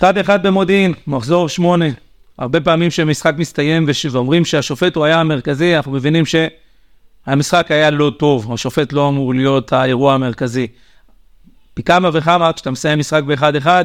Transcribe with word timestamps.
אחד 0.00 0.18
אחד 0.18 0.46
במודיעין, 0.46 0.94
מחזור 1.06 1.48
שמונה. 1.48 1.84
הרבה 2.38 2.60
פעמים 2.60 2.90
כשמשחק 2.90 3.34
מסתיים 3.38 3.86
ואומרים 4.10 4.44
שהשופט 4.44 4.96
הוא 4.96 5.04
היה 5.04 5.20
המרכזי, 5.20 5.76
אנחנו 5.76 5.92
מבינים 5.92 6.24
שהמשחק 6.26 7.66
היה 7.70 7.90
לא 7.90 8.12
טוב, 8.18 8.52
השופט 8.52 8.92
לא 8.92 9.08
אמור 9.08 9.34
להיות 9.34 9.72
האירוע 9.72 10.14
המרכזי. 10.14 10.66
פי 11.74 11.82
כמה 11.82 12.10
וכמה 12.12 12.52
כשאתה 12.52 12.70
מסיים 12.70 12.98
משחק 12.98 13.22
באחד-אחד, 13.22 13.84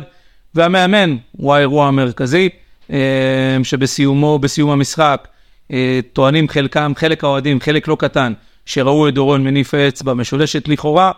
והמאמן 0.56 1.18
הוא 1.32 1.54
האירוע 1.54 1.88
המרכזי, 1.88 2.50
אה, 2.92 3.58
שבסיומו, 3.64 4.40
בסיום 4.40 4.70
המשחק, 4.70 5.28
אה, 5.72 6.00
טוענים 6.14 6.50
חלקם, 6.50 6.92
חלק 6.96 7.24
האוהדים, 7.24 7.60
חלק 7.60 7.88
לא 7.88 7.98
קטן, 8.00 8.34
שראו 8.66 9.08
את 9.08 9.14
דורון 9.14 9.44
מניף 9.44 9.74
האצבע 9.74 10.14
משולשת 10.14 10.68
לכאורה. 10.68 11.12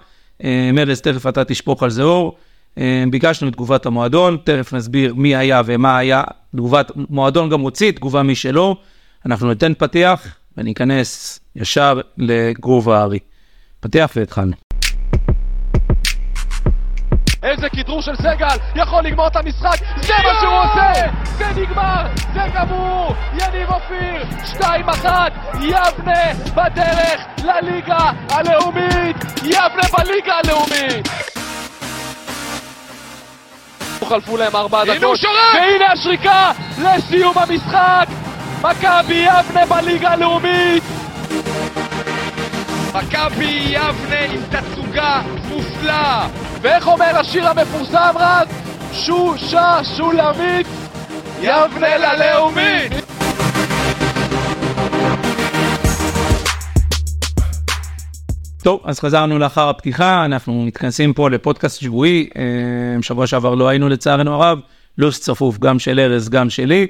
אה, 0.44 0.70
מרז, 0.74 1.02
תכף 1.02 1.28
אתה 1.28 1.44
תשפוך 1.44 1.84
על 1.84 1.90
זה 1.90 2.04
אור. 2.04 2.38
אה, 2.78 3.04
ביקשנו 3.12 3.48
את 3.48 3.54
תגובת 3.54 3.86
המועדון, 3.86 4.38
תכף 4.44 4.74
נסביר 4.74 5.14
מי 5.14 5.36
היה 5.36 5.62
ומה 5.66 5.98
היה. 5.98 6.24
תגובת, 6.56 6.92
מועדון 7.10 7.50
גם 7.50 7.60
הוציא 7.60 7.92
תגובה 7.92 8.24
משלו. 8.24 8.76
אנחנו 9.26 9.50
ניתן 9.50 9.74
פתיח 9.74 10.38
וניכנס 10.58 11.40
ישר 11.56 12.00
לגרוב 12.18 12.90
הארי. 12.90 13.20
פתיח 13.80 14.12
והתחלנו. 14.16 14.54
איזה 17.44 17.70
כדרור 17.70 18.02
של 18.02 18.16
סגל, 18.16 18.58
יכול 18.76 19.04
לגמור 19.04 19.28
את 19.28 19.36
המשחק, 19.36 19.78
זה 20.02 20.14
מה 20.24 20.40
שהוא 20.42 20.54
עושה! 20.54 21.08
זה 21.24 21.62
נגמר, 21.62 22.08
זה 22.34 22.40
גמור! 22.56 23.16
יניב 23.34 23.70
אופיר, 23.70 24.24
2-1, 24.60 25.06
יבנה 25.62 26.34
בדרך 26.56 27.22
לליגה 27.44 28.12
הלאומית! 28.30 29.18
יבנה 29.44 29.88
בליגה 29.94 30.34
הלאומית! 30.44 31.08
חלפו 34.06 34.38
להם 34.38 34.56
ארבע 34.56 34.84
דקות, 34.84 34.96
הנה 34.96 35.06
הוא 35.06 35.16
שורק! 35.16 35.34
והנה 35.54 35.92
השריקה 35.92 36.52
לסיום 36.78 37.38
המשחק! 37.38 38.06
מכבי 38.62 39.26
יבנה 39.28 39.66
בליגה 39.66 40.10
הלאומית! 40.10 40.84
מכבי 42.94 43.64
יבנה 43.70 44.20
עם 44.20 44.42
תצוגה 44.50 45.22
מופלאה! 45.50 46.28
ואיך 46.62 46.88
אומר 46.88 47.20
השיר 47.20 47.48
המפורסם 47.48 48.14
רז? 48.16 48.48
שושה 48.94 49.80
שולמית, 49.98 50.68
יבנה 51.42 51.98
ללאומית! 51.98 53.07
טוב, 58.68 58.82
אז 58.84 59.00
חזרנו 59.00 59.40
לאחר 59.40 59.70
הפתיחה, 59.70 60.26
אנחנו 60.26 60.66
מתכנסים 60.66 61.14
פה 61.14 61.30
לפודקאסט 61.30 61.82
שבועי, 61.82 62.30
אה, 62.38 63.02
שבוע 63.02 63.28
שעבר 63.28 63.56
לא 63.56 63.68
היינו 63.68 63.90
לצערנו 63.90 64.34
הרב, 64.34 64.60
לו"ז 64.98 65.20
צפוף 65.20 65.58
גם 65.60 65.80
של 65.80 66.00
ארז, 66.00 66.30
גם 66.30 66.50
שלי. 66.50 66.88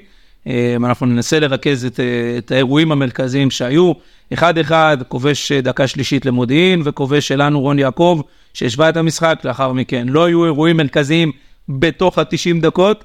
אה, 0.47 0.75
אנחנו 0.85 1.05
ננסה 1.05 1.39
לרכז 1.39 1.85
את, 1.85 1.99
אה, 1.99 2.37
את 2.37 2.51
האירועים 2.51 2.91
המרכזיים 2.91 3.51
שהיו, 3.51 3.91
אחד 4.33 4.57
אחד, 4.57 4.97
כובש 5.07 5.51
דקה 5.51 5.87
שלישית 5.87 6.25
למודיעין, 6.25 6.81
וכובש 6.85 7.27
שלנו 7.27 7.61
רון 7.61 7.79
יעקב, 7.79 8.21
שהשווה 8.53 8.89
את 8.89 8.97
המשחק, 8.97 9.39
לאחר 9.43 9.73
מכן 9.73 10.07
לא 10.09 10.25
היו 10.25 10.45
אירועים 10.45 10.77
מרכזיים 10.77 11.31
בתוך 11.69 12.17
ה-90 12.17 12.61
דקות. 12.61 13.03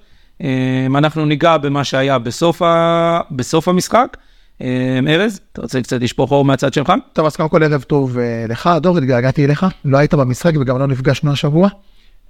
אנחנו 0.97 1.27
ניגע 1.27 1.56
במה 1.56 1.84
שהיה 1.84 2.19
בסוף, 2.19 2.62
ה... 2.62 3.20
בסוף 3.31 3.69
המשחק. 3.69 4.17
אה, 4.63 5.15
ארז, 5.15 5.41
אתה 5.53 5.63
רוצה 5.63 5.83
קצת 5.83 6.03
לשפוך 6.03 6.31
אור 6.33 6.45
מהצד 6.45 6.73
שלך? 6.73 6.93
טוב, 7.13 7.27
אז 7.27 7.37
קודם 7.37 7.49
כל 7.49 7.63
ערב 7.63 7.83
טוב 7.83 8.19
אה, 8.19 8.45
לך, 8.49 8.71
דור, 8.83 8.99
התגעגעתי 8.99 9.45
אליך, 9.45 9.67
לא 9.85 9.99
היית 9.99 10.15
במשחק 10.15 10.53
וגם 10.61 10.79
לא 10.79 10.87
נפגשנו 10.87 11.33
השבוע. 11.33 11.69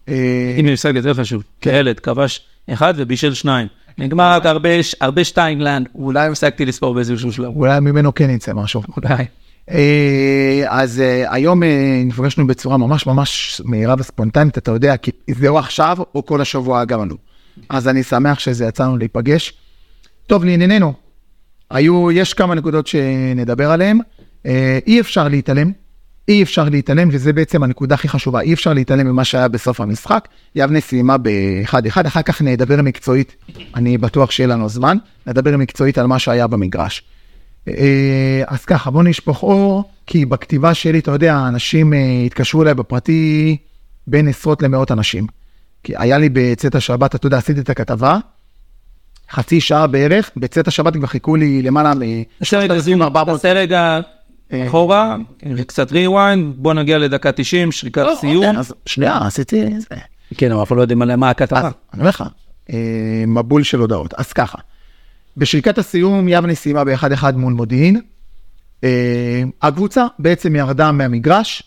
אה, 0.08 0.54
הנה 0.58 0.72
משחק 0.72 0.92
יותר 0.94 1.14
חשוב, 1.14 1.42
כילד 1.60 2.00
כבש 2.00 2.40
אחד 2.70 2.94
ובישל 2.96 3.34
שניים. 3.34 3.66
נגמר 3.98 4.32
רק 4.32 4.46
הרבה, 4.46 4.68
הרבה 5.00 5.24
שתיים 5.24 5.60
לנד, 5.60 5.88
אולי 5.94 6.28
הפסקתי 6.28 6.64
לספור 6.64 6.94
באיזשהו 6.94 7.32
שלב. 7.32 7.56
אולי 7.56 7.80
ממנו 7.80 8.14
כן 8.14 8.30
יצא 8.30 8.52
משהו. 8.54 8.82
אולי. 8.96 9.24
אה, 9.70 10.64
אז 10.68 11.00
אה, 11.00 11.34
היום 11.34 11.62
אה, 11.62 12.02
נפגשנו 12.04 12.46
בצורה 12.46 12.76
ממש 12.76 13.06
ממש 13.06 13.60
מהירה 13.64 13.94
וספונטנית, 13.98 14.58
אתה 14.58 14.70
יודע, 14.70 14.96
כי 14.96 15.10
זה 15.30 15.48
או 15.48 15.58
עכשיו 15.58 15.96
או 16.14 16.26
כל 16.26 16.40
השבוע 16.40 16.84
גם 16.84 17.00
לנו. 17.00 17.14
אז 17.68 17.88
אני 17.88 18.02
שמח 18.02 18.38
שזה 18.38 18.66
יצא 18.66 18.84
לנו 18.84 18.96
להיפגש. 18.96 19.52
טוב, 20.26 20.44
לענייננו, 20.44 20.92
היו, 21.72 22.10
יש 22.10 22.34
כמה 22.34 22.54
נקודות 22.54 22.86
שנדבר 22.86 23.70
עליהן. 23.70 24.00
אה, 24.46 24.78
אי 24.86 25.00
אפשר 25.00 25.28
להתעלם, 25.28 25.72
אי 26.28 26.42
אפשר 26.42 26.68
להתעלם, 26.68 27.08
וזה 27.12 27.32
בעצם 27.32 27.62
הנקודה 27.62 27.94
הכי 27.94 28.08
חשובה, 28.08 28.40
אי 28.40 28.54
אפשר 28.54 28.72
להתעלם 28.72 29.06
ממה 29.06 29.24
שהיה 29.24 29.48
בסוף 29.48 29.80
המשחק. 29.80 30.28
יבנה 30.54 30.80
סיימה 30.80 31.16
ב-1-1, 31.18 32.06
אחר 32.06 32.22
כך 32.22 32.42
נדבר 32.42 32.82
מקצועית, 32.82 33.36
אני 33.74 33.98
בטוח 33.98 34.30
שיהיה 34.30 34.46
לנו 34.46 34.68
זמן, 34.68 34.96
נדבר 35.26 35.56
מקצועית 35.56 35.98
על 35.98 36.06
מה 36.06 36.18
שהיה 36.18 36.46
במגרש. 36.46 37.02
אה, 37.68 38.42
אז 38.46 38.64
ככה, 38.64 38.90
בוא 38.90 39.02
נשפוך 39.02 39.42
אור, 39.42 39.84
כי 40.06 40.24
בכתיבה 40.24 40.74
שלי, 40.74 40.98
אתה 40.98 41.10
יודע, 41.10 41.48
אנשים 41.48 41.94
אה, 41.94 42.22
התקשרו 42.26 42.62
אליי 42.62 42.74
בפרטי 42.74 43.56
בין 44.06 44.28
עשרות 44.28 44.62
למאות 44.62 44.92
אנשים. 44.92 45.26
כי 45.84 45.92
היה 45.96 46.18
לי 46.18 46.28
בצאת 46.32 46.74
השבת, 46.74 47.14
אתה 47.14 47.26
יודע, 47.26 47.38
עשיתי 47.38 47.60
את 47.60 47.70
הכתבה, 47.70 48.18
חצי 49.32 49.60
שעה 49.60 49.86
בערך, 49.86 50.30
בצאת 50.36 50.68
השבת 50.68 50.96
כבר 50.96 51.06
חיכו 51.06 51.36
לי 51.36 51.62
למעלה 51.62 51.94
מ... 51.94 52.00
תעשה 52.38 52.58
רגע 52.58 52.74
רגע 53.52 54.00
אחורה, 54.52 55.16
קצת 55.66 55.92
rewind, 55.92 56.42
בוא 56.56 56.74
נגיע 56.74 56.98
לדקה 56.98 57.32
90, 57.32 57.72
שריקת 57.72 58.06
סיום. 58.20 58.56
אז 58.56 58.74
שנייה, 58.86 59.18
עשיתי 59.26 59.80
זה. 59.80 59.96
כן, 60.36 60.50
אבל 60.50 60.60
אנחנו 60.60 60.76
לא 60.76 60.80
יודעים 60.82 60.98
מה 60.98 61.30
הכתבה. 61.30 61.60
אני 61.60 62.00
אומר 62.00 62.08
לך, 62.08 62.24
אה, 62.70 63.24
מבול 63.26 63.62
של 63.62 63.80
הודעות. 63.80 64.14
אז 64.14 64.32
ככה, 64.32 64.58
בשריקת 65.36 65.78
הסיום 65.78 66.28
יבנה 66.28 66.54
סיימה 66.54 66.84
ב-1-1 66.84 67.32
מול 67.36 67.52
מודיעין. 67.52 68.00
אה, 68.84 69.42
הקבוצה 69.62 70.06
בעצם 70.18 70.56
ירדה 70.56 70.92
מהמגרש, 70.92 71.62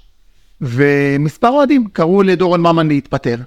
ומספר 0.61 1.49
אוהדים 1.49 1.87
קראו 1.93 2.23
לדורון 2.23 2.61
ממן 2.61 2.87
להתפטר. 2.87 3.37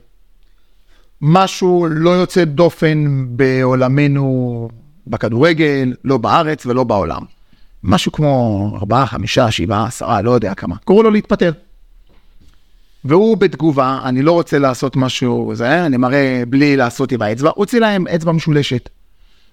משהו 1.22 1.86
לא 1.90 2.10
יוצא 2.10 2.44
דופן 2.44 3.26
בעולמנו 3.28 4.68
בכדורגל, 5.06 5.94
לא 6.04 6.18
בארץ 6.18 6.66
ולא 6.66 6.84
בעולם. 6.84 7.22
משהו 7.82 8.12
כמו 8.12 8.72
4, 8.80 9.06
5, 9.06 9.38
7, 9.38 9.84
10, 9.84 10.20
לא 10.22 10.30
יודע 10.30 10.54
כמה. 10.54 10.76
קראו 10.84 11.02
לו 11.02 11.10
להתפטר. 11.10 11.52
והוא 13.04 13.36
בתגובה, 13.36 14.00
אני 14.04 14.22
לא 14.22 14.32
רוצה 14.32 14.58
לעשות 14.58 14.96
משהו, 14.96 15.52
זה, 15.54 15.86
אני 15.86 15.96
מראה 15.96 16.42
בלי 16.48 16.76
לעשות 16.76 17.12
עם 17.12 17.22
האצבע, 17.22 17.50
הוציא 17.54 17.80
להם 17.80 18.06
אצבע 18.06 18.32
משולשת. 18.32 18.88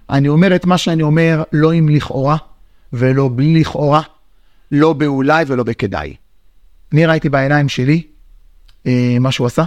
אני 0.09 0.27
אומר 0.27 0.55
את 0.55 0.65
מה 0.65 0.77
שאני 0.77 1.03
אומר, 1.03 1.43
לא 1.53 1.71
עם 1.71 1.89
לכאורה, 1.89 2.37
ולא 2.93 3.29
בלי 3.35 3.59
לכאורה, 3.59 4.01
לא 4.71 4.93
באולי 4.93 5.43
ולא 5.47 5.63
בכדאי. 5.63 6.15
אני 6.93 7.05
ראיתי 7.05 7.29
בעיניים 7.29 7.69
שלי 7.69 8.01
אה, 8.87 9.17
מה 9.19 9.31
שהוא 9.31 9.47
עשה. 9.47 9.63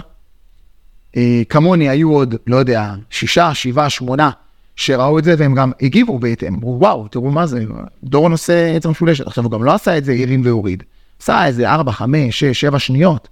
אה, 1.17 1.41
כמוני 1.49 1.89
היו 1.89 2.11
עוד, 2.11 2.35
לא 2.47 2.55
יודע, 2.55 2.93
שישה, 3.09 3.53
שבעה, 3.53 3.89
שמונה, 3.89 4.29
שראו 4.75 5.19
את 5.19 5.23
זה 5.23 5.35
והם 5.37 5.55
גם 5.55 5.71
הגיבו 5.81 6.19
בהתאם. 6.19 6.53
אמרו, 6.53 6.77
וואו, 6.79 7.07
תראו 7.07 7.31
מה 7.31 7.47
זה, 7.47 7.65
דורון 8.03 8.31
עושה 8.31 8.77
אצבע 8.77 8.91
משולשת. 8.91 9.27
עכשיו, 9.27 9.43
הוא 9.43 9.51
גם 9.51 9.63
לא 9.63 9.73
עשה 9.73 9.97
את 9.97 10.05
זה 10.05 10.11
הרים 10.11 10.41
והוריד. 10.45 10.83
עשה 11.21 11.45
איזה 11.45 11.69
ארבע, 11.69 11.91
חמש, 11.91 12.39
שש, 12.39 12.61
שבע 12.61 12.79
שניות. 12.79 13.27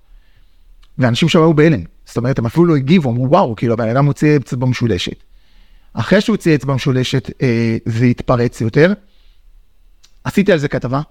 ואנשים 0.98 1.30
שם 1.30 1.40
היו 1.40 1.54
בהלם. 1.54 1.82
זאת 2.06 2.18
אומרת, 2.18 2.40
הם 2.40 2.46
אפילו 2.46 2.66
לא 2.66 2.76
הגיבו, 2.76 3.10
אמרו, 3.10 3.30
וואו, 3.30 3.56
כאילו, 3.56 3.74
הבן 3.74 3.90
אדם 3.90 4.06
הוציא 4.06 4.38
אצבע 4.38 4.68
משולשת. 4.68 5.24
אחרי 5.94 6.22
שהוא 6.22 6.34
הוציא 6.34 6.56
אצבע 6.56 6.74
משולשת, 6.74 7.30
אה, 7.42 7.78
זה 7.86 8.06
התפרץ 8.06 8.62
יותר. 8.62 8.94
עשיתי 10.24 10.52
על 10.52 10.58
זה 10.58 10.68
כתבה. 10.68 11.02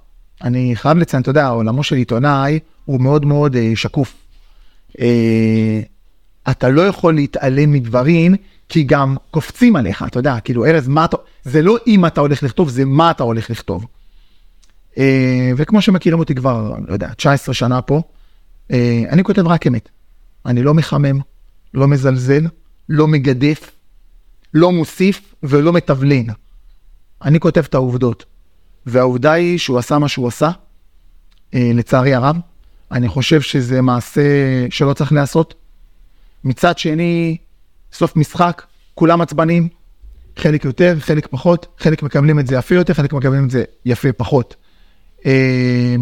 אני 0.42 0.76
חייב 0.76 0.98
לציין, 0.98 1.22
אתה 1.22 1.30
יודע, 1.30 1.48
עולמו 1.48 1.82
של 1.82 1.96
עיתונאי 1.96 2.58
הוא 2.84 3.00
מאוד 3.00 3.24
מאוד 3.24 3.56
אה, 3.56 3.72
שקוף. 3.74 4.14
אה, 5.00 5.80
אתה 6.50 6.68
לא 6.68 6.82
יכול 6.82 7.14
להתעלם 7.14 7.72
מדברים, 7.72 8.34
כי 8.68 8.82
גם 8.82 9.16
קופצים 9.30 9.76
עליך, 9.76 10.04
אתה 10.06 10.18
יודע, 10.18 10.40
כאילו, 10.40 10.64
ארז, 10.66 10.88
מה 10.88 11.04
אתה... 11.04 11.16
זה 11.44 11.62
לא 11.62 11.76
אם 11.86 12.06
אתה 12.06 12.20
הולך 12.20 12.42
לכתוב, 12.42 12.68
זה 12.68 12.84
מה 12.84 13.10
אתה 13.10 13.22
הולך 13.22 13.50
לכתוב. 13.50 13.86
אה, 14.98 15.50
וכמו 15.56 15.82
שמכירים 15.82 16.18
אותי 16.18 16.34
כבר, 16.34 16.74
לא 16.88 16.92
יודע, 16.92 17.14
19 17.14 17.54
שנה 17.54 17.82
פה, 17.82 18.02
אה, 18.70 19.02
אני 19.08 19.24
כותב 19.24 19.46
רק 19.46 19.66
אמת. 19.66 19.88
אני 20.46 20.62
לא 20.62 20.74
מחמם, 20.74 21.20
לא 21.74 21.88
מזלזל, 21.88 22.46
לא 22.88 23.08
מגדף, 23.08 23.70
לא 24.54 24.72
מוסיף 24.72 25.34
ולא 25.42 25.72
מתבלין. 25.72 26.30
אני 27.22 27.40
כותב 27.40 27.64
את 27.68 27.74
העובדות. 27.74 28.24
והעובדה 28.86 29.32
היא 29.32 29.58
שהוא 29.58 29.78
עשה 29.78 29.98
מה 29.98 30.08
שהוא 30.08 30.28
עשה, 30.28 30.50
אה, 31.54 31.70
לצערי 31.74 32.14
הרב. 32.14 32.36
אני 32.92 33.08
חושב 33.08 33.40
שזה 33.40 33.82
מעשה 33.82 34.22
שלא 34.70 34.92
צריך 34.92 35.12
להיעשות. 35.12 35.54
מצד 36.46 36.78
שני, 36.78 37.36
סוף 37.92 38.16
משחק, 38.16 38.62
כולם 38.94 39.20
עצבנים, 39.20 39.68
חלק 40.36 40.64
יותר, 40.64 40.96
חלק 40.98 41.26
פחות, 41.26 41.66
חלק 41.78 42.02
מקבלים 42.02 42.38
את 42.38 42.46
זה 42.46 42.56
יפה 42.56 42.74
יותר, 42.74 42.94
חלק 42.94 43.12
מקבלים 43.12 43.44
את 43.44 43.50
זה 43.50 43.64
יפה 43.84 44.12
פחות. 44.12 44.56
אה, 45.26 45.96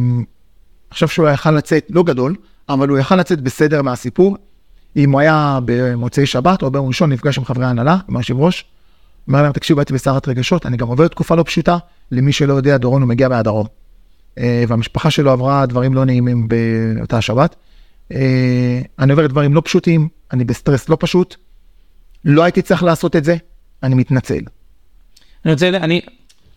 עכשיו 0.91 1.09
שהוא 1.09 1.29
יכל 1.29 1.51
לצאת, 1.51 1.87
לא 1.91 2.03
גדול, 2.03 2.37
אבל 2.69 2.89
הוא 2.89 2.99
יכל 2.99 3.17
לצאת 3.17 3.41
בסדר 3.41 3.83
מהסיפור. 3.83 4.37
אם 4.97 5.13
הוא 5.13 5.21
היה 5.21 5.59
במוצאי 5.65 6.27
שבת 6.27 6.63
או 6.63 6.71
ביום 6.71 6.89
ראשון 6.89 7.13
נפגש 7.13 7.39
עם 7.39 7.45
חברי 7.45 7.65
ההנהלה, 7.65 7.97
עם 8.09 8.17
היושב 8.17 8.39
ראש, 8.39 8.65
אומר 9.29 9.43
להם, 9.43 9.53
תקשיבו, 9.53 9.81
הייתי 9.81 9.93
בסערת 9.93 10.29
רגשות, 10.29 10.67
אני 10.67 10.77
גם 10.77 10.89
עובר 10.89 11.09
תקופה 11.09 11.35
לא 11.35 11.43
פשוטה, 11.43 11.77
למי 12.11 12.33
שלא 12.33 12.55
יודע, 12.55 12.77
דורון 12.77 13.03
הוא 13.03 13.09
מגיע 13.09 13.29
מהדרום. 13.29 13.67
אה, 14.39 14.65
והמשפחה 14.69 15.11
שלו 15.11 15.31
עברה 15.31 15.67
דברים 15.67 15.95
לא 15.95 16.05
נעימים 16.05 16.49
באותה 16.49 17.21
שבת. 17.21 17.57
אה, 18.13 18.81
אני 18.99 19.13
עובר 19.13 19.27
דברים 19.27 19.55
לא 19.55 19.63
פשוטים, 19.65 20.09
אני 20.33 20.45
בסטרס 20.45 20.89
לא 20.89 20.97
פשוט, 21.01 21.37
לא 22.25 22.43
הייתי 22.43 22.63
צריך 22.63 22.83
לעשות 22.83 23.17
את 23.17 23.25
זה, 23.25 23.37
אני 23.83 23.95
מתנצל. 23.95 24.41
אני 25.45 25.53
רוצה, 25.53 25.69
אני, 25.69 26.01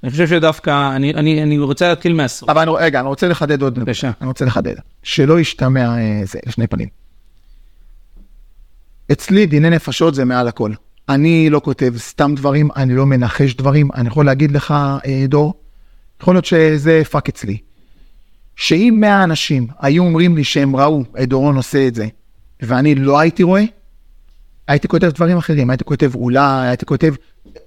אני 0.04 0.12
חושב 0.12 0.28
שדווקא, 0.28 0.96
אני, 0.96 1.14
אני, 1.14 1.44
אני 1.44 1.60
רוצה 1.60 1.90
להתחיל 1.90 2.14
מהסוף. 2.14 2.50
אבל 2.50 2.62
אני, 2.62 2.72
רגע, 2.80 3.00
אני 3.00 3.08
רוצה 3.08 3.28
לחדד 3.28 3.62
עוד 3.62 3.74
נקודה. 3.74 3.86
בבקשה. 3.86 4.12
אני 4.22 4.28
רוצה 4.28 4.46
לחדד. 4.46 4.76
שלא 5.04 5.40
ישתמע 5.40 5.98
אה, 5.98 6.22
זה, 6.26 6.40
לשני 6.46 6.68
פנים. 6.68 6.88
אצלי 9.12 9.46
דיני 9.46 9.70
נפשות 9.70 10.16
זה 10.16 10.26
מעל 10.26 10.48
הכל. 10.48 10.72
אני 11.10 11.50
לא 11.50 11.62
כותב 11.64 11.94
סתם 11.98 12.36
דברים, 12.36 12.70
אני 12.76 12.96
לא 12.96 13.06
מנחש 13.06 13.54
דברים. 13.54 13.90
אני 13.96 14.08
יכול 14.08 14.26
להגיד 14.26 14.52
לך, 14.52 14.74
אה, 15.06 15.26
דור, 15.28 15.54
יכול 16.22 16.36
להיות 16.36 16.46
שזה 16.46 17.02
פאק 17.12 17.30
אצלי. 17.30 17.58
שאם 18.58 18.98
100 19.00 19.24
אנשים 19.24 19.68
היו 19.80 20.04
אומרים 20.04 20.36
לי 20.36 20.44
שהם 20.44 20.76
ראו 20.76 21.04
את 21.24 21.30
דורון 21.30 21.56
עושה 21.56 21.88
את 21.88 21.96
זה, 21.96 22.08
ואני 22.62 22.96
לא 22.96 23.20
הייתי 23.20 23.44
רואה, 23.44 23.64
הייתי 24.68 24.88
כותב 24.88 25.08
דברים 25.08 25.38
אחרים, 25.38 25.70
הייתי 25.70 25.84
כותב 25.84 26.16
אולי, 26.16 26.68
הייתי 26.68 26.86
כותב 26.86 27.14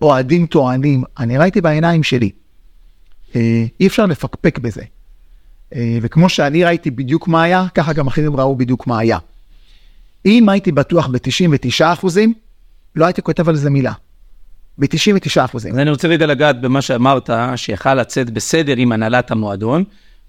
אוהדים 0.02 0.46
טוענים, 0.46 1.02
אני 1.18 1.38
ראיתי 1.38 1.60
בעיניים 1.60 2.02
שלי. 2.02 2.30
אה, 3.36 3.64
אי 3.80 3.86
אפשר 3.86 4.06
לפקפק 4.06 4.58
בזה. 4.58 4.82
אה, 5.74 5.98
וכמו 6.02 6.28
שאני 6.28 6.64
ראיתי 6.64 6.90
בדיוק 6.90 7.28
מה 7.28 7.42
היה, 7.42 7.66
ככה 7.74 7.92
גם 7.92 8.06
אחרים 8.06 8.36
ראו 8.36 8.56
בדיוק 8.56 8.86
מה 8.86 8.98
היה. 8.98 9.18
אם 10.26 10.48
הייתי 10.48 10.72
בטוח 10.72 11.06
ב-99 11.06 11.84
אחוזים, 11.84 12.34
לא 12.96 13.04
הייתי 13.04 13.22
כותב 13.22 13.48
על 13.48 13.56
זה 13.56 13.70
מילה. 13.70 13.92
ב-99 14.78 15.44
אחוזים. 15.44 15.78
אני 15.78 15.90
רוצה 15.90 16.08
רגע 16.08 16.26
לגעת 16.26 16.60
במה 16.60 16.82
שאמרת, 16.82 17.30
שיכל 17.56 17.94
לצאת 17.94 18.30
בסדר 18.30 18.76
עם 18.76 18.92
הנהלת 18.92 19.30
המועדון. 19.30 19.84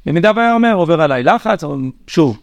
במידה 0.05 0.31
והיה 0.35 0.53
אומר, 0.53 0.73
עובר 0.73 1.01
עליי 1.01 1.23
לחץ, 1.23 1.63
שוב, 2.07 2.37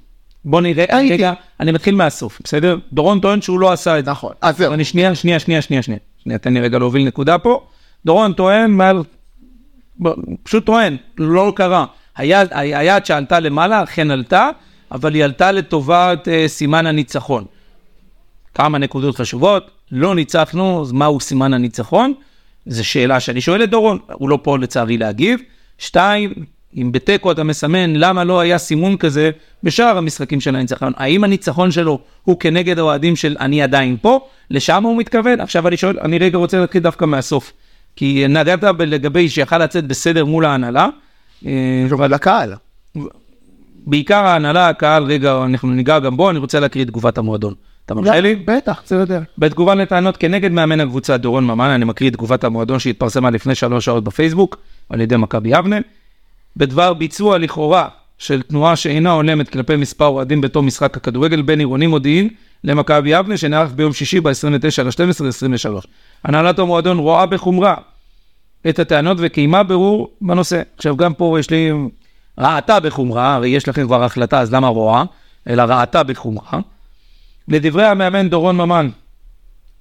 בוא 0.44 0.60
נראה, 0.60 0.84
הייתי. 0.88 1.14
רגע, 1.14 1.32
אני 1.60 1.72
מתחיל 1.72 1.94
מהסוף, 1.94 2.40
בסדר? 2.44 2.78
דורון 2.93 3.20
טוען 3.20 3.43
שהוא 3.43 3.60
לא 3.60 3.72
עשה 3.72 3.99
את 3.99 4.05
זה. 4.05 4.10
נכון. 4.10 4.32
אז 4.40 4.58
זהו. 4.58 4.72
אני 4.72 4.84
שנייה, 4.84 5.14
שנייה, 5.14 5.38
שנייה, 5.38 5.62
שנייה, 5.62 5.82
שנייה. 5.82 6.00
שנייה, 6.19 6.38
תן 6.38 6.55
לי 6.55 6.60
רגע 6.60 6.78
להוביל 6.78 7.06
נקודה 7.06 7.38
פה. 7.38 7.66
דורון 8.05 8.32
טוען 8.32 8.70
מעל, 8.70 9.02
פשוט 10.43 10.66
טוען, 10.66 10.96
לא 11.19 11.52
קרה. 11.56 11.84
היד, 12.16 12.49
היד 12.52 13.06
שעלתה 13.06 13.40
למעלה 13.40 13.82
אכן 13.82 14.10
עלתה, 14.10 14.50
אבל 14.93 15.14
היא 15.14 15.25
עלתה 15.25 15.52
לטובת 15.52 16.28
אה, 16.28 16.49
סימן 16.49 16.87
הניצחון. 16.87 17.44
כמה 18.55 18.78
נקודות 18.78 19.16
חשובות, 19.16 19.70
לא 19.93 20.14
ניצחנו, 20.14 20.82
אז 20.82 20.93
מהו 20.93 21.20
סימן 21.20 21.55
הניצחון? 21.55 22.14
זו 22.66 22.84
שאלה 22.84 23.20
שאני 23.20 23.40
שואל 23.40 23.62
את 23.62 23.70
דורון, 23.70 23.99
הוא 24.12 24.28
לא 24.28 24.38
פה 24.43 24.58
לצערי 24.58 24.99
להגיב. 24.99 25.40
שתיים, 25.78 26.32
אם 26.76 26.93
בתיקו 26.93 27.32
אתה 27.32 27.44
מסמן 27.44 27.97
למה 27.97 28.25
לא 28.25 28.41
היה 28.41 28.59
סימון 28.59 28.97
כזה 28.97 29.31
בשאר 29.62 29.99
המשחקים 29.99 30.41
של 30.41 30.56
הניצחון, 30.56 30.93
האם 30.97 31.25
הניצחון 31.25 31.70
שלו 31.70 31.99
הוא 32.25 32.41
כנגד 32.41 32.79
האוהדים 32.79 33.17
של 33.17 33.37
אני 33.41 33.62
עדיין 33.62 33.97
פה? 34.03 34.20
לשם 34.50 34.82
הוא 34.82 34.97
מתכוון? 34.97 35.41
עכשיו 35.41 35.69
אני 35.69 35.76
שואל, 35.76 35.99
אני 36.03 36.19
רגע 36.19 36.38
רוצה 36.38 36.61
להתחיל 36.61 36.82
דווקא 36.82 37.05
מהסוף. 37.05 37.53
כי 37.97 38.25
נגעת 38.29 38.62
לגבי 38.79 39.29
שיכל 39.29 39.59
לצאת 39.59 39.87
בסדר 39.87 40.25
מול 40.25 40.44
ההנהלה. 40.44 40.88
אה, 41.47 41.87
אבל 41.91 42.15
לקהל. 42.15 42.55
בעיקר 43.87 44.25
ההנהלה, 44.25 44.69
הקהל, 44.69 45.05
רגע, 45.05 45.44
אנחנו 45.44 45.69
ניגע 45.69 45.99
גם 45.99 46.17
בו, 46.17 46.31
אני 46.31 46.38
רוצה 46.38 46.61
להקריא 46.61 46.85
את 46.85 46.88
תגובת 46.88 47.19
המועדון. 47.19 47.55
אתה 47.87 47.94
מרשה 47.94 48.20
לי? 48.20 48.35
בטח, 48.35 48.82
זה 48.87 48.97
יודע. 48.97 49.20
בתגובה 49.38 49.75
לטענות 49.75 50.17
כנגד 50.17 50.53
מאמן 50.53 50.81
הקבוצה 50.81 51.17
דורון 51.17 51.47
ממן, 51.47 51.69
אני 51.69 51.85
מקריא 51.85 52.11
את 52.11 52.15
תגובת 52.15 52.44
המועדון 52.44 52.79
שהתפרסמה 52.79 53.31
לפני 53.31 53.55
שלוש 53.55 53.85
שעות 53.85 54.05
בפייסבוק 54.05 54.56
על 54.88 55.00
ידי 55.00 55.17
מכבי 55.17 55.49
יבנה. 55.59 55.76
בדבר 56.58 56.94
ביצוע 56.94 57.38
לכאורה 57.38 57.88
של 58.19 58.43
תנועה 58.43 58.76
שאינה 58.76 59.10
הולמת 59.10 59.49
כלפי 59.49 59.76
מספר 59.76 60.06
אוהדים 60.06 60.40
בתום 60.40 60.66
משחק 60.66 60.96
הכדורגל 60.96 61.43
בין 61.43 61.58
עירוני 61.58 61.87
מודיעין 61.87 62.28
למכבי 62.64 63.10
יבנה 63.10 63.37
שנערך 63.37 63.72
ביום 63.72 63.93
שישי 63.93 64.20
ב-29 64.20 64.82
ל-12 64.84 65.28
23. 65.28 65.87
הנהלת 66.25 66.58
המועדון 66.58 66.99
רואה 66.99 67.26
בחומרה 67.26 67.75
את 68.69 68.78
הטענות 68.78 69.16
וקיימה 69.20 69.62
בירור 69.62 70.10
בנושא. 70.20 70.62
עכשיו 70.76 70.96
גם 70.96 71.14
פה 71.14 71.37
יש 71.40 71.50
לי 71.50 71.70
ראתה 72.38 72.81
בחומרה, 72.81 73.34
הרי 73.34 73.49
יש 73.49 73.69
לכם 73.69 73.87
כבר 73.87 74.05
החלטה 74.05 74.40
אז 74.40 74.55
למה 74.55 74.69
רואה? 74.69 75.05
אלא 75.49 75.62
ראתה 75.62 76.02
בחומרה. 76.02 76.60
לדברי 77.49 77.84
המאמן 77.84 78.28
דורון 78.28 78.56
ממן, 78.56 78.88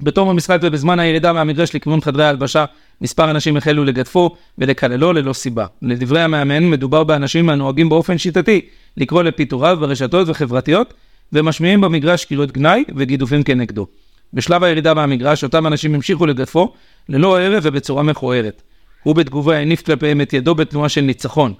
בתום 0.01 0.29
המשחק 0.29 0.59
ובזמן 0.61 0.99
הירידה 0.99 1.33
מהמגרש 1.33 1.75
לכיוון 1.75 2.01
חדרי 2.01 2.23
ההלבשה, 2.23 2.65
מספר 3.01 3.31
אנשים 3.31 3.57
החלו 3.57 3.85
לגדפו 3.85 4.35
ולקללו 4.57 5.13
ללא 5.13 5.33
סיבה. 5.33 5.65
לדברי 5.81 6.21
המאמן, 6.21 6.69
מדובר 6.69 7.03
באנשים 7.03 7.49
הנוהגים 7.49 7.89
באופן 7.89 8.17
שיטתי 8.17 8.61
לקרוא 8.97 9.23
לפיטוריו 9.23 9.77
ברשתות 9.79 10.29
וחברתיות, 10.29 10.93
ומשמיעים 11.33 11.81
במגרש 11.81 12.25
קריאות 12.25 12.51
גנאי 12.51 12.83
וגידופים 12.95 13.43
כנגדו. 13.43 13.87
בשלב 14.33 14.63
הירידה 14.63 14.93
מהמגרש, 14.93 15.43
אותם 15.43 15.67
אנשים 15.67 15.95
המשיכו 15.95 16.25
לגדפו 16.25 16.73
ללא 17.09 17.39
הרף 17.39 17.63
ובצורה 17.65 18.03
מכוערת. 18.03 18.61
הוא 19.03 19.15
בתגובה 19.15 19.57
הניף 19.57 19.81
כלפיהם 19.81 20.21
את 20.21 20.33
ידו 20.33 20.55
בתנועה 20.55 20.89
של 20.89 21.01
ניצחון. 21.01 21.53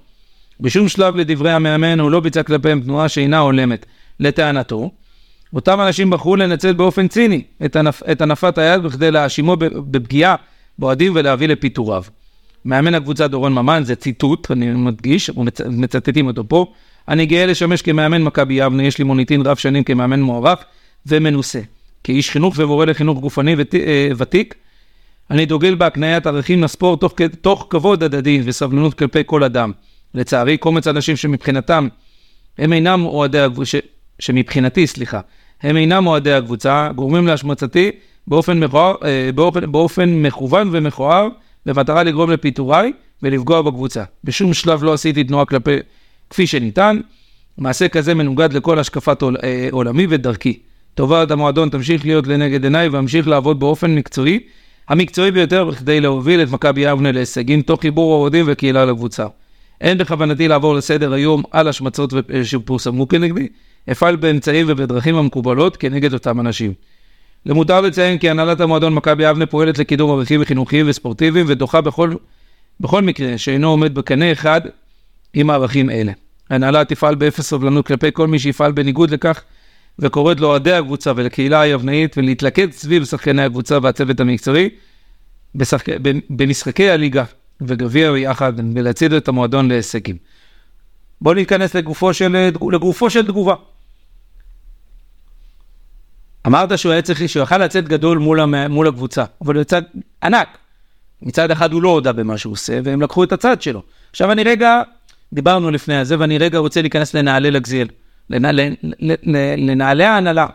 בשום 0.60 0.88
שלב 0.88 1.16
לדברי 1.16 1.52
המאמן 1.52 2.00
הוא 2.00 2.12
לא 2.12 2.20
ביצע 2.20 2.44
כלפיהם 2.44 2.82
תנועה 2.82 3.10
שאינה 3.10 3.40
הולמת. 3.40 3.86
לטענתו, 4.20 4.92
אותם 5.54 5.82
אנשים 5.82 6.10
בחרו 6.10 6.36
לנצל 6.36 6.74
באופן 6.74 7.08
ציני 7.08 7.44
את, 7.66 7.76
הנפ... 7.76 8.04
את 8.12 8.22
הנפת 8.22 8.58
היד 8.58 8.84
בכדי 8.84 9.12
להאשימו 9.12 9.56
בפגיעה 9.92 10.36
באוהדים 10.80 11.12
ולהביא 11.16 11.48
לפיטוריו. 11.48 12.04
מאמן 12.66 12.96
הקבוצה 12.96 13.28
דורון 13.28 13.54
ממן, 13.54 13.84
זה 13.86 13.96
ציטוט, 13.96 14.52
אני 14.52 14.72
מדגיש, 14.72 15.30
מצ... 15.30 15.62
מצטטים 15.62 16.28
אותו 16.28 16.44
פה. 16.48 16.66
אני 17.08 17.26
גאה 17.26 17.46
לשמש 17.46 17.82
כמאמן 17.82 18.22
מכבי 18.24 18.54
יבנה, 18.54 18.84
יש 18.84 18.98
לי 18.98 19.04
מוניטין 19.04 19.42
רב 19.42 19.58
שנים 19.58 19.84
כמאמן 19.84 20.22
מוערך 20.22 20.60
ומנוסה. 21.06 21.60
כאיש 22.04 22.30
חינוך 22.30 22.56
ומורה 22.58 22.86
לחינוך 22.86 23.20
גופני 23.20 23.56
ות... 23.58 23.76
אה, 23.76 24.10
ותיק, 24.18 24.56
אני 25.32 25.46
דוגל 25.46 25.76
בהקניית 25.76 26.28
ערכים 26.28 26.64
לספורט 26.64 27.00
תוך, 27.02 27.14
תוך 27.42 27.68
כבוד 27.70 28.04
הדדי 28.04 28.42
וסבלנות 28.44 28.94
כלפי 28.94 29.22
כל 29.26 29.44
אדם. 29.44 29.72
לצערי, 30.14 30.58
קומץ 30.58 30.88
אנשים 30.88 31.16
שמבחינתם 31.16 31.88
הם 32.58 32.74
אינם 32.74 33.06
אוהדי 33.06 33.40
שמבחינתי, 34.20 34.88
סליחה, 34.88 35.20
הם 35.62 35.78
אינם 35.78 36.08
אוהדי 36.08 36.34
הקבוצה, 36.34 36.90
גורמים 36.96 37.28
להשמצתי 37.28 37.92
באופן, 38.28 38.60
מכוער, 38.60 38.96
אה, 39.06 39.30
באופן, 39.36 39.72
באופן 39.72 40.10
מכוון 40.10 40.70
ומכוער, 40.72 41.28
במטרה 41.66 42.04
לגרום 42.04 42.32
לפיטוריי 42.32 42.92
ולפגוע 43.24 43.62
בקבוצה. 43.62 44.04
בשום 44.24 44.54
שלב 44.54 44.84
לא 44.84 44.94
עשיתי 44.94 45.24
תנועה 45.24 45.46
כלפי, 45.46 45.76
כפי 46.30 46.48
שניתן, 46.48 47.00
מעשה 47.58 47.88
כזה 47.88 48.14
מנוגד 48.14 48.54
לכל 48.54 48.80
השקפת 48.80 49.22
עול, 49.22 49.38
אה, 49.44 49.68
עולמי 49.72 50.08
ודרכי. 50.10 50.60
טובת 50.94 51.32
המועדון 51.32 51.70
תמשיך 51.70 52.06
להיות 52.06 52.28
לנגד 52.28 52.64
עיניי 52.64 52.88
ואמשיך 52.88 53.28
לעבוד 53.28 53.60
באופן 53.60 53.96
מקצועי, 53.96 54.40
המקצועי 54.90 55.32
ביותר 55.32 55.66
בכדי 55.66 56.02
להוביל 56.02 56.42
את 56.42 56.52
מכבי 56.52 56.82
יבנה 56.82 57.12
להישגים 57.12 57.62
תוך 57.62 57.82
חיבור 57.82 58.14
האוהדים 58.14 58.46
וקהילה 58.48 58.86
לקבוצה. 58.86 59.26
אין 59.82 59.98
בכוונתי 59.98 60.48
לעבור 60.48 60.76
לסדר 60.76 61.14
היום 61.14 61.44
על 61.52 61.68
השמצות 61.68 62.14
שפורסמו 62.44 63.08
כנגדי, 63.08 63.48
אפעל 63.92 64.16
באמצעים 64.16 64.66
ובדרכים 64.70 65.16
המקובלות 65.16 65.78
כנגד 65.78 66.14
אותם 66.14 66.40
אנשים. 66.40 66.74
למותר 67.46 67.82
לציין 67.82 68.18
כי 68.18 68.30
הנהלת 68.30 68.62
המועדון 68.62 68.94
מכבי 68.94 69.30
יבנה 69.30 69.46
פועלת 69.46 69.78
לקידום 69.78 70.12
ערכים 70.12 70.44
חינוכיים 70.44 70.86
וספורטיביים 70.90 71.46
ודוחה 71.50 71.82
בכל, 71.82 72.14
בכל 72.80 73.02
מקרה 73.02 73.38
שאינו 73.38 73.70
עומד 73.70 73.96
בקנה 73.96 74.32
אחד 74.32 74.62
עם 75.34 75.50
הערכים 75.50 75.90
אלה. 75.90 76.12
ההנהלה 76.50 76.86
תפעל 76.86 77.16
באפס 77.16 77.48
סובלנות 77.48 77.88
כלפי 77.88 78.08
כל 78.14 78.28
מי 78.28 78.40
שיפעל 78.40 78.72
בניגוד 78.72 79.10
לכך 79.10 79.42
וקוראת 80.00 80.40
לאוהדי 80.40 80.74
הקבוצה 80.74 81.12
ולקהילה 81.16 81.62
היבנאית 81.62 82.18
ולהתלכד 82.18 82.72
סביב 82.72 83.06
שחקני 83.06 83.44
הקבוצה 83.44 83.78
והצוות 83.82 84.20
המקצועי 84.20 84.70
בשחק... 85.56 85.86
במשחקי 86.30 86.90
הליגה 86.90 87.24
וגביע 87.62 88.12
ביחד 88.12 88.54
ולהצעיד 88.76 89.14
את 89.14 89.28
המועדון 89.28 89.68
להישגים. 89.68 90.16
בואו 91.22 91.36
ניכנס 91.36 91.76
לגופו 91.76 92.14
של, 92.14 92.50
לגופו 92.72 93.10
של 93.10 93.28
תגובה. 93.28 93.56
אמרת 96.48 96.80
שהוא 96.80 96.92
היה 96.92 97.02
צריך, 97.02 97.30
שהוא 97.30 97.44
יכל 97.44 97.58
לצאת 97.58 97.88
גדול 97.88 98.18
מול, 98.18 98.40
המ... 98.40 98.72
מול 98.72 98.88
הקבוצה, 98.88 99.24
אבל 99.42 99.56
הוא 99.56 99.62
יצא 99.62 99.80
ענק. 100.24 100.58
מצד 101.22 101.52
אחד 101.52 101.74
הוא 101.74 101.82
לא 101.82 101.90
הודה 101.90 102.14
במה 102.14 102.38
שהוא 102.38 102.54
עושה, 102.54 102.80
והם 102.84 103.02
לקחו 103.02 103.24
את 103.24 103.32
הצד 103.32 103.62
שלו. 103.62 103.82
עכשיו 104.12 104.32
אני 104.32 104.44
רגע, 104.44 104.82
דיברנו 105.34 105.72
לפני 105.72 105.98
הזה, 105.98 106.16
ואני 106.20 106.38
רגע 106.38 106.58
רוצה 106.58 106.82
להיכנס 106.82 107.14
לנעלי 107.14 107.52
לגזיאל, 107.52 107.88
לנעלי, 108.30 108.76
לנעלי 109.58 110.04
ההנהלה. 110.04 110.48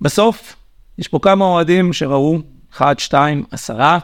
בסוף, 0.00 0.56
יש 0.98 1.08
פה 1.08 1.18
כמה 1.22 1.44
אוהדים 1.44 1.92
שראו, 1.92 2.38
אחד, 2.72 2.98
שתיים, 2.98 3.44
עשרה, 3.50 3.98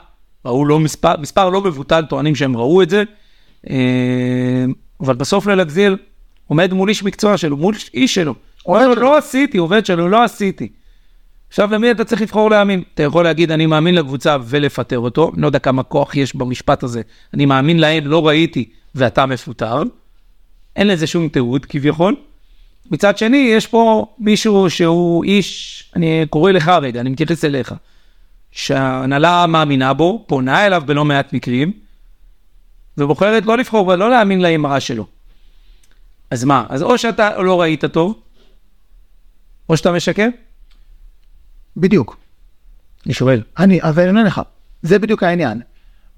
ראו 0.45 0.65
לא 0.65 0.81
מספר, 0.81 1.15
מספר 1.21 1.49
לא 1.49 1.61
מבוטל 1.61 2.05
טוענים 2.09 2.35
שהם 2.35 2.57
ראו 2.57 2.83
את 2.83 2.91
זה, 2.91 3.03
אה, 3.71 4.65
אבל 5.01 5.15
בסוף 5.15 5.47
ללגזיאל 5.47 5.97
עומד 6.47 6.73
מול 6.73 6.89
איש 6.89 7.03
מקצוע 7.03 7.37
שלו, 7.37 7.57
מול 7.57 7.75
איש 7.95 8.15
שלו, 8.15 8.35
אומר 8.69 8.89
לא 8.89 9.17
עשיתי, 9.19 9.59
עובד 9.59 9.87
שלו, 9.87 10.09
לא 10.09 10.23
עשיתי. 10.23 10.69
עכשיו, 11.49 11.73
למי 11.73 11.91
אתה 11.91 12.05
צריך 12.05 12.23
לבחור 12.23 12.51
להאמין? 12.51 12.83
אתה 12.95 13.03
יכול 13.03 13.25
להגיד, 13.25 13.51
אני 13.51 13.67
מאמין 13.67 13.95
לקבוצה 13.95 14.37
ולפטר 14.45 14.99
אותו, 14.99 15.33
לא 15.37 15.47
יודע 15.47 15.59
כמה 15.59 15.83
כוח 15.83 16.17
יש 16.17 16.37
במשפט 16.37 16.83
הזה, 16.83 17.03
אני 17.35 17.47
מאמין 17.47 17.79
להם, 17.79 18.07
לא 18.07 18.27
ראיתי, 18.27 18.69
ואתה 18.95 19.27
מפוטר. 19.27 19.83
אין 20.77 20.87
לזה 20.87 21.07
שום 21.07 21.29
תיעוד 21.29 21.67
כביכול. 21.67 22.17
מצד 22.91 23.19
שני, 23.19 23.37
יש 23.37 23.67
פה 23.67 24.07
מישהו 24.19 24.71
שהוא 24.71 25.25
איש, 25.25 25.85
אני 25.97 26.27
קורא 26.31 26.53
לך 26.53 26.69
רגע, 26.69 27.01
אני 27.01 27.11
מתייחס 27.11 27.45
אליך, 27.45 27.75
שההנהלה 28.51 29.47
מאמינה 29.47 29.93
בו, 29.93 30.25
פונה 30.27 30.67
אליו 30.67 30.83
בלא 30.87 31.05
מעט 31.05 31.33
מקרים, 31.33 31.73
ובוחרת 32.99 33.47
לא 33.47 33.59
לבחור 33.59 33.87
ולא 33.87 34.11
להאמין 34.11 34.41
לאמרה 34.41 34.81
שלו. 34.81 35.07
אז 36.31 36.45
מה, 36.45 36.65
אז 36.69 36.83
או 36.83 36.99
שאתה 36.99 37.43
לא 37.43 37.61
ראית 37.61 37.85
טוב, 37.85 38.15
או 39.69 39.77
שאתה 39.77 39.93
משקר? 39.93 40.29
בדיוק. 41.77 42.17
אני 43.07 43.15
שואל. 43.15 43.43
אני, 43.59 43.83
אבל 43.83 44.03
אני 44.03 44.09
עונה 44.09 44.23
לך, 44.23 44.41
זה 44.83 44.99
בדיוק 44.99 45.23
העניין. 45.23 45.61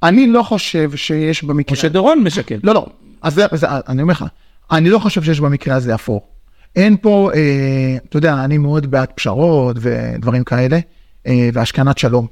אני 0.03 0.27
לא 0.27 0.43
חושב 0.43 0.97
שיש 0.97 1.45
במקרה... 1.45 1.77
או 1.77 1.81
שדורון 1.81 2.19
משקר. 2.25 2.57
לא, 2.63 2.75
לא, 2.75 2.87
אז 3.23 3.35
זה, 3.35 3.47
זה, 3.53 3.67
אני 3.89 4.03
אומר 4.03 4.13
לך, 4.13 4.25
אני 4.71 4.91
לא 4.91 4.99
חושב 4.99 5.23
שיש 5.23 5.41
במקרה 5.41 5.77
הזה 5.77 5.95
אפור. 5.95 6.29
אין 6.77 6.97
פה, 6.97 7.31
אה, 7.35 7.97
אתה 8.09 8.17
יודע, 8.17 8.45
אני 8.45 8.59
מאוד 8.59 8.91
בעד 8.91 9.09
פשרות 9.15 9.77
ודברים 9.81 10.45
כאלה, 10.45 10.79
אה, 11.27 11.49
והשכנת 11.53 11.99
שלום. 11.99 12.27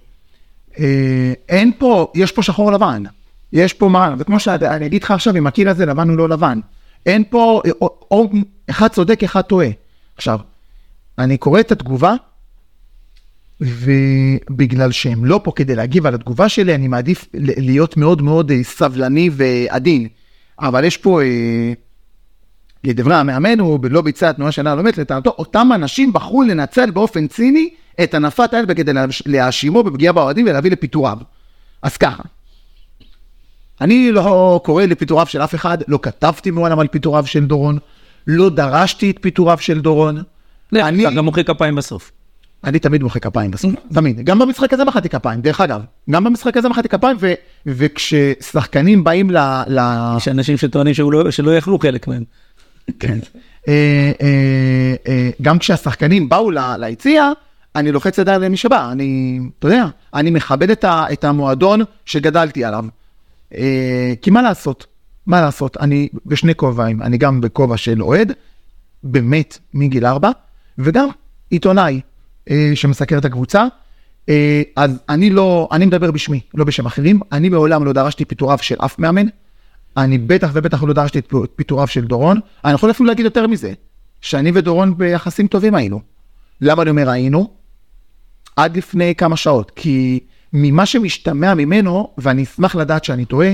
אה, 0.79 1.33
אין 1.49 1.73
פה, 1.79 2.13
יש 2.15 2.33
פה 2.33 2.43
שחור 2.43 2.73
לבן. 2.73 3.03
יש 3.53 3.73
פה 3.73 3.89
מה, 3.89 4.15
וכמו 4.19 4.41
שאני 4.41 4.87
אגיד 4.87 5.03
לך 5.03 5.11
עכשיו, 5.11 5.37
אם 5.37 5.47
הקיל 5.47 5.69
הזה 5.69 5.87
לבן 5.87 6.09
הוא 6.09 6.17
לא 6.17 6.29
לבן. 6.29 6.61
אין 7.07 7.25
פה, 7.31 7.63
אה, 7.67 7.71
או, 7.81 8.07
או 8.11 8.31
אחד 8.71 8.89
צודק, 8.89 9.25
אחד 9.25 9.41
טועה. 9.41 9.69
עכשיו, 10.17 10.39
אני 11.19 11.39
קורא 11.39 11.61
את 11.61 11.73
התגובה, 11.73 12.15
ובגלל 13.61 14.93
שהם 14.93 15.25
לא 15.25 15.41
פה 15.45 15.53
כדי 15.57 15.75
להגיב 15.75 16.07
על 16.07 16.15
התגובה 16.15 16.49
שלי, 16.49 16.75
אני 16.75 16.89
מעדיף 16.89 17.27
להיות 17.35 17.97
מאוד 17.97 18.23
מאוד 18.23 18.51
אה, 18.51 18.63
סבלני 18.63 19.31
ועדין. 19.33 20.09
אבל 20.61 20.85
יש 20.85 20.97
פה, 20.97 21.23
אה, 21.23 21.73
לדברי 22.85 23.15
המאמן, 23.15 23.61
הוא 23.61 23.79
לא 23.91 24.03
ביצע 24.03 24.33
תנועה 24.33 24.53
שאינה 24.53 24.75
לומדת, 24.75 24.99
לטענתו, 24.99 25.35
אותם 25.39 25.69
אנשים 25.75 26.13
בחרו 26.13 26.43
לנצל 26.43 26.91
באופן 26.91 27.27
ציני 27.27 27.71
את 28.03 28.15
הנפת 28.15 28.55
האל 28.55 28.75
כדי 28.75 28.93
להאשימו 29.27 29.83
בפגיעה 29.83 30.13
באוהדים 30.13 30.47
ולהביא 30.47 30.71
לפיטוריו. 30.71 31.19
אז 31.83 31.97
ככה, 31.97 32.23
אני 33.81 34.13
לא 34.13 34.61
קורא 34.65 34.85
לפיטוריו 34.85 35.27
של 35.27 35.43
אף 35.43 35.55
אחד, 35.55 35.79
לא 35.89 35.99
כתבתי 36.03 36.51
מעולם 36.51 36.79
על 36.79 36.87
פיטוריו 36.87 37.27
של 37.27 37.45
דורון, 37.45 37.79
לא 38.27 38.51
דרשתי 38.51 39.11
את 39.11 39.17
פיטוריו 39.21 39.59
של 39.59 39.81
דורון. 39.81 40.23
אני 40.73 41.05
גם 41.17 41.25
מוחא 41.25 41.43
כפיים 41.43 41.75
בסוף. 41.75 42.13
אני 42.65 42.79
תמיד 42.79 43.03
מוחא 43.03 43.19
כפיים 43.19 43.51
בסוף, 43.51 43.73
תמיד. 43.95 44.21
גם 44.25 44.39
במשחק 44.39 44.73
הזה 44.73 44.85
מחאתי 44.85 45.09
כפיים, 45.09 45.41
דרך 45.41 45.61
אגב. 45.61 45.81
גם 46.11 46.25
במשחק 46.25 46.57
הזה 46.57 46.69
מחאתי 46.69 46.89
כפיים, 46.89 47.17
ו- 47.21 47.33
וכששחקנים 47.67 49.05
באים 49.05 49.31
ל... 49.31 49.37
ל- 49.67 50.15
יש 50.17 50.29
אנשים 50.29 50.57
שטוענים 50.57 50.95
לא- 51.11 51.31
שלא 51.31 51.57
יכלו 51.57 51.79
חלק 51.79 52.09
מהם. 52.09 52.25
כן. 52.99 53.19
אה, 53.69 54.13
אה, 54.23 54.95
אה, 55.09 55.31
גם 55.43 55.59
כשהשחקנים 55.59 56.29
באו 56.29 56.51
ל- 56.51 56.77
ליציע, 56.79 57.33
אני 57.77 57.93
לוחץ 57.93 58.19
ידיים 58.19 58.41
למי 58.43 58.57
שבא, 58.57 58.93
אני, 58.93 59.41
אתה 59.59 59.67
יודע, 59.69 59.85
אני 60.15 60.31
מכבד 60.31 60.71
את, 60.71 60.85
ה- 60.85 61.07
את 61.13 61.25
המועדון 61.25 61.81
שגדלתי 62.05 62.65
עליו. 62.65 62.85
אה, 63.55 64.13
כי 64.23 64.31
מה 64.31 64.43
לעשות? 64.43 64.87
מה 65.27 65.41
לעשות? 65.41 65.77
אני 65.81 66.09
בשני 66.27 66.55
כובעים, 66.55 67.03
אני 67.03 67.19
גם 67.19 67.41
בכובע 67.41 67.77
של 67.77 68.03
אוהד, 68.03 68.33
באמת 69.03 69.59
מגיל 69.75 70.07
ארבע, 70.07 70.31
וגם 70.79 71.09
עיתונאי 71.51 72.01
אה, 72.51 72.71
שמסקר 72.75 73.19
את 73.19 73.25
הקבוצה. 73.25 73.67
אה, 74.29 74.63
אז 74.77 74.99
אני 75.09 75.31
לא, 75.31 75.69
אני 75.73 75.87
מדבר 75.87 76.11
בשמי, 76.11 76.41
לא 76.55 76.65
בשם 76.65 76.87
אחרים. 76.87 77.21
אני 77.33 77.49
מעולם 77.49 77.85
לא 77.85 77.93
דרשתי 77.93 78.25
פיטוריו 78.25 78.59
של 78.59 78.77
אף 78.79 78.99
מאמן. 78.99 79.27
אני 79.97 80.19
בטח 80.19 80.51
ובטח 80.53 80.83
לא 80.83 80.93
דרשתי 80.93 81.19
את 81.19 81.33
פיטוריו 81.57 81.87
של 81.87 82.05
דורון. 82.05 82.41
אני 82.65 82.75
יכול 82.75 82.91
אפילו 82.91 83.07
להגיד 83.07 83.25
יותר 83.25 83.47
מזה, 83.47 83.73
שאני 84.21 84.51
ודורון 84.55 84.99
ביחסים 84.99 85.47
טובים 85.47 85.75
היינו. 85.75 86.01
למה 86.61 86.83
אני 86.83 86.91
אומר 86.91 87.11
היינו? 87.11 87.51
עד 88.57 88.77
לפני 88.77 89.15
כמה 89.15 89.37
שעות, 89.37 89.73
כי 89.77 90.21
ממה 90.53 90.87
שמשתמע 90.87 91.55
ממנו, 91.55 92.11
ואני 92.19 92.43
אשמח 92.43 92.75
לדעת 92.75 93.05
שאני 93.05 93.25
טועה, 93.25 93.51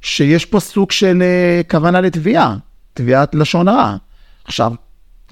שיש 0.00 0.44
פה 0.44 0.60
סוג 0.60 0.90
של 0.90 1.22
uh, 1.22 1.70
כוונה 1.70 2.00
לתביעה, 2.00 2.56
תביעת 2.94 3.34
לשון 3.34 3.68
הרע. 3.68 3.96
עכשיו, 4.44 4.72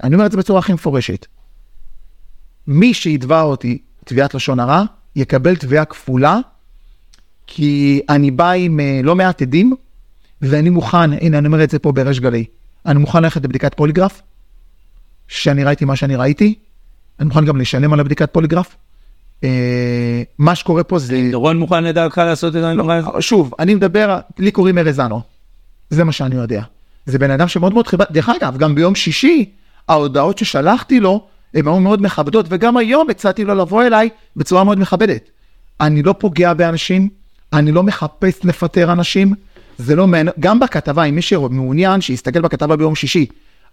אני 0.03 0.15
אומר 0.15 0.25
את 0.25 0.31
זה 0.31 0.37
בצורה 0.37 0.59
הכי 0.59 0.73
מפורשת. 0.73 1.25
מי 2.67 2.93
שיתבע 2.93 3.41
אותי 3.41 3.77
תביעת 4.05 4.33
לשון 4.33 4.59
הרע, 4.59 4.83
יקבל 5.15 5.55
תביעה 5.55 5.85
כפולה, 5.85 6.39
כי 7.47 8.01
אני 8.09 8.31
בא 8.31 8.51
עם 8.51 8.79
uh, 8.79 9.05
לא 9.05 9.15
מעט 9.15 9.41
עדים, 9.41 9.75
ואני 10.41 10.69
מוכן, 10.69 11.13
הנה 11.13 11.37
אני 11.37 11.47
אומר 11.47 11.63
את 11.63 11.69
זה 11.69 11.79
פה 11.79 11.91
בריש 11.91 12.19
גלי, 12.19 12.45
אני 12.85 12.99
מוכן 12.99 13.23
ללכת 13.23 13.43
לבדיקת 13.43 13.73
פוליגרף, 13.73 14.21
שאני 15.27 15.63
ראיתי 15.63 15.85
מה 15.85 15.95
שאני 15.95 16.15
ראיתי, 16.15 16.55
אני 17.19 17.27
מוכן 17.27 17.45
גם 17.45 17.57
לשלם 17.57 17.93
על 17.93 17.99
הבדיקת 17.99 18.33
פוליגרף. 18.33 18.75
Uh, 19.41 19.43
מה 20.37 20.55
שקורה 20.55 20.83
פה 20.83 20.99
זה... 20.99 21.29
דורון 21.31 21.57
מוכן 21.57 21.83
לדעתך 21.83 22.17
לעשות 22.17 22.55
את 22.55 22.63
הדבר 22.63 22.91
הזה? 22.91 23.21
שוב, 23.21 23.53
אני 23.59 23.75
מדבר, 23.75 24.19
לי 24.39 24.51
קוראים 24.51 24.77
ארזנו, 24.77 25.21
זה 25.89 26.03
מה 26.03 26.11
שאני 26.11 26.35
יודע. 26.35 26.63
זה 27.05 27.19
בן 27.19 27.31
אדם 27.31 27.47
שמאוד 27.47 27.73
מאוד 27.73 27.87
חיבד, 27.87 28.05
דרך 28.11 28.29
אגב, 28.29 28.57
גם 28.57 28.75
ביום 28.75 28.95
שישי, 28.95 29.51
ההודעות 29.91 30.37
ששלחתי 30.37 30.99
לו, 30.99 31.27
הן 31.53 31.67
היו 31.67 31.79
מאוד 31.79 32.01
מכבדות, 32.01 32.45
וגם 32.49 32.77
היום 32.77 33.09
הצעתי 33.09 33.43
לו 33.43 33.55
לבוא 33.55 33.83
אליי 33.83 34.09
בצורה 34.35 34.63
מאוד 34.63 34.79
מכבדת. 34.79 35.29
אני 35.81 36.03
לא 36.03 36.15
פוגע 36.17 36.53
באנשים, 36.53 37.09
אני 37.53 37.71
לא 37.71 37.83
מחפש 37.83 38.45
לפטר 38.45 38.91
אנשים, 38.91 39.33
זה 39.77 39.95
לא 39.95 40.07
מעניין, 40.07 40.35
גם 40.39 40.59
בכתבה, 40.59 41.03
אם 41.03 41.15
מי 41.15 41.21
שמעוניין, 41.21 42.01
שיסתכל 42.01 42.41
בכתבה 42.41 42.75
ביום 42.75 42.95
שישי, 42.95 43.25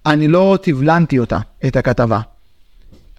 אני 0.07 0.29
לא 0.29 0.59
תבלנתי 0.63 1.19
אותה, 1.19 1.39
את 1.67 1.77
הכתבה. 1.77 2.21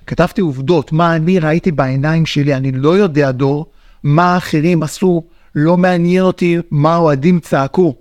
כתבתי 0.08 0.42
עובדות, 0.42 0.92
מה 0.92 1.16
אני 1.16 1.40
ראיתי 1.40 1.72
בעיניים 1.72 2.26
שלי, 2.26 2.56
אני 2.56 2.72
לא 2.72 2.98
יודע 2.98 3.32
דור, 3.32 3.66
מה 4.04 4.34
האחרים 4.34 4.84
עשו, 4.84 5.24
לא 5.56 5.78
מעניין 5.78 6.24
אותי 6.24 6.58
מה 6.72 6.94
האוהדים 6.94 7.40
צעקו. 7.40 7.96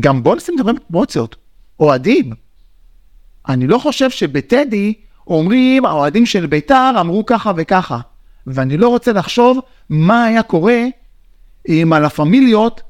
גם 0.00 0.22
בוא 0.22 0.36
נשים 0.36 0.54
דברים 0.58 0.76
פרופורציות, 0.78 1.36
אוהדים. 1.80 2.43
אני 3.48 3.66
לא 3.66 3.78
חושב 3.78 4.10
שבטדי 4.10 4.94
אומרים, 5.26 5.84
האוהדים 5.84 6.26
של 6.26 6.46
בית"ר 6.46 6.94
אמרו 7.00 7.26
ככה 7.26 7.52
וככה, 7.56 7.98
ואני 8.46 8.76
לא 8.76 8.88
רוצה 8.88 9.12
לחשוב 9.12 9.58
מה 9.90 10.24
היה 10.24 10.42
קורה 10.42 10.82
אם 11.68 11.92
הלה 11.92 12.10
פמיליות 12.10 12.82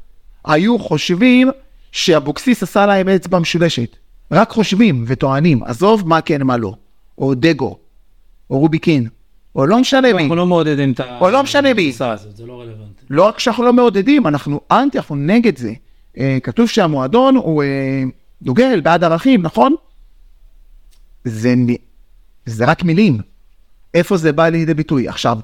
היו 0.44 0.78
חושבים 0.78 1.50
שאבוקסיס 1.92 2.62
עשה 2.62 2.87
להם 2.87 3.08
אצבע 3.08 3.38
משולשת. 3.38 3.96
רק 4.30 4.50
חושבים 4.50 5.04
וטוענים, 5.06 5.62
עזוב 5.62 6.08
מה 6.08 6.20
כן 6.20 6.42
מה 6.42 6.56
לא, 6.56 6.75
או 7.18 7.34
דגו, 7.34 7.78
או 8.50 8.58
רוביקין, 8.58 9.08
או 9.56 9.66
לא 9.66 9.78
משנה 9.78 10.12
מי. 10.12 10.23
אנחנו 10.23 10.37
לא 10.37 10.46
מעודדים 10.46 10.92
את 10.92 11.00
ה... 11.00 11.18
או 11.20 11.30
לא 11.30 11.42
משנה 11.42 11.75
מי. 11.75 11.92
זה 11.92 12.46
לא 12.46 12.61
רלוונטי. 12.61 13.04
לא 13.11 13.26
רק 13.26 13.38
שאנחנו 13.38 13.64
לא 13.64 13.73
מעודדים, 13.73 14.26
אנחנו 14.26 14.61
אנטי, 14.70 14.99
אנחנו 14.99 15.16
נגד 15.16 15.56
זה. 15.56 15.73
אה, 16.18 16.38
כתוב 16.42 16.68
שהמועדון 16.68 17.37
הוא 17.37 17.62
אה, 17.62 18.02
דוגל 18.42 18.80
בעד 18.80 19.04
ערכים, 19.04 19.42
נכון? 19.42 19.75
זה, 21.24 21.54
זה 22.46 22.64
רק 22.64 22.82
מילים. 22.82 23.18
איפה 23.94 24.16
זה 24.16 24.32
בא 24.32 24.48
לידי 24.48 24.74
ביטוי? 24.74 25.08
עכשיו, 25.08 25.38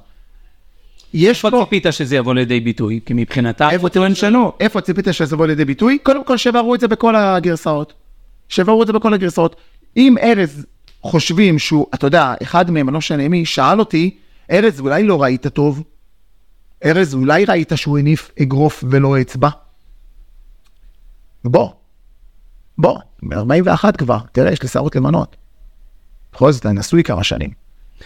יש 1.15 1.45
איפה 1.45 1.51
פה... 1.51 1.65
ציפית 1.65 1.87
שזה 1.91 2.17
יבוא 2.17 2.35
לידי 2.35 2.61
ביטוי? 2.61 3.01
כי 3.07 3.15
מבחינתה, 3.17 3.71
איפה 3.71 3.89
טוען 3.89 4.15
שלא. 4.15 4.57
איפה 4.61 4.81
ציפית 4.81 5.05
שזה 5.13 5.37
יבוא 5.37 5.47
לידי 5.47 5.65
ביטוי? 5.65 5.99
קודם 6.03 6.25
כל 6.25 6.37
שברו 6.37 6.75
את 6.75 6.81
זה 6.81 6.89
בכל 6.89 7.17
הגרסאות. 7.17 7.93
שברו 8.49 8.83
את 8.83 8.87
זה 8.87 8.93
בכל 8.93 9.15
הגרסאות. 9.15 9.57
אם 9.97 10.17
ארז 10.23 10.67
חושבים 11.03 11.59
שהוא, 11.59 11.87
אתה 11.95 12.07
יודע, 12.07 12.35
אחד 12.43 12.71
מהם, 12.71 12.89
אני 12.89 12.93
לא 12.93 12.99
משנה 12.99 13.29
מי, 13.29 13.45
שאל 13.45 13.79
אותי, 13.79 14.17
ארז, 14.51 14.81
אולי 14.81 15.03
לא 15.03 15.23
ראית 15.23 15.47
טוב? 15.47 15.83
ארז, 16.85 17.15
אולי 17.15 17.45
ראית 17.45 17.73
שהוא 17.75 17.99
הניף 17.99 18.31
אגרוף 18.43 18.85
ולא 18.91 19.21
אצבע? 19.21 19.49
בוא, 21.45 21.71
בוא, 22.79 22.99
מ-41 23.23 23.93
כבר, 23.99 24.19
תראה, 24.33 24.53
יש 24.53 24.63
לי 24.63 24.69
שערות 24.69 24.97
לבנות. 24.97 25.37
בכל 26.33 26.53
זאת, 26.53 26.67
אני 26.67 26.79
נשוי 26.79 27.03
כמה 27.03 27.25
שנים. 27.25 27.51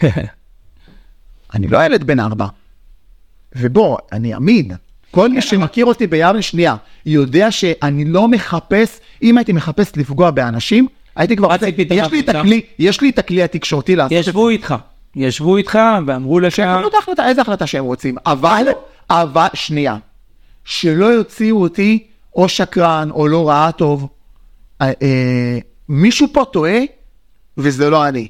אני 1.53 1.67
לא 1.67 1.85
ילד 1.85 2.03
בן 2.03 2.19
ארבע. 2.19 2.47
ובוא, 3.55 3.97
אני 4.11 4.35
אמין. 4.35 4.71
כל 5.11 5.29
מי 5.29 5.41
שמכיר 5.41 5.85
אותי 5.85 6.07
ביבנה 6.07 6.41
שנייה, 6.41 6.75
יודע 7.05 7.51
שאני 7.51 8.05
לא 8.05 8.27
מחפש, 8.27 8.99
אם 9.21 9.37
הייתי 9.37 9.53
מחפש 9.53 9.91
לפגוע 9.97 10.31
באנשים, 10.31 10.87
הייתי 11.15 11.35
כבר... 11.35 11.55
יש 11.89 12.11
לי 12.11 12.19
את? 12.19 12.29
הכלי, 12.29 12.61
יש 12.79 13.01
לי 13.01 13.09
את 13.09 13.19
הכלי 13.19 13.43
התקשורתי 13.43 13.95
לעשות 13.95 14.17
את 14.17 14.23
זה. 14.23 14.29
ישבו 14.29 14.49
איתך. 14.49 14.75
ישבו 15.15 15.57
איתך 15.57 15.79
ואמרו 16.07 16.39
לך... 16.39 16.55
שיקבלו 16.55 16.87
את 16.87 16.93
ההחלטה, 16.93 17.27
איזה 17.27 17.41
החלטה 17.41 17.67
שהם 17.67 17.83
רוצים. 17.83 18.15
אבל, 18.25 18.67
אבל, 19.09 19.47
שנייה, 19.53 19.97
שלא 20.65 21.05
יוציאו 21.05 21.61
אותי 21.61 22.07
או 22.35 22.49
שקרן 22.49 23.09
או 23.11 23.27
לא 23.27 23.49
רעה 23.49 23.71
טוב. 23.71 24.07
אה, 24.81 24.91
אה, 25.01 25.59
מישהו 25.89 26.27
פה 26.33 26.45
טועה, 26.53 26.79
וזה 27.57 27.89
לא 27.89 28.07
אני. 28.07 28.27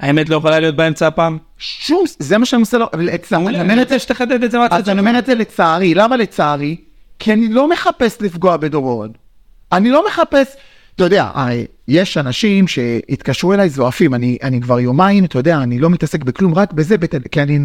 האמת 0.00 0.28
לא 0.28 0.36
יכולה 0.36 0.60
להיות 0.60 0.76
באמצע 0.76 1.06
הפעם? 1.06 1.38
שום, 1.58 2.04
זה 2.18 2.38
מה 2.38 2.46
שאני 2.46 2.58
מנסה, 2.58 2.78
לא- 2.78 2.90
לצערי, 2.98 3.48
אני 3.48 3.60
אומר 3.60 3.82
את 3.82 3.88
זה, 3.88 3.98
שתחדד 3.98 4.42
את 4.44 4.50
זה 4.50 4.58
מהצד 4.58 4.76
אז 4.76 4.88
אני 4.88 5.00
אומר 5.00 5.18
את 5.18 5.26
זה 5.26 5.34
לצערי, 5.34 5.94
למה 5.94 6.16
לצערי? 6.16 6.76
כי 7.18 7.32
אני 7.32 7.48
לא 7.48 7.68
מחפש 7.68 8.18
לפגוע 8.20 8.56
בדורון. 8.56 9.10
אני 9.72 9.90
לא 9.90 10.06
מחפש, 10.06 10.56
אתה 10.96 11.04
יודע, 11.04 11.30
הרי 11.34 11.66
יש 11.88 12.16
אנשים 12.16 12.68
שהתקשרו 12.68 13.52
אליי 13.52 13.68
זועפים, 13.68 14.14
אני, 14.14 14.38
אני 14.42 14.60
כבר 14.60 14.80
יומיים, 14.80 15.24
אתה 15.24 15.38
יודע, 15.38 15.58
אני 15.58 15.78
לא 15.78 15.90
מתעסק 15.90 16.24
בכלום, 16.24 16.54
רק 16.54 16.72
בזה, 16.72 16.98
בת... 16.98 17.14
כי 17.30 17.42
אני, 17.42 17.58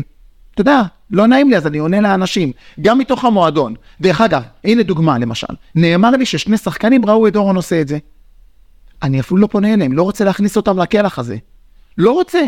אתה 0.53 0.61
יודע, 0.61 0.81
לא 1.11 1.27
נעים 1.27 1.49
לי, 1.49 1.57
אז 1.57 1.67
אני 1.67 1.77
עונה 1.77 2.01
לאנשים, 2.01 2.51
גם 2.81 2.97
מתוך 2.97 3.25
המועדון. 3.25 3.73
דרך 4.01 4.21
אגב, 4.21 4.41
הנה 4.63 4.83
דוגמה 4.83 5.17
למשל, 5.17 5.53
נאמר 5.75 6.09
לי 6.09 6.25
ששני 6.25 6.57
שחקנים 6.57 7.05
ראו 7.05 7.27
את 7.27 7.33
דורון 7.33 7.55
עושה 7.55 7.81
את 7.81 7.87
זה. 7.87 7.97
אני 9.03 9.19
אפילו 9.19 9.37
לא 9.37 9.47
פונה 9.47 9.73
אליהם, 9.73 9.93
לא 9.93 10.03
רוצה 10.03 10.23
להכניס 10.25 10.57
אותם 10.57 10.79
לקלח 10.79 11.19
הזה. 11.19 11.37
לא 11.97 12.11
רוצה. 12.11 12.41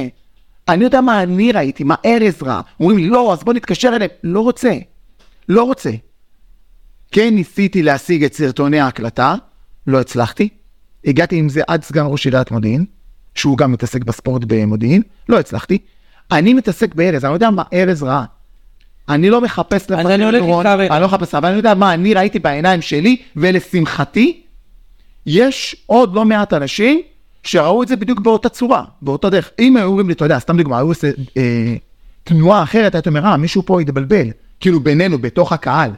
אני 0.70 0.84
יודע 0.84 1.02
מה 1.02 1.24
אני 1.24 1.52
ראיתי, 1.52 1.84
מה 1.84 1.96
ארז 2.06 2.44
ראה. 2.44 2.62
אומרים 2.80 2.98
לי, 2.98 3.08
לא, 3.08 3.34
אז 3.34 3.44
בוא 3.44 3.54
נתקשר 3.54 3.92
אליהם. 3.96 4.12
לא 4.24 4.40
רוצה. 4.42 4.74
לא 5.50 5.64
רוצה. 5.64 5.92
כן 7.12 7.36
ניסיתי 7.36 7.84
להשיג 7.84 8.24
את 8.24 8.34
סרטוני 8.34 8.80
ההקלטה, 8.80 9.36
לא 9.88 10.00
הצלחתי. 10.00 10.50
הגעתי 11.06 11.36
עם 11.36 11.50
זה 11.50 11.62
עד 11.68 11.84
סגן 11.84 12.06
ראש 12.08 12.26
עיריית 12.26 12.52
מודיעין, 12.52 12.86
שהוא 13.36 13.58
גם 13.58 13.72
מתעסק 13.72 14.04
בספורט 14.04 14.42
במודיעין, 14.48 15.02
לא 15.30 15.40
הצלחתי. 15.40 15.78
אני 16.32 16.54
מתעסק 16.54 16.96
בארז, 16.96 17.26
אני 17.26 17.30
לא 17.30 17.36
יודע 17.36 17.50
מה 17.50 17.64
ארז 17.74 18.04
ראה. 18.04 18.24
אני 19.10 19.30
לא 19.30 19.42
מחפש 19.42 19.92
איתך 19.92 20.06
ו- 20.80 20.94
אני 20.94 21.02
לא 21.02 21.08
מחפש, 21.08 21.36
אבל 21.36 21.48
אני 21.50 21.58
יודע 21.58 21.74
מה 21.74 21.94
אני 21.94 22.14
ראיתי 22.14 22.40
בעיניים 22.40 22.82
שלי, 22.82 23.18
ולשמחתי, 23.36 24.42
יש 25.26 25.76
עוד 25.86 26.16
לא 26.16 26.26
מעט 26.26 26.54
אנשים 26.54 27.02
שראו 27.44 27.84
את 27.84 27.88
זה 27.88 27.96
בדיוק 27.96 28.20
באותה 28.20 28.50
צורה, 28.50 28.84
באותה 29.02 29.30
דרך. 29.30 29.52
אם 29.60 29.78
היו 29.78 29.88
אומרים 29.88 30.08
לי, 30.08 30.14
אתה 30.14 30.26
יודע, 30.26 30.40
סתם 30.40 30.58
דוגמא, 30.58 30.76
היו 30.76 30.88
עושה 30.88 31.12
אה, 31.38 31.76
תנועה 32.24 32.64
אחרת, 32.64 32.96
היית 32.96 33.08
אומר, 33.08 33.26
אה, 33.26 33.38
מישהו 33.38 33.64
פה 33.66 33.82
התבלבל, 33.82 34.28
כאילו 34.60 34.80
בינינו, 34.80 35.18
בתוך 35.18 35.54
הקהל. 35.54 35.92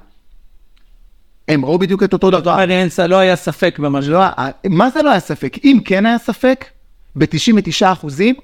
הם 1.48 1.66
ראו 1.66 1.80
בדיוק 1.80 2.04
את 2.04 2.14
אותו 2.14 2.32
דבר. 2.32 2.66
לא 3.08 3.16
היה 3.16 3.36
ספק 3.36 3.80
במה 3.80 4.02
שלא. 4.02 4.14
לא, 4.14 4.24
אה, 4.24 4.50
מה 4.70 4.90
זה 4.90 5.02
לא 5.02 5.10
היה 5.10 5.20
ספק? 5.20 5.58
אם 5.64 5.80
כן 5.86 6.06
היה 6.06 6.18
ספק, 6.18 6.66
ב-99 7.16 7.86
אחוזים, 7.86 8.36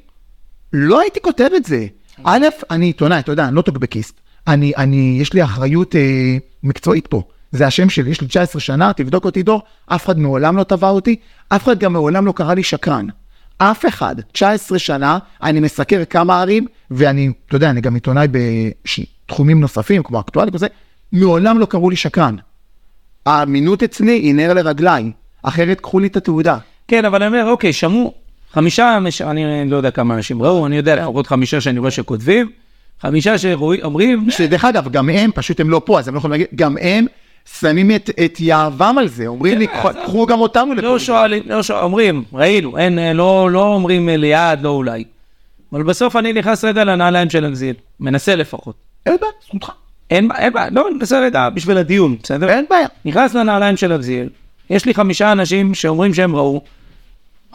לא 0.73 1.01
הייתי 1.01 1.21
כותב 1.21 1.49
את 1.55 1.65
זה. 1.65 1.87
א', 2.23 2.47
אני 2.71 2.85
עיתונאי, 2.85 3.19
אתה 3.19 3.31
יודע, 3.31 3.47
אני 3.47 3.55
לא 3.55 3.61
טוקבקיסט. 3.61 4.19
אני, 4.47 4.73
אני, 4.77 5.17
יש 5.21 5.33
לי 5.33 5.43
אחריות 5.43 5.95
אה, 5.95 6.37
מקצועית 6.63 7.07
פה. 7.07 7.23
זה 7.53 7.67
השם 7.67 7.89
שלי, 7.89 8.09
יש 8.09 8.21
לי 8.21 8.27
19 8.27 8.61
שנה, 8.61 8.93
תבדוק 8.93 9.25
אותי 9.25 9.43
דור, 9.43 9.61
אף 9.87 10.05
אחד 10.05 10.19
מעולם 10.19 10.57
לא 10.57 10.63
תבע 10.63 10.89
אותי, 10.89 11.15
אף 11.49 11.63
אחד 11.63 11.79
גם 11.79 11.93
מעולם 11.93 12.25
לא 12.25 12.31
קרא 12.31 12.53
לי 12.53 12.63
שקרן. 12.63 13.07
אף 13.57 13.85
אחד, 13.85 14.15
19 14.31 14.79
שנה, 14.79 15.17
אני 15.43 15.59
מסקר 15.59 16.03
כמה 16.09 16.41
ערים, 16.41 16.65
ואני, 16.91 17.31
אתה 17.47 17.55
יודע, 17.55 17.69
אני 17.69 17.81
גם 17.81 17.93
עיתונאי 17.95 18.27
בתחומים 18.31 19.59
נוספים, 19.59 20.03
כמו 20.03 20.19
אקטואליה 20.19 20.51
וזה, 20.53 20.67
מעולם 21.11 21.59
לא 21.59 21.65
קראו 21.65 21.89
לי 21.89 21.95
שקרן. 21.95 22.35
האמינות 23.25 23.83
אצלי 23.83 24.11
היא 24.11 24.35
נר 24.35 24.53
לרגליי, 24.53 25.11
אחרת 25.43 25.81
קחו 25.81 25.99
לי 25.99 26.07
את 26.07 26.17
התעודה. 26.17 26.57
כן, 26.87 27.05
אבל 27.05 27.23
אני 27.23 27.37
אומר, 27.39 27.51
אוקיי, 27.51 27.73
שמעו, 27.73 28.13
חמישה, 28.53 28.99
מש- 29.01 29.21
אני 29.21 29.69
לא 29.69 29.77
יודע 29.77 29.91
כמה 29.91 30.15
אנשים 30.15 30.41
ראו, 30.43 30.65
אני 30.65 30.77
יודע 30.77 30.95
לפחות 30.95 31.27
חמישה 31.27 31.61
שאני 31.61 31.79
רואה 31.79 31.91
שכותבים, 31.91 32.49
חמישה 33.01 33.37
שאומרים, 33.37 34.31
שדרך 34.31 34.65
אגב, 34.65 34.91
גם 34.91 35.09
הם, 35.09 35.31
פשוט 35.35 35.59
הם 35.59 35.69
לא 35.69 35.81
פה, 35.85 35.99
אז 35.99 36.07
הם 36.07 36.13
לא 36.13 36.19
יכולים 36.19 36.31
להגיד, 36.31 36.47
גם 36.55 36.75
הם 36.81 37.05
שמים 37.59 37.91
את, 37.91 38.09
את 38.25 38.39
יהבם 38.39 38.95
על 38.97 39.07
זה, 39.07 39.27
אומרים 39.27 39.59
לי, 39.59 39.67
"קחו- 39.67 39.89
קחו 40.05 40.25
גם 40.25 40.39
אותנו 40.39 40.73
לפה. 40.73 40.81
לא 40.87 40.99
שואלים, 40.99 41.43
לא 41.45 41.63
שואלים, 41.63 41.83
אומרים, 41.83 42.23
ראינו, 42.33 42.77
אין, 42.77 42.99
אה, 42.99 43.13
לא, 43.13 43.51
לא 43.51 43.63
אומרים 43.73 44.09
אה, 44.09 44.17
ליד, 44.17 44.61
לא 44.61 44.69
אולי. 44.69 45.03
אבל 45.73 45.83
בסוף 45.83 46.15
אני 46.15 46.33
נכנס 46.33 46.63
רגע 46.63 46.83
לנעליים 46.83 47.29
של 47.29 47.45
הגזיל, 47.45 47.75
מנסה 47.99 48.35
לפחות. 48.35 48.75
אין 49.05 49.15
בעיה, 49.21 49.31
זכותך. 49.47 49.69
אין 50.09 50.27
בעיה, 50.27 50.41
אין 50.41 50.53
בעיה, 50.53 50.69
לא, 50.71 50.87
אני 50.87 50.95
מנסה 50.95 51.19
רגע 51.19 51.49
בשביל 51.49 51.77
הדיון, 51.77 52.15
בסדר? 52.23 52.49
אין 52.49 52.65
בעיה. 52.69 52.87
נכנס 53.05 53.33
לנעליים 53.33 53.77
של 53.77 53.91
הגזיל, 53.91 54.29
יש 54.69 54.85
לי 54.85 54.93
חמישה 54.93 55.31
אנשים 55.31 55.73
שאומרים 55.73 56.13
שהם 56.13 56.35
ראו, 56.35 56.61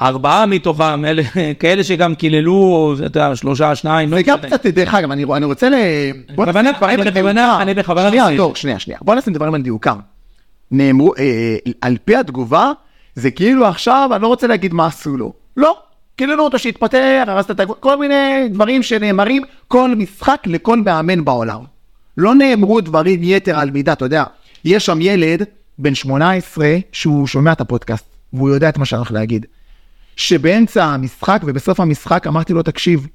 ארבעה 0.01 0.47
מתוכם, 0.47 1.05
אלה, 1.05 1.23
כאלה 1.61 1.85
שגם 1.85 2.15
קיללו, 2.15 2.95
אתה 2.97 3.05
יודע, 3.05 3.37
שלושה, 3.37 3.75
שניים, 3.75 4.11
לא 4.11 4.17
וגם 4.21 4.39
משנה. 4.39 4.59
קצת, 4.59 4.67
דרך 4.67 4.95
אגב, 4.95 5.11
אני 5.11 5.25
אני 5.37 5.45
רוצה 5.45 5.71
ל... 5.71 5.75
בוא 6.35 6.47
נשים 6.47 6.73
דברים 6.77 7.01
על 7.01 7.11
דיוקם. 7.11 7.59
אני 7.61 7.75
בכוונה 7.75 8.09
שנייה, 8.09 8.37
דור, 8.37 8.55
שנייה, 8.55 8.79
שנייה. 8.79 8.99
בוא 9.03 9.15
נשים 9.15 9.33
דברים 9.33 9.55
על 9.55 9.63
דיוקם. 9.63 9.99
נאמרו, 10.71 11.15
אה, 11.19 11.57
על 11.81 11.97
פי 12.05 12.17
התגובה, 12.17 12.73
זה 13.15 13.31
כאילו 13.31 13.67
עכשיו, 13.67 14.11
אני 14.13 14.23
לא 14.23 14.27
רוצה 14.27 14.47
להגיד 14.47 14.75
מה 14.75 14.87
עשו 14.87 15.17
לו. 15.17 15.33
לא. 15.57 15.77
קיללו 16.17 16.45
אותו 16.45 16.59
שהתפטר, 16.59 17.25
הרסת 17.27 17.51
את 17.51 17.61
הגבול, 17.61 17.77
כל 17.81 17.97
מיני 17.97 18.49
דברים 18.51 18.83
שנאמרים 18.83 19.43
כל 19.69 19.95
משחק 19.97 20.43
לכל 20.47 20.81
מאמן 20.81 21.25
בעולם. 21.25 21.61
לא 22.17 22.35
נאמרו 22.35 22.81
דברים 22.81 23.21
יתר 23.23 23.59
על 23.59 23.71
מידה, 23.71 23.93
אתה 23.93 24.05
יודע, 24.05 24.25
יש 24.65 24.87
שם 24.87 25.01
ילד 25.01 25.43
בן 25.79 25.95
18 25.95 26.77
שהוא 26.93 27.27
שומע 27.27 27.53
את 27.53 27.61
הפודקאסט, 27.61 28.05
והוא 28.33 28.51
יודע 28.51 28.69
את 28.69 28.79
מה 28.79 28.85
שאני 28.85 28.99
הולך 28.99 29.13
להגיד. 29.13 29.47
שבאמצע 30.19 30.85
המשחק 30.85 31.41
ובסוף 31.47 31.81
המשחק 31.81 32.27
אמרתי 32.27 32.53
לו, 32.53 32.63
תקשיב, 32.63 33.07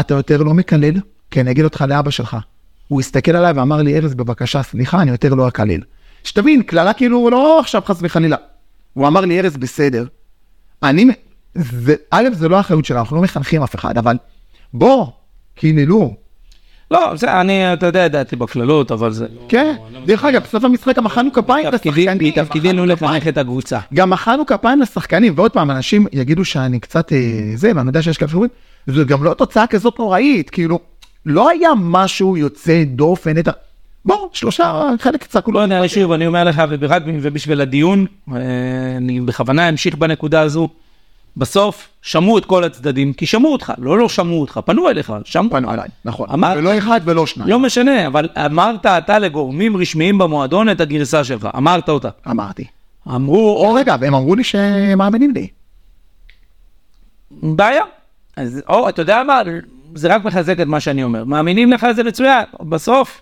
אתה 0.00 0.14
יותר 0.14 0.42
לא 0.42 0.54
מקלל, 0.54 0.94
כי 1.30 1.40
אני 1.40 1.50
אגיד 1.50 1.64
אותך 1.64 1.84
לאבא 1.88 2.10
שלך. 2.10 2.36
הוא 2.88 3.00
הסתכל 3.00 3.36
עליי 3.36 3.52
ואמר 3.52 3.82
לי, 3.82 3.96
ארז, 3.96 4.14
בבקשה, 4.14 4.62
סליחה, 4.62 5.02
אני 5.02 5.10
יותר 5.10 5.34
לא 5.34 5.48
אקלל. 5.48 5.80
שתבין, 6.24 6.62
קללה 6.62 6.92
כאילו 6.92 7.30
לא 7.30 7.60
עכשיו 7.60 7.82
חס 7.86 7.98
וחלילה. 8.00 8.36
הוא 8.92 9.06
אמר 9.06 9.20
לי, 9.20 9.40
ארז, 9.40 9.56
בסדר. 9.56 10.06
אני, 10.82 11.06
זה, 11.54 11.94
א', 12.10 12.24
זה 12.32 12.48
לא 12.48 12.56
האחריות 12.56 12.84
שלנו, 12.84 13.00
אנחנו 13.00 13.16
לא 13.16 13.22
מחנכים 13.22 13.62
אף 13.62 13.74
אחד, 13.74 13.98
אבל 13.98 14.16
בוא, 14.74 15.06
קיללו. 15.54 16.16
לא, 16.92 17.16
זה, 17.16 17.40
אני, 17.40 17.72
אתה 17.72 17.86
יודע, 17.86 18.00
ידעתי 18.00 18.36
בקללות, 18.36 18.92
אבל 18.92 19.12
זה... 19.12 19.26
כן, 19.48 19.74
דרך 20.06 20.24
אגב, 20.24 20.42
בסוף 20.42 20.64
המשחק 20.64 20.96
גם 20.96 21.04
מחאנו 21.04 21.32
כפיים 21.32 21.66
לשחקנים. 21.72 22.18
מתפקידנו 22.20 22.86
לחנך 22.86 23.28
את 23.28 23.38
הקבוצה. 23.38 23.78
גם 23.94 24.10
מחאנו 24.10 24.46
כפיים 24.46 24.80
לשחקנים, 24.80 25.32
ועוד 25.36 25.50
פעם, 25.50 25.70
אנשים 25.70 26.06
יגידו 26.12 26.44
שאני 26.44 26.80
קצת 26.80 27.12
אה, 27.12 27.18
זה, 27.54 27.72
ואני 27.74 27.88
יודע 27.88 28.02
שיש 28.02 28.18
כאלה 28.18 28.30
שאומרים, 28.30 28.50
זו 28.86 29.06
גם 29.06 29.24
לא 29.24 29.34
תוצאה 29.34 29.66
כזאת 29.66 29.98
נוראית, 29.98 30.50
כאילו, 30.50 30.78
לא 31.26 31.50
היה 31.50 31.70
משהו 31.76 32.36
יוצא 32.36 32.82
דופן, 32.86 33.38
את 33.38 33.48
ה... 33.48 33.52
בוא, 34.04 34.28
שלושה, 34.32 34.88
חלק 35.00 35.24
צעקו 35.24 35.52
לא. 35.52 35.60
יודע, 35.60 35.88
שוב, 35.88 36.12
אני 36.12 36.26
אומר 36.26 36.44
לך, 36.44 36.62
ורק 36.68 37.02
ובשביל 37.06 37.60
הדיון, 37.60 38.06
אה, 38.32 38.36
אני 38.96 39.20
בכוונה 39.20 39.68
אמשיך 39.68 39.94
בנקודה 39.94 40.40
הזו. 40.40 40.68
בסוף, 41.36 41.88
שמעו 42.02 42.38
את 42.38 42.44
כל 42.44 42.64
הצדדים, 42.64 43.12
כי 43.12 43.26
שמעו 43.26 43.52
אותך, 43.52 43.72
לא 43.78 43.98
לא 43.98 44.08
שמעו 44.08 44.40
אותך, 44.40 44.60
פנו 44.64 44.88
אליך, 44.88 45.12
שמעו. 45.24 45.50
פנו 45.50 45.70
עליי, 45.70 45.88
נכון. 46.04 46.28
אמר- 46.32 46.54
ולא 46.56 46.78
אחד 46.78 47.00
ולא 47.04 47.26
שניים. 47.26 47.50
לא 47.50 47.58
משנה, 47.58 48.06
אבל 48.06 48.28
אמרת 48.46 48.86
אתה 48.86 49.18
לגורמים 49.18 49.76
רשמיים 49.76 50.18
במועדון 50.18 50.68
את 50.70 50.80
הגרסה 50.80 51.24
שלך, 51.24 51.48
אמרת 51.56 51.88
אותה. 51.88 52.08
אמרתי. 52.30 52.64
אמרו, 53.08 53.56
או 53.66 53.74
רגע, 53.74 53.96
והם 54.00 54.14
אמרו 54.14 54.34
לי 54.34 54.44
שהם 54.44 54.98
מאמינים 54.98 55.30
לי. 55.34 55.48
בעיה. 57.30 57.82
אז 58.36 58.62
או, 58.68 58.88
אתה 58.88 59.02
יודע 59.02 59.22
מה, 59.26 59.40
זה 59.94 60.14
רק 60.14 60.24
מחזק 60.24 60.60
את 60.60 60.66
מה 60.66 60.80
שאני 60.80 61.04
אומר. 61.04 61.24
מאמינים 61.24 61.72
לך 61.72 61.86
זה 61.96 62.04
מצוין, 62.04 62.44
בסוף, 62.60 63.20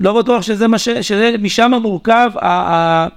לא 0.00 0.18
בטוח 0.22 0.42
שזה 0.42 0.68
מה 0.68 0.78
ש... 0.78 0.88
שזה 0.88 1.34
משם 1.40 1.72
מורכב, 1.82 2.30
ה... 2.40 2.46
ה... 2.48 3.08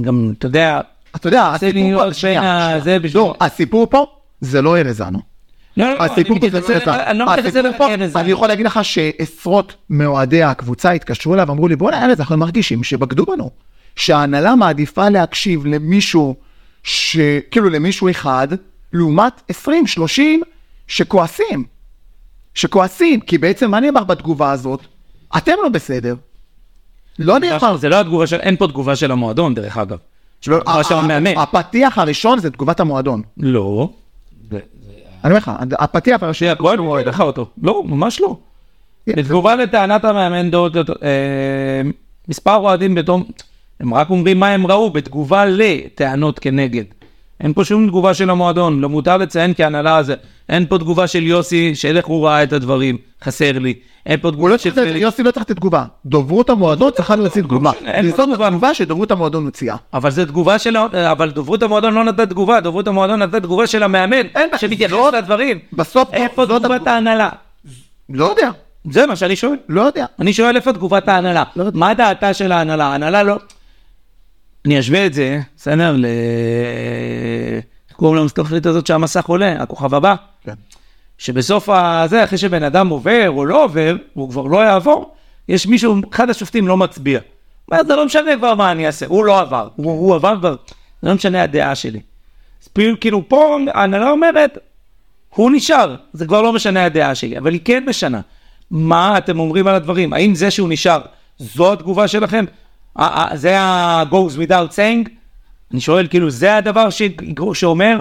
גם, 0.00 0.32
אתה 0.38 0.46
יודע, 0.46 0.80
אתה 1.16 1.28
יודע, 1.28 1.52
הסיפור 1.54 2.04
פה, 2.04 2.14
שנייה, 2.14 2.78
לא, 3.14 3.34
הסיפור 3.40 3.86
פה 3.90 4.06
זה 4.40 4.62
לא 4.62 4.78
ארזנו. 4.78 5.18
לא, 5.76 5.84
לא, 5.84 5.94
לא, 5.94 6.04
הסיפור 6.04 6.36
אני 6.36 6.50
פה 6.50 6.60
זה 6.60 6.80
לא 7.14 7.32
מתייחס 7.32 7.56
הסיפור 7.56 7.88
פה. 8.12 8.20
אני 8.20 8.30
יכול 8.30 8.48
להגיד 8.48 8.66
לך 8.66 8.84
שעשרות 8.84 9.74
מאוהדי 9.90 10.42
הקבוצה 10.42 10.90
התקשרו 10.90 11.34
אליי 11.34 11.44
ואמרו 11.44 11.68
לי, 11.68 11.76
בוא'נה 11.76 12.04
ארז, 12.04 12.20
אנחנו 12.20 12.36
מרגישים 12.36 12.84
שבגדו 12.84 13.24
בנו. 13.26 13.50
שההנהלה 13.96 14.54
מעדיפה 14.54 15.08
להקשיב 15.08 15.66
למישהו. 15.66 16.36
כאילו 17.50 17.70
למישהו 17.70 18.10
אחד, 18.10 18.48
לעומת 18.92 19.42
20, 19.48 19.86
30 19.86 20.42
שכועסים. 20.86 21.64
שכועסים, 22.54 23.20
כי 23.20 23.38
בעצם 23.38 23.70
מה 23.70 23.80
נאמר 23.80 24.04
בתגובה 24.04 24.52
הזאת? 24.52 24.80
אתם 25.36 25.52
לא 25.62 25.68
בסדר. 25.68 26.14
לא 27.18 27.38
נאמר. 27.38 27.76
זה 27.76 27.88
לא 27.88 28.00
התגובה 28.00 28.26
של, 28.26 28.36
אין 28.36 28.56
פה 28.56 28.68
תגובה 28.68 28.96
של 28.96 29.10
המועדון 29.10 29.54
דרך 29.54 29.78
אגב. 29.78 29.98
לא, 30.48 30.58
תגובה 30.58 30.84
של 30.84 30.94
המאמן. 30.94 31.38
הפתיח 31.38 31.98
הראשון 31.98 32.38
זה 32.38 32.50
תגובת 32.50 32.80
המועדון. 32.80 33.22
לא. 33.36 33.88
אני 35.24 35.30
אומר 35.32 35.36
לך, 35.36 35.50
הפתיח 35.78 36.22
הראשון... 36.22 36.48
בוא 36.58 36.74
אני 36.74 36.86
אראה 36.86 37.02
לך 37.02 37.20
אותו. 37.20 37.46
לא, 37.62 37.82
ממש 37.86 38.20
לא. 38.20 38.36
בתגובה 39.06 39.56
לטענת 39.56 40.04
המאמן 40.04 40.50
דוד, 40.50 40.76
אה, 41.02 41.80
מספר 42.28 42.54
אוהדים 42.54 42.94
בתום, 42.94 43.24
הם 43.80 43.94
רק 43.94 44.10
אומרים 44.10 44.40
מה 44.40 44.48
הם 44.48 44.66
ראו 44.66 44.90
בתגובה 44.90 45.44
לטענות 45.46 46.38
כנגד 46.38 46.84
אין 47.40 47.52
פה 47.52 47.64
שום 47.64 47.86
תגובה 47.86 48.14
של 48.14 48.30
המועדון, 48.30 48.80
לא 48.80 48.88
מותר 48.88 49.16
לציין 49.16 49.54
כהנהלה 49.56 50.02
זה. 50.02 50.14
אין 50.48 50.66
פה 50.66 50.78
תגובה 50.78 51.06
של 51.06 51.22
יוסי, 51.22 51.74
של 51.74 51.96
איך 51.96 52.06
הוא 52.06 52.26
ראה 52.26 52.42
את 52.42 52.52
הדברים, 52.52 52.96
חסר 53.24 53.58
לי. 53.58 53.74
אין 54.06 54.20
פה 54.20 54.30
תגובה 54.30 54.48
לא 54.48 54.58
של... 54.58 54.96
יוסי 54.96 55.22
לא 55.22 55.30
צריך 55.30 55.46
לתת 55.46 55.56
תגובה. 55.56 55.84
דוברות 56.06 56.50
המועדון 56.50 56.90
צריכה 56.90 57.16
להוציא 57.16 57.42
תגובה. 57.42 57.70
אין 57.84 58.10
זאת 58.10 58.28
תגובה 58.34 58.74
שדוברות 58.74 59.10
המועדון 59.10 59.44
מוציאה. 59.44 59.76
אבל 59.94 60.10
זה 60.10 60.26
תגובה 60.26 60.58
של... 60.58 60.76
אבל 60.76 61.30
דוברות 61.30 61.62
המועדון 61.62 61.94
לא 61.94 62.04
נתנה 62.04 62.26
תגובה, 62.26 62.60
דוברות 62.60 62.88
המועדון 62.88 63.22
נתנה 63.22 63.40
תגובה 63.40 63.66
של 63.66 63.82
המאמן, 63.82 64.26
שמתייחס 64.56 64.96
לדברים. 65.12 65.58
בסוף, 65.72 66.08
איפה 66.12 66.46
תגובת 66.46 66.86
ההנהלה? 66.86 67.28
לא 68.08 68.24
יודע, 68.24 68.50
זה 68.90 69.06
מה 69.06 69.16
שאני 69.16 69.36
שואל. 69.36 69.56
לא 69.68 69.82
יודע. 69.82 70.06
אני 70.20 70.32
שואל 70.32 70.56
איפה 70.56 70.72
תגובת 70.72 71.08
ההנהלה. 71.08 71.42
לא. 71.56 71.64
מה 71.74 71.94
דעתה 71.94 72.34
של 72.34 72.52
ההנהלה? 72.52 72.84
ההנהלה 72.84 73.22
לא... 73.22 73.36
אני 74.66 74.80
אשווה 74.80 75.06
את 75.06 75.14
זה, 75.14 75.40
בסדר? 75.56 75.96
ל... 75.96 76.06
איך 77.88 77.96
קוראים 77.96 78.16
למסתכלית 78.16 78.66
הזאת 78.66 78.86
שהמסך 78.86 79.26
עולה? 79.26 79.62
הכוכב 79.62 79.94
הבא? 79.94 80.14
כן. 80.44 80.54
שבסוף 81.18 81.68
הזה, 81.68 82.24
אחרי 82.24 82.38
שבן 82.38 82.62
אדם 82.62 82.88
עובר 82.88 83.30
או 83.30 83.44
לא 83.44 83.64
עובר, 83.64 83.96
הוא 84.14 84.30
כבר 84.30 84.42
לא 84.42 84.58
יעבור, 84.58 85.14
יש 85.48 85.66
מישהו, 85.66 85.96
אחד 86.12 86.30
השופטים 86.30 86.68
לא 86.68 86.76
מצביע. 86.76 87.20
אומר, 87.70 87.84
זה 87.84 87.96
לא 87.96 88.06
משנה 88.06 88.36
כבר 88.36 88.54
מה 88.54 88.72
אני 88.72 88.86
אעשה, 88.86 89.06
הוא 89.06 89.24
לא 89.24 89.40
עבר, 89.40 89.68
הוא, 89.76 89.86
הוא 89.86 90.14
עבר 90.14 90.36
כבר, 90.38 90.56
זה 91.02 91.08
לא 91.08 91.14
משנה 91.14 91.42
הדעה 91.42 91.74
שלי. 91.74 92.00
אז 92.62 92.68
כאילו 93.00 93.28
פה 93.28 93.58
ההנהלה 93.74 94.10
אומרת, 94.10 94.58
הוא 95.28 95.50
נשאר, 95.50 95.96
זה 96.12 96.26
כבר 96.26 96.42
לא 96.42 96.52
משנה 96.52 96.84
הדעה 96.84 97.14
שלי, 97.14 97.38
אבל 97.38 97.52
היא 97.52 97.60
כן 97.64 97.84
משנה. 97.88 98.20
מה 98.70 99.18
אתם 99.18 99.38
אומרים 99.38 99.66
על 99.66 99.74
הדברים? 99.74 100.12
האם 100.12 100.34
זה 100.34 100.50
שהוא 100.50 100.68
נשאר, 100.68 101.00
זו 101.38 101.72
התגובה 101.72 102.08
שלכם? 102.08 102.44
ה- 102.96 103.32
ה- 103.32 103.36
זה 103.36 103.60
ה-goes 103.60 104.38
without 104.38 104.70
saying? 104.76 105.08
אני 105.72 105.80
שואל, 105.80 106.06
כאילו, 106.06 106.30
זה 106.30 106.56
הדבר 106.56 106.90
ש... 106.90 107.02
שאומר, 107.54 108.00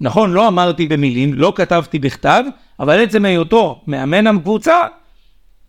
נכון, 0.00 0.32
לא 0.32 0.48
אמרתי 0.48 0.88
במילים, 0.88 1.34
לא 1.34 1.52
כתבתי 1.56 1.98
בכתב, 1.98 2.44
אבל 2.80 3.02
עצם 3.04 3.24
היותו 3.24 3.80
מאמן 3.86 4.26
הקבוצה, 4.26 4.76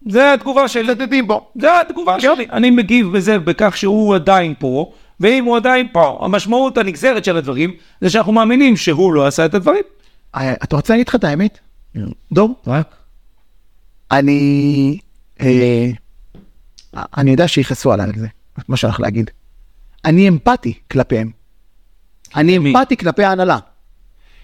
זה 0.10 0.34
התגובה 0.34 0.68
שלי. 0.68 0.94
מצדדים 0.94 1.28
בו. 1.28 1.48
זה 1.62 1.82
התגובה 1.82 2.20
שלי. 2.20 2.48
אני 2.52 2.70
מגיב 2.70 3.18
בזה 3.18 3.40
בכך 3.40 3.78
שהוא 3.78 4.16
עדיין 4.16 4.54
פה, 4.60 4.92
ואם 5.20 5.46
הוא 5.46 5.58
עדיין 5.58 5.88
פה, 5.92 6.20
המשמעות 6.22 6.78
הנגזרת 6.78 7.26
של 7.26 7.38
הדברים, 7.38 7.72
זה 8.02 8.10
שאנחנו 8.10 8.32
מאמינים 8.32 8.78
שהוא 8.78 9.14
לא 9.14 9.28
עשה 9.28 9.46
את 9.46 9.54
הדברים. 9.54 9.84
אה, 10.36 10.54
אתה 10.54 10.76
רוצה 10.76 10.94
להגיד 10.94 11.08
לך 11.08 11.16
את 11.16 11.24
האמת? 11.24 11.60
דור? 12.32 12.56
אני... 14.12 14.98
אה, 15.42 15.88
אני 17.18 17.32
יודע 17.32 17.48
שיכעסו 17.48 17.94
עליי 17.94 18.06
על 18.06 18.12
זה, 18.16 18.28
מה 18.68 18.78
שאני 18.78 18.90
הולך 18.90 19.00
להגיד. 19.00 19.30
אני 20.06 20.28
אמפתי 20.28 20.74
כלפיהם. 20.92 21.32
אני 22.36 22.58
מי? 22.58 22.72
אמפתי 22.72 22.98
כלפי 22.98 23.24
ההנהלה. 23.24 23.58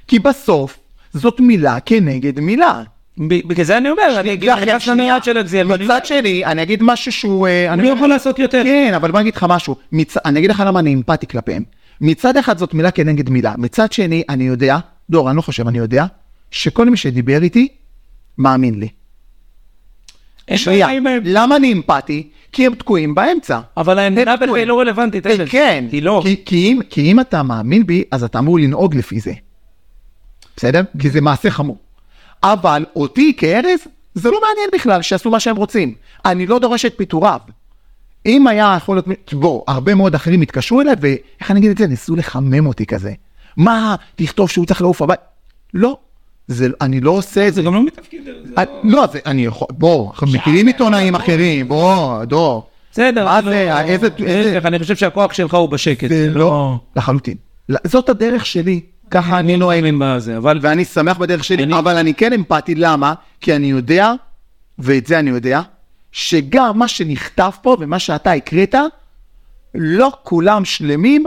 כי 0.08 0.20
בסוף 0.20 0.80
זאת 1.14 1.40
מילה 1.40 1.80
כנגד 1.80 2.40
מילה. 2.40 2.84
בגלל 3.18 3.66
זה 3.66 3.78
אני 3.78 3.90
אומר, 3.90 4.20
אני 4.20 4.34
אגיד 4.34 4.50
לך 4.50 4.88
לנייד 4.88 5.24
של 5.24 5.38
אקזיאל, 5.38 5.72
ואני 5.72 5.84
אומר, 5.84 5.96
מצד 5.96 6.06
שני, 6.06 6.46
אני 6.46 6.64
אגיד 6.64 6.80
משהו 6.84 7.12
שהוא... 7.12 7.48
אה, 7.48 7.74
אני 7.74 7.88
יכול 7.88 8.10
לעשות 8.10 8.40
יותר. 8.40 8.64
כן, 8.64 8.94
אבל 8.96 9.12
בוא 9.12 9.20
אני 9.20 9.30
אגיד 9.30 9.36
לך 9.36 9.46
משהו. 9.50 9.76
אני 10.26 10.40
אגיד 10.40 10.50
לך 10.50 10.64
למה 10.66 10.80
אני 10.80 10.94
אמפתי 10.94 11.28
כלפיהם. 11.28 11.64
מצד 12.02 12.38
אחד 12.38 12.58
זאת 12.58 12.74
מילה 12.74 12.92
כנגד 12.92 13.30
מילה. 13.30 13.54
מצד 13.58 13.92
שני, 13.92 14.24
אני 14.30 14.44
יודע, 14.44 14.78
דור, 15.10 15.30
אני 15.30 15.38
לא 15.38 15.42
חושב, 15.42 15.68
אני 15.68 15.78
יודע, 15.78 16.06
שכל 16.52 16.90
מי 16.90 16.98
שדיבר 16.98 17.44
איתי, 17.44 17.68
מאמין 18.38 18.80
לי. 18.80 18.88
שנייה, 20.56 20.88
למה 21.24 21.56
אני 21.56 21.74
אמפתי? 21.74 22.30
כי 22.54 22.66
הם 22.66 22.76
תקועים 22.76 23.16
באמצע. 23.16 23.60
אבל 23.78 24.00
העמדה 24.00 24.36
בזה 24.36 24.56
היא 24.56 24.66
לא 24.66 24.80
רלוונטית. 24.80 25.28
ארז. 25.28 25.50
כן, 25.50 25.86
היא 25.92 26.04
לא. 26.04 26.22
כי, 26.24 26.42
כי, 26.46 26.56
אם, 26.56 26.80
כי 26.90 27.12
אם 27.12 27.20
אתה 27.20 27.44
מאמין 27.44 27.86
בי, 27.86 28.04
אז 28.12 28.24
אתה 28.24 28.40
אמור 28.40 28.60
לנהוג 28.60 28.96
לפי 28.96 29.20
זה. 29.20 29.34
בסדר? 30.58 30.82
כי 31.00 31.10
זה 31.10 31.22
מעשה 31.22 31.50
חמור. 31.50 31.78
אבל 32.44 32.86
אותי 32.96 33.34
כארז, 33.38 33.80
זה 34.14 34.32
לא 34.32 34.42
מעניין 34.42 34.70
בכלל, 34.74 35.02
שיעשו 35.02 35.30
מה 35.30 35.40
שהם 35.40 35.56
רוצים. 35.56 35.94
אני 36.26 36.48
לא 36.48 36.60
דורש 36.60 36.86
את 36.86 36.94
פיטוריו. 36.98 37.40
אם 38.26 38.48
היה 38.48 38.74
יכול 38.78 38.96
להיות, 38.96 39.34
בוא, 39.34 39.64
הרבה 39.68 39.96
מאוד 39.96 40.16
אחרים 40.16 40.42
התקשרו 40.42 40.82
אליי, 40.82 40.96
ואיך 41.02 41.52
אני 41.52 41.60
אגיד 41.60 41.72
את 41.72 41.78
זה? 41.78 41.88
ניסו 41.88 42.16
לחמם 42.16 42.66
אותי 42.66 42.86
כזה. 42.86 43.14
מה, 43.58 43.96
תכתוב 44.16 44.50
שהוא 44.50 44.66
צריך 44.66 44.82
לעוף 44.82 45.02
הבית? 45.02 45.20
לא, 45.74 45.98
זה, 46.54 46.68
אני 46.82 47.00
לא 47.02 47.12
עושה 47.12 47.48
את 47.48 47.54
זה. 47.54 47.62
זה 47.62 47.66
גם 47.66 47.74
לא 47.74 47.84
מתפקיד. 47.86 48.22
זה 48.26 48.32
אני- 48.58 48.66
לא, 48.84 49.06
זה, 49.12 49.20
אני 49.26 49.46
יכול, 49.46 49.68
בוא, 49.72 50.12
אנחנו 50.12 50.28
מכירים 50.28 50.68
עיתונאים 50.68 51.16
אחרים, 51.16 51.68
בוא, 51.68 52.24
דור. 52.24 52.68
בסדר. 52.92 53.26
מה 53.26 53.42
לא- 53.42 53.50
זה, 53.52 53.80
איזה- 53.80 54.08
איזה- 54.26 54.54
להפך, 54.54 54.66
אני 54.66 54.80
חושב 54.80 54.96
שהכוח 54.96 55.34
שלך 55.34 55.54
הוא 55.54 55.70
בשקט. 55.70 56.10
זה 56.10 56.30
לא, 56.34 56.78
לחלוטין. 56.96 57.36
לא, 57.70 57.80
זאת 57.84 58.10
הדרך 58.10 58.46
שלי, 58.46 58.80
ככה 59.12 59.40
אני 59.40 59.58
נוהג. 59.58 59.82
מאמין 59.82 60.00
בזה, 60.02 60.38
אבל 60.38 60.60
ואני 60.62 60.86
שמח 60.86 61.18
בדרך 61.18 61.44
שלי, 61.44 61.74
אבל 61.80 61.98
אני 61.98 62.14
כן 62.14 62.34
אמפתי, 62.34 62.76
למה? 62.76 63.14
כי 63.42 63.56
אני 63.56 63.68
יודע, 63.68 64.12
ואת 64.80 65.08
זה 65.08 65.20
אני 65.20 65.30
יודע, 65.30 65.62
שגם 66.12 66.80
מה 66.80 66.88
שנכתב 66.88 67.52
פה 67.62 67.78
ומה 67.80 68.00
שאתה 68.00 68.32
הקראת, 68.32 68.76
לא 69.76 70.12
כולם 70.24 70.66
שלמים 70.66 71.24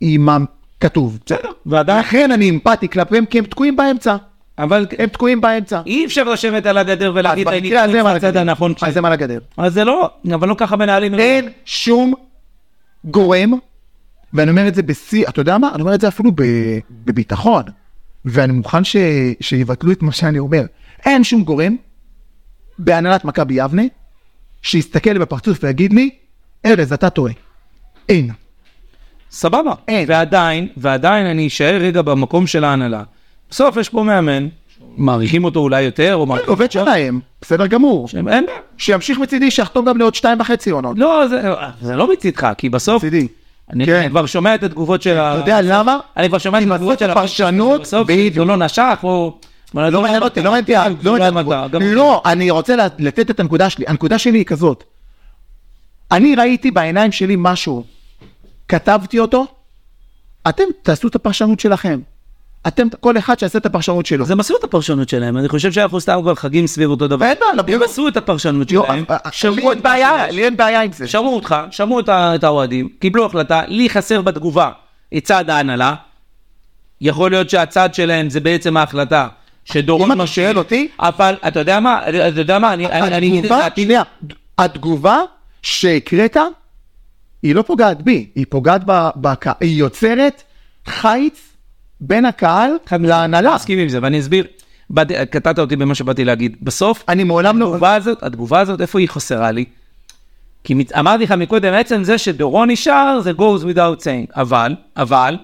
עם 0.00 0.28
הכתוב. 0.28 1.18
בסדר. 1.26 1.50
ועדיין, 1.66 1.98
לכן 2.00 2.32
אני 2.32 2.50
אמפתי 2.50 2.88
כלפיהם, 2.88 3.26
כי 3.26 3.38
הם 3.38 3.44
תקועים 3.44 3.76
באמצע. 3.76 4.16
אבל 4.58 4.86
הם 4.98 5.08
תקועים 5.08 5.40
באמצע. 5.40 5.80
אי 5.86 6.06
אפשר 6.06 6.24
לשבת 6.24 6.66
על 6.66 6.78
הגדר 6.78 7.12
ולהגיד, 7.14 7.48
אני 7.48 7.76
הצד 7.76 8.24
הגדר. 8.24 8.40
הנכון. 8.40 8.74
אז 8.82 8.96
הם 8.96 9.04
על 9.04 9.12
הגדר. 9.12 9.38
אז 9.56 9.74
זה 9.74 9.84
לא, 9.84 10.10
אבל 10.34 10.48
לא 10.48 10.54
ככה 10.58 10.76
מנהלים. 10.76 11.14
אין 11.14 11.48
שום 11.64 12.14
גורם, 13.04 13.52
ואני 14.34 14.50
אומר 14.50 14.68
את 14.68 14.74
זה 14.74 14.82
בשיא, 14.82 15.28
אתה 15.28 15.40
יודע 15.40 15.58
מה? 15.58 15.70
אני 15.74 15.82
אומר 15.82 15.94
את 15.94 16.00
זה 16.00 16.08
אפילו 16.08 16.32
ב- 16.34 16.78
בביטחון, 16.90 17.62
ואני 18.24 18.52
מוכן 18.52 18.84
ש... 18.84 18.96
שיבטלו 19.40 19.92
את 19.92 20.02
מה 20.02 20.12
שאני 20.12 20.38
אומר. 20.38 20.62
אין 21.06 21.24
שום 21.24 21.44
גורם 21.44 21.76
בהנהלת 22.78 23.24
מכבי 23.24 23.54
יבנה 23.54 23.82
שיסתכל 24.62 25.10
לי 25.10 25.18
בפרצוף 25.18 25.58
ויגיד 25.62 25.92
לי, 25.92 26.10
ארז, 26.66 26.92
אתה 26.92 27.10
טועה. 27.10 27.32
אין. 28.08 28.30
סבבה. 29.30 29.72
אין. 29.88 30.04
ועדיין, 30.08 30.68
ועדיין 30.76 31.26
אני 31.26 31.46
אשאר 31.46 31.78
רגע 31.80 32.02
במקום 32.02 32.46
של 32.46 32.64
ההנהלה. 32.64 33.02
בסוף 33.52 33.76
יש 33.76 33.88
פה 33.88 34.02
מאמן, 34.02 34.48
מעריכים 34.96 35.44
אותו 35.44 35.60
אולי 35.60 35.82
יותר, 35.82 36.14
או 36.14 36.26
מעריכים... 36.26 36.50
עובד 36.50 36.72
שלהם, 36.72 37.20
בסדר 37.42 37.66
גמור. 37.66 38.08
אין... 38.28 38.46
שימשיך 38.78 39.18
מצידי, 39.18 39.50
שיחתום 39.50 39.84
גם 39.84 39.98
לעוד 39.98 40.14
שתיים 40.14 40.40
וחצי 40.40 40.70
עונות. 40.70 40.98
לא, 40.98 41.28
זה, 41.28 41.42
זה 41.82 41.96
לא 41.96 42.12
מצידך, 42.12 42.52
כי 42.58 42.68
בסוף... 42.68 43.04
מצידי. 43.04 43.28
אני 43.72 43.86
כן. 43.86 43.94
אני 43.94 44.10
כבר 44.10 44.26
שומע 44.26 44.54
את 44.54 44.62
התגובות 44.62 45.02
של 45.02 45.18
ה... 45.18 45.34
אתה 45.34 45.40
יודע 45.40 45.60
למה? 45.62 45.98
אני 46.16 46.28
כבר 46.28 46.38
שומע 46.38 46.58
את 46.58 46.62
התגובות 46.70 46.98
של 46.98 47.10
ה... 47.10 47.14
פרשנות, 47.14 47.80
בסוף, 47.80 48.06
בדיוק. 48.06 48.34
זה 48.34 48.44
לא 48.44 48.56
נשך, 48.56 48.98
או... 49.02 49.38
לא 49.74 50.02
מעניין 50.02 50.22
אותי, 50.22 50.42
לא 50.42 50.50
מעניין 50.50 51.36
אותי, 51.36 51.78
לא. 51.78 51.94
לא, 51.94 52.22
אני 52.24 52.50
רוצה 52.50 52.76
לתת 52.98 53.30
את 53.30 53.40
הנקודה 53.40 53.70
שלי. 53.70 53.84
הנקודה 53.88 54.18
שלי 54.18 54.38
היא 54.38 54.44
כזאת. 54.44 54.84
אני 56.12 56.34
ראיתי 56.34 56.70
בעיניים 56.70 57.12
שלי 57.12 57.34
משהו, 57.38 57.84
כתבתי 58.68 59.18
אותו, 59.18 59.46
אתם 60.48 60.64
תעשו 60.82 61.08
את 61.08 61.14
הפרשנות 61.14 61.60
שלכם. 61.60 62.00
אתם, 62.66 62.88
כל 63.00 63.18
אחד 63.18 63.38
שיעשה 63.38 63.58
את 63.58 63.66
הפרשנות 63.66 64.06
שלו. 64.06 64.24
אז 64.24 64.30
הם 64.30 64.40
עשו 64.40 64.56
את 64.56 64.64
הפרשנות 64.64 65.08
שלהם, 65.08 65.36
אני 65.36 65.48
חושב 65.48 65.72
שאנחנו 65.72 66.00
סתם 66.00 66.18
כבר 66.22 66.34
חגים 66.34 66.66
סביב 66.66 66.90
אותו 66.90 67.08
דבר. 67.08 67.24
ואין 67.24 67.38
בעיה, 67.38 67.76
הם 67.76 67.82
עשו 67.82 68.08
את 68.08 68.16
הפרשנות 68.16 68.68
שלהם, 68.68 69.04
אה, 69.10 69.14
אה, 69.14 69.18
לי 69.24 69.30
שמעו 69.32 69.70
אין 69.70 69.78
את 69.78 69.82
בעיה, 69.82 70.30
לי 70.30 70.44
אין 70.44 70.56
בעיה 70.56 70.82
עם 70.82 70.92
זה. 70.92 71.06
שמעו 71.08 71.34
אותך, 71.34 71.56
שמעו 71.70 72.00
את 72.08 72.44
האוהדים, 72.44 72.88
קיבלו 72.98 73.26
החלטה, 73.26 73.62
לי 73.68 73.90
חסר 73.90 74.22
בתגובה 74.22 74.70
את 75.16 75.24
צד 75.24 75.50
ההנהלה. 75.50 75.94
יכול 77.00 77.30
להיות 77.30 77.50
שהצד 77.50 77.94
שלהם 77.94 78.30
זה 78.30 78.40
בעצם 78.40 78.76
ההחלטה 78.76 79.28
שדורון 79.64 80.10
אם 80.10 80.20
אתה 80.20 80.26
שואל 80.26 80.58
אותי, 80.58 80.88
אבל 81.00 81.34
אתה 81.48 81.60
יודע 81.60 81.80
מה, 81.80 82.00
אתה 82.08 82.40
יודע 82.40 82.58
מה, 82.58 82.72
אני 82.72 83.38
התגובה. 83.38 83.68
שנייה, 83.76 84.02
התגובה 84.58 85.20
שהקראת, 85.62 86.36
היא 87.42 87.54
לא 87.54 87.62
פוגעת 87.62 88.02
בי, 88.02 88.26
היא 88.34 88.46
פוגעת 88.48 88.82
בקהל, 89.16 89.54
היא 89.60 89.76
יוצרת 89.76 90.42
חיץ 90.86 91.51
בין 92.04 92.24
הקהל 92.24 92.70
להנהלה. 93.00 93.54
מסכים 93.54 93.78
עם 93.78 93.88
זה, 93.88 93.98
ואני 94.02 94.20
אסביר. 94.20 94.46
קטעת 95.30 95.58
אותי 95.58 95.76
במה 95.76 95.94
שבאתי 95.94 96.24
להגיד. 96.24 96.56
בסוף, 96.62 97.04
אני 97.08 97.24
מעולם 97.24 97.58
לא... 97.58 97.64
התגובה 97.66 97.94
הזאת, 97.94 98.22
התגובה 98.22 98.60
הזאת, 98.60 98.80
איפה 98.80 98.98
היא 98.98 99.08
חסרה 99.08 99.50
לי? 99.50 99.64
כי 100.64 100.74
מת- 100.74 100.92
אמרתי 100.98 101.24
לך 101.24 101.32
מקודם, 101.32 101.72
עצם 101.74 102.04
זה 102.04 102.18
שדורון 102.18 102.70
נשאר, 102.70 103.20
זה 103.20 103.30
goes 103.30 103.62
without 103.74 104.00
saying. 104.02 104.32
אבל, 104.36 104.74
אבל, 104.96 105.36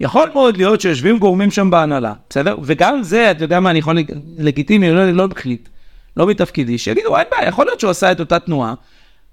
יכול 0.00 0.30
מאוד 0.34 0.56
להיות 0.56 0.80
שיושבים 0.80 1.18
גורמים 1.18 1.50
שם 1.50 1.70
בהנהלה, 1.70 2.12
בסדר? 2.30 2.56
וגם 2.62 3.02
זה, 3.02 3.30
אתה 3.30 3.44
יודע 3.44 3.60
מה, 3.60 3.70
אני 3.70 3.78
יכול, 3.78 3.96
לג- 3.96 4.12
לגיטימי, 4.38 4.92
לא, 4.92 5.10
לא 5.10 5.28
מחליט, 5.28 5.68
לא 6.16 6.26
מתפקידי, 6.26 6.78
שיגידו, 6.78 7.16
אין 7.16 7.26
בעיה, 7.30 7.48
יכול 7.48 7.66
להיות 7.66 7.80
שהוא 7.80 7.90
עשה 7.90 8.12
את 8.12 8.20
אותה 8.20 8.38
תנועה, 8.38 8.74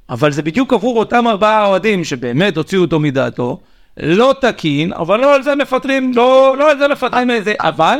אבל 0.09 0.31
זה 0.31 0.41
בדיוק 0.41 0.73
עבור 0.73 0.99
אותם 0.99 1.27
ארבעה 1.27 1.65
אוהדים 1.65 2.03
שבאמת 2.03 2.57
הוציאו 2.57 2.81
אותו 2.81 2.99
מדעתו, 2.99 3.59
לא 3.97 4.35
תקין, 4.41 4.93
אבל 4.93 5.19
לא 5.19 5.35
על 5.35 5.43
זה 5.43 5.55
מפטרים, 5.55 6.11
לא, 6.15 6.55
לא 6.59 6.71
על 6.71 6.77
זה 6.79 6.87
מפטרים 6.87 7.31
איזה, 7.31 7.53
אבל 7.59 7.99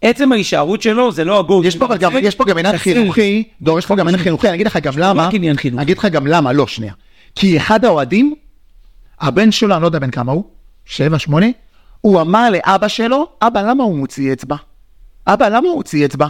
עצם 0.00 0.32
ההישארות 0.32 0.82
שלו 0.82 1.12
זה 1.12 1.24
לא 1.24 1.38
הגו. 1.38 1.64
יש 1.64 1.76
פה 1.76 1.96
גם, 1.96 2.12
יש 2.20 2.34
פה 2.34 2.44
גם 2.44 2.58
עניין 2.58 2.78
חינוכי, 2.78 3.44
דור, 3.62 3.78
יש 3.78 3.86
פה 3.86 3.96
גם 3.96 4.08
עניין 4.08 4.22
חינוכי, 4.22 4.48
אני 4.48 4.54
אגיד 4.54 4.66
לך 4.66 4.76
גם 4.76 4.92
למה, 4.96 5.26
רק 5.26 5.34
עניין 5.34 5.56
חינוכי. 5.56 5.78
אני 5.78 5.84
אגיד 5.84 5.98
לך 5.98 6.04
גם 6.04 6.26
למה, 6.26 6.52
לא, 6.52 6.66
שנייה. 6.66 6.92
כי 7.34 7.56
אחד 7.56 7.84
האוהדים, 7.84 8.34
הבן 9.20 9.52
שלו, 9.52 9.74
אני 9.74 9.82
לא 9.82 9.86
יודע 9.86 9.98
בן 9.98 10.10
כמה 10.10 10.32
הוא, 10.32 10.44
שבע, 10.84 11.18
שמונה, 11.18 11.46
הוא 12.00 12.20
אמר 12.20 12.50
לאבא 12.50 12.88
שלו, 12.88 13.26
אבא, 13.42 13.62
למה 13.62 13.84
הוא 13.84 13.98
מוציא 13.98 14.32
אצבע? 14.32 14.56
אבא, 15.26 15.48
למה 15.48 15.68
הוא 15.68 15.76
מוציא 15.76 16.04
אצבע? 16.04 16.26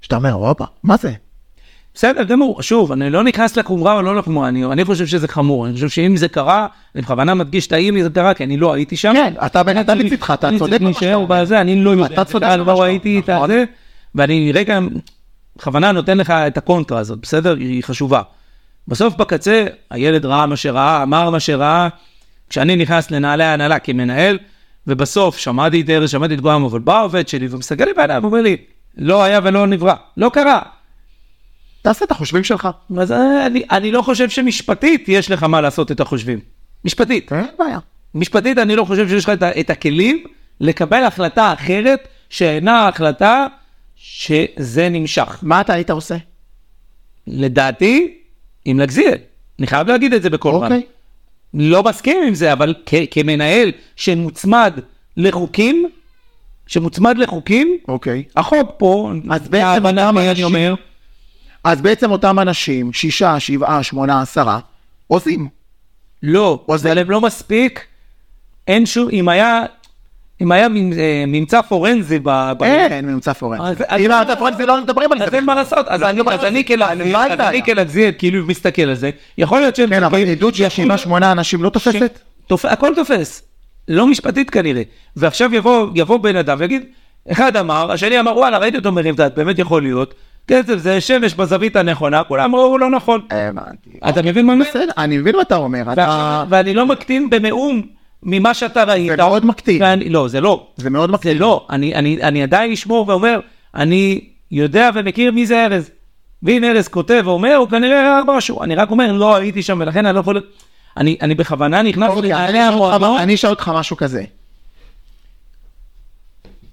שאתה 0.00 0.16
אומר, 0.16 0.32
הופה, 0.32 0.64
מה 0.82 0.96
זה? 0.96 1.12
בסדר 1.94 2.22
גמור, 2.22 2.62
שוב, 2.62 2.92
אני 2.92 3.10
לא 3.10 3.24
נכנס 3.24 3.56
לחומרה 3.56 3.94
או 3.94 4.02
לא 4.02 4.16
לחומרה, 4.16 4.48
אני, 4.48 4.64
אני 4.64 4.84
חושב 4.84 5.06
שזה 5.06 5.28
חמור, 5.28 5.66
אני 5.66 5.74
חושב 5.74 5.88
שאם 5.88 6.16
זה 6.16 6.28
קרה, 6.28 6.66
אני 6.94 7.02
בכוונה 7.02 7.34
מדגיש 7.34 7.66
את 7.66 7.72
האם 7.72 8.02
זה 8.02 8.10
קרה, 8.10 8.34
כי 8.34 8.44
אני 8.44 8.56
לא 8.56 8.72
הייתי 8.72 8.96
שם. 8.96 9.12
כן, 9.12 9.34
אתה 9.46 9.62
בן 9.62 9.76
אדם 9.76 9.98
מצידך, 9.98 10.30
אתה 10.30 10.48
אני 10.48 10.58
צודק 10.58 10.70
צריך 10.70 10.82
להישאר 10.82 11.14
אומר. 11.14 11.42
בזה, 11.42 11.60
אני 11.60 11.84
לא 11.84 11.90
יודע, 11.90 12.06
אתה 12.06 12.24
צודק 12.24 12.46
לא 12.66 12.82
ראיתי 12.82 13.18
את 13.18 13.30
אומר, 13.30 13.46
זה, 13.46 13.64
ואני 14.14 14.52
רגע, 14.54 14.78
בכוונה 15.56 15.92
נותן 15.92 16.18
לך 16.18 16.30
את 16.30 16.58
הקונטרה 16.58 16.98
הזאת, 16.98 17.18
בסדר? 17.22 17.56
היא 17.56 17.84
חשובה. 17.84 18.22
בסוף 18.88 19.14
בקצה, 19.14 19.66
הילד 19.90 20.26
ראה 20.26 20.46
מה 20.46 20.56
שראה, 20.56 21.02
אמר 21.02 21.30
מה 21.30 21.40
שראה, 21.40 21.88
כשאני 22.48 22.76
נכנס 22.76 23.10
לנעלי 23.10 23.44
ההנהלה 23.44 23.78
כמנהל, 23.78 24.38
ובסוף 24.86 25.38
שמעתי 25.38 25.80
את 25.80 25.90
ארז, 25.90 26.10
שמעתי 26.10 26.34
את 26.34 26.40
גואם, 26.40 26.64
אבל 26.64 26.78
בא 26.78 26.98
העובד 26.98 27.28
שלי 27.28 27.46
ומסתכל 27.50 27.84
לי 27.84 27.92
בעיניים 27.92 28.24
ואומר 28.24 28.40
לי, 28.40 28.56
לא 28.96 29.22
היה 29.22 29.40
ולא 29.42 29.66
נברא, 29.66 29.94
לא 30.16 30.30
קרה. 30.32 30.60
תעשה 31.82 32.04
את 32.04 32.10
החושבים 32.10 32.44
שלך. 32.44 32.68
אז 32.98 33.12
אני, 33.46 33.62
אני 33.70 33.92
לא 33.92 34.02
חושב 34.02 34.28
שמשפטית 34.28 35.04
יש 35.08 35.30
לך 35.30 35.42
מה 35.42 35.60
לעשות 35.60 35.92
את 35.92 36.00
החושבים. 36.00 36.38
משפטית. 36.84 37.32
אין 37.32 37.46
בעיה. 37.58 37.78
משפטית 38.14 38.58
אני 38.58 38.76
לא 38.76 38.84
חושב 38.84 39.08
שיש 39.08 39.24
לך 39.24 39.30
את, 39.30 39.42
את 39.42 39.70
הכלים 39.70 40.24
לקבל 40.60 41.04
החלטה 41.04 41.52
אחרת 41.52 42.08
שאינה 42.30 42.88
החלטה 42.88 43.46
שזה 43.96 44.88
נמשך. 44.88 45.38
מה 45.42 45.60
אתה 45.60 45.72
היית 45.72 45.90
עושה? 45.90 46.16
לדעתי, 47.26 48.14
עם 48.64 48.80
לגזיר. 48.80 49.10
אני 49.58 49.66
חייב 49.66 49.88
להגיד 49.88 50.12
את 50.12 50.22
זה 50.22 50.30
בקול 50.30 50.54
רם. 50.54 50.62
אוקיי. 50.62 50.82
לא 51.54 51.82
מסכים 51.82 52.16
עם 52.26 52.34
זה, 52.34 52.52
אבל 52.52 52.74
כ- 52.86 52.94
כמנהל 53.10 53.70
שמוצמד 53.96 54.78
לחוקים, 55.16 55.88
שמוצמד 56.66 57.18
לחוקים, 57.18 57.76
אוקיי. 57.88 58.24
החוק 58.36 58.70
פה, 58.76 59.12
אז 59.30 59.48
בעצם 59.48 59.64
ההבנה 59.66 60.06
אותם 60.08 60.18
מי 60.18 60.30
אני 60.30 60.44
אומר, 60.44 60.74
אז 61.64 61.80
בעצם 61.80 62.10
אותם 62.10 62.38
אנשים, 62.38 62.92
שישה, 62.92 63.40
שבעה, 63.40 63.82
שמונה, 63.82 64.22
עשרה, 64.22 64.58
עושים. 65.06 65.48
לא, 66.22 66.64
זה- 66.76 66.88
אבל 66.92 66.98
הם 66.98 67.10
לא 67.10 67.20
מספיק, 67.20 67.86
אין 68.68 68.86
שום, 68.86 69.08
אם 69.12 69.28
היה, 69.28 69.62
אם 70.40 70.52
היה 70.52 70.66
אה, 70.66 71.24
ממצא 71.26 71.62
פורנזי 71.62 72.18
ב... 72.22 72.28
אין 72.62 73.06
ממצא 73.06 73.32
פורנזי. 73.32 73.82
אם 73.98 74.10
אתה 74.22 74.36
פורנזי 74.36 74.66
לא 74.66 74.82
מדברים 74.82 75.12
על 75.12 75.18
זה. 75.18 75.24
אז 75.24 75.34
אין 75.34 75.44
מה 75.44 75.54
לעשות, 75.54 75.86
אז 75.88 76.02
לא 76.02 76.08
אני-. 77.48 77.62
כלגזיר, 77.64 78.06
לא 78.06 78.18
כאילו 78.18 78.46
מסתכל 78.46 78.82
על 78.82 78.94
זה, 78.94 79.10
יכול 79.38 79.60
להיות 79.60 79.76
שהם... 79.76 79.88
כן, 79.90 80.02
אבל 80.04 80.18
עדות 80.28 80.54
של 80.54 80.68
שבעה, 80.68 80.98
שמונה 80.98 81.32
אנשים 81.32 81.62
לא 81.62 81.70
תופסת? 81.70 82.18
תופ... 82.46 82.64
הכל 82.64 82.92
תופס, 82.96 83.42
לא 83.88 84.06
משפטית 84.06 84.50
כנראה. 84.50 84.82
ועכשיו 85.16 85.50
יבוא, 85.94 86.18
בן 86.18 86.36
אדם 86.36 86.56
ויגיד, 86.60 86.82
אחד 87.32 87.56
אמר, 87.56 87.92
השני 87.92 88.20
אמר, 88.20 88.36
וואלה, 88.36 88.58
ראיתי 88.58 88.76
אותו 88.76 88.92
מרים 88.92 89.14
את 89.14 89.20
היד, 89.20 89.32
באמת 89.36 89.58
יכול 89.58 89.82
להיות. 89.82 90.14
כסף 90.48 90.76
זה 90.76 91.00
שמש 91.00 91.34
בזווית 91.34 91.76
הנכונה, 91.76 92.24
כולם 92.24 92.44
אמרו, 92.54 92.78
לא 92.78 92.90
נכון. 92.90 93.20
הבנתי. 93.30 93.90
אתה 94.08 94.22
מבין 94.22 94.46
מה 94.46 94.52
אני 94.52 94.60
אומר? 94.60 94.70
בסדר, 94.70 94.92
אני 94.98 95.18
מבין 95.18 95.36
מה 95.36 95.42
אתה 95.42 95.56
אומר. 95.56 95.92
אתה... 95.92 96.44
ואני 96.48 96.74
לא 96.74 96.86
מקטין 96.86 97.30
במאום 97.30 97.82
ממה 98.22 98.54
שאתה 98.54 98.84
ראית. 98.84 99.10
זה 99.10 99.16
מאוד 99.16 99.46
מקטין. 99.46 99.82
ואני, 99.82 100.08
לא, 100.08 100.28
זה 100.28 100.40
לא. 100.40 100.66
זה 100.76 100.90
מאוד 100.90 101.08
זה 101.10 101.12
מקטין. 101.12 101.38
לא. 101.38 101.66
אני, 101.70 101.94
אני, 101.94 102.18
אני 102.22 102.42
עדיין 102.42 102.72
אשמור 102.72 103.08
ואומר, 103.08 103.40
אני 103.74 104.20
יודע 104.50 104.90
ומכיר 104.94 105.32
מי 105.32 105.46
זה 105.46 105.64
ארז. 105.64 105.90
ואם 106.42 106.64
ארז 106.64 106.88
כותב 106.88 107.22
ואומר, 107.24 107.54
הוא 107.54 107.68
כנראה 107.68 108.00
היה 108.00 108.20
משהו. 108.26 108.62
אני 108.62 108.74
רק 108.74 108.90
אומר, 108.90 109.12
לא 109.12 109.36
הייתי 109.36 109.62
שם, 109.62 109.78
ולכן 109.80 110.06
אני 110.06 110.14
לא 110.14 110.20
יכול... 110.20 110.42
אני, 110.96 111.16
אני 111.20 111.34
בכוונה 111.34 111.82
נכנס 111.82 112.10
אוקיי. 112.10 112.34
אני 113.18 113.34
אשאל 113.34 113.50
אותך 113.50 113.72
משהו 113.74 113.96
כזה. 113.96 114.24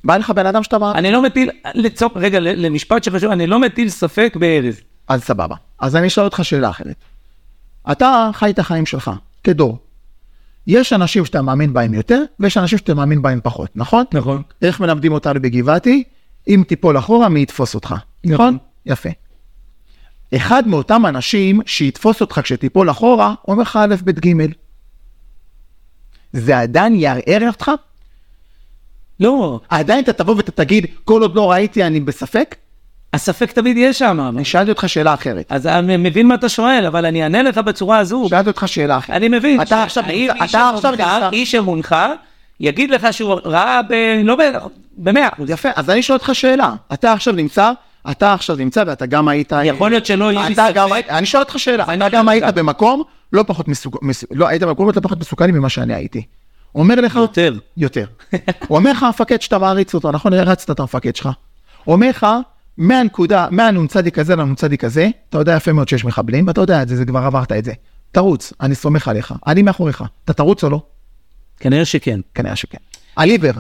בא 0.03 0.17
לך 0.17 0.29
בן 0.29 0.45
אדם 0.45 0.63
שאתה 0.63 0.75
אמר, 0.75 0.91
אני 0.91 1.12
לא 1.12 1.21
מטיל, 1.21 1.49
לצוק, 1.75 2.13
רגע, 2.15 2.39
למשפט 2.39 3.03
שחשוב, 3.03 3.31
אני 3.31 3.47
לא 3.47 3.59
מטיל 3.59 3.89
ספק 3.89 4.38
בארז. 4.39 4.81
אז 5.07 5.23
סבבה. 5.23 5.55
אז 5.79 5.95
אני 5.95 6.07
אשאל 6.07 6.23
אותך 6.23 6.39
שאלה 6.43 6.69
אחרת. 6.69 6.95
אתה 7.91 8.29
חי 8.33 8.49
את 8.49 8.59
החיים 8.59 8.85
שלך, 8.85 9.12
כדור. 9.43 9.77
יש 10.67 10.93
אנשים 10.93 11.25
שאתה 11.25 11.41
מאמין 11.41 11.73
בהם 11.73 11.93
יותר, 11.93 12.23
ויש 12.39 12.57
אנשים 12.57 12.77
שאתה 12.77 12.93
מאמין 12.93 13.21
בהם 13.21 13.39
פחות, 13.43 13.69
נכון? 13.75 14.05
נכון. 14.13 14.41
איך 14.62 14.79
מלמדים 14.79 15.12
אותנו 15.12 15.41
בגבעתי? 15.41 16.03
אם 16.47 16.63
תיפול 16.67 16.97
אחורה, 16.97 17.29
מי 17.29 17.41
יתפוס 17.41 17.75
אותך, 17.75 17.95
נכון? 18.25 18.57
יפה. 18.85 19.09
אחד 20.35 20.67
מאותם 20.67 21.05
אנשים 21.05 21.62
שיתפוס 21.65 22.21
אותך 22.21 22.39
כשתיפול 22.43 22.91
אחורה, 22.91 23.33
אומר 23.47 23.62
לך 23.62 23.75
א', 23.75 23.95
ב', 24.03 24.19
ג'. 24.19 24.45
זה 26.33 26.59
עדיין 26.59 26.95
יערער 26.95 27.47
אותך? 27.47 27.71
לא, 29.19 29.60
עדיין 29.69 30.03
אתה 30.03 30.13
תבוא 30.13 30.36
ואתה 30.36 30.51
תגיד, 30.51 30.86
כל 31.05 31.21
עוד 31.21 31.36
לא 31.36 31.51
ראיתי 31.51 31.84
אני 31.84 31.99
בספק? 31.99 32.55
הספק 33.13 33.51
תמיד 33.51 33.77
יהיה 33.77 33.93
שם. 33.93 34.19
אני 34.36 34.45
שאלתי 34.45 34.69
אותך 34.71 34.89
שאלה 34.89 35.13
אחרת. 35.13 35.45
אז 35.49 35.67
אני 35.67 35.97
מבין 35.97 36.27
מה 36.27 36.36
אתה 36.36 36.49
שואל, 36.49 36.86
אבל 36.88 37.05
אני 37.05 37.23
אענה 37.23 37.43
לך 37.43 37.58
בצורה 37.58 37.97
הזו. 37.97 38.25
שאלתי 38.29 38.49
אותך 38.49 38.67
שאלה 38.67 38.97
אחרת. 38.97 39.15
אני 39.15 39.27
מבין. 39.29 39.62
אתה 39.62 39.84
עכשיו 39.84 40.03
האם 40.03 40.27
נמצא- 40.32 40.43
איש 40.43 40.49
אתה 40.55 40.69
עכשיו 40.69 40.93
אמונך- 40.93 41.01
נמצא- 41.01 41.29
איש 41.32 41.55
אמונך 41.55 41.95
יגיד 42.60 42.89
לך 42.91 43.08
שהוא 43.13 43.39
ראה 43.45 43.82
ב... 43.89 43.93
לא 44.23 44.36
ב... 44.36 44.41
במאה 44.97 45.27
אחוז. 45.34 45.49
יפה, 45.49 45.69
אז 45.75 45.89
אני 45.89 46.01
שואל 46.03 46.17
אותך 46.17 46.29
שאלה. 46.34 46.73
אתה 46.93 47.13
עכשיו 47.13 47.34
נמצא, 47.34 47.71
אתה 48.12 48.34
עכשיו 48.34 48.55
נמצא 48.55 48.84
ואתה 48.88 49.05
גם 49.05 49.27
היית... 49.27 49.53
יכול 49.63 49.89
להיות 49.89 50.05
שלא 50.05 50.32
יהיה 50.32 50.47
לי 50.47 50.53
אתה 50.53 50.67
גם 50.73 50.89
ספק. 50.89 51.05
אני 51.10 51.25
שואל 51.25 51.43
אותך 51.43 51.60
שאלה, 51.60 51.84
אתה 51.93 52.10
גם 52.10 52.29
היית. 52.29 52.43
במקום 52.43 53.03
לא 53.34 53.43
פחות 53.47 53.67
מסוכן, 53.67 53.97
לא, 54.32 54.47
היית 54.47 54.63
במקום 54.63 54.88
לא 54.88 54.99
פחות 55.01 55.19
מסוכן 55.19 55.51
ממה 55.51 55.69
שאני 55.69 55.93
הייתי. 55.93 56.21
אומר 56.75 56.95
לך... 56.95 57.15
יותר. 57.15 57.53
יותר. 57.77 58.05
הוא 58.67 58.77
אומר 58.77 58.91
לך 58.91 59.03
המפקד 59.03 59.41
שאתה 59.41 59.58
מעריץ 59.58 59.93
אותו, 59.93 60.12
נכון? 60.12 60.34
הרצת 60.34 60.71
את 60.71 60.79
המפקד 60.79 61.15
שלך. 61.15 61.29
אומר 61.88 62.10
לך, 62.10 62.27
מהנקודה, 62.77 63.47
מהנ"צ 63.51 63.95
הזה 64.17 64.36
לנ"צ 64.36 64.63
הזה, 64.84 65.10
אתה 65.29 65.38
יודע 65.38 65.55
יפה 65.55 65.73
מאוד 65.73 65.89
שיש 65.89 66.05
מחבלים, 66.05 66.47
ואתה 66.47 66.62
יודע 66.62 66.82
את 66.82 66.88
זה, 66.88 66.95
זה 66.95 67.05
כבר 67.05 67.19
עברת 67.19 67.51
את 67.51 67.65
זה. 67.65 67.73
תרוץ, 68.12 68.53
אני 68.62 68.75
סומך 68.75 69.08
עליך, 69.08 69.34
אני 69.47 69.62
מאחוריך. 69.62 70.03
אתה 70.25 70.34
תרוץ 70.34 70.63
או 70.63 70.69
לא? 70.69 70.82
כנראה 71.60 71.86
שכן. 71.86 72.19
כנראה 72.34 72.55
שכן. 72.55 72.77
על 73.15 73.29
עיוור, 73.29 73.53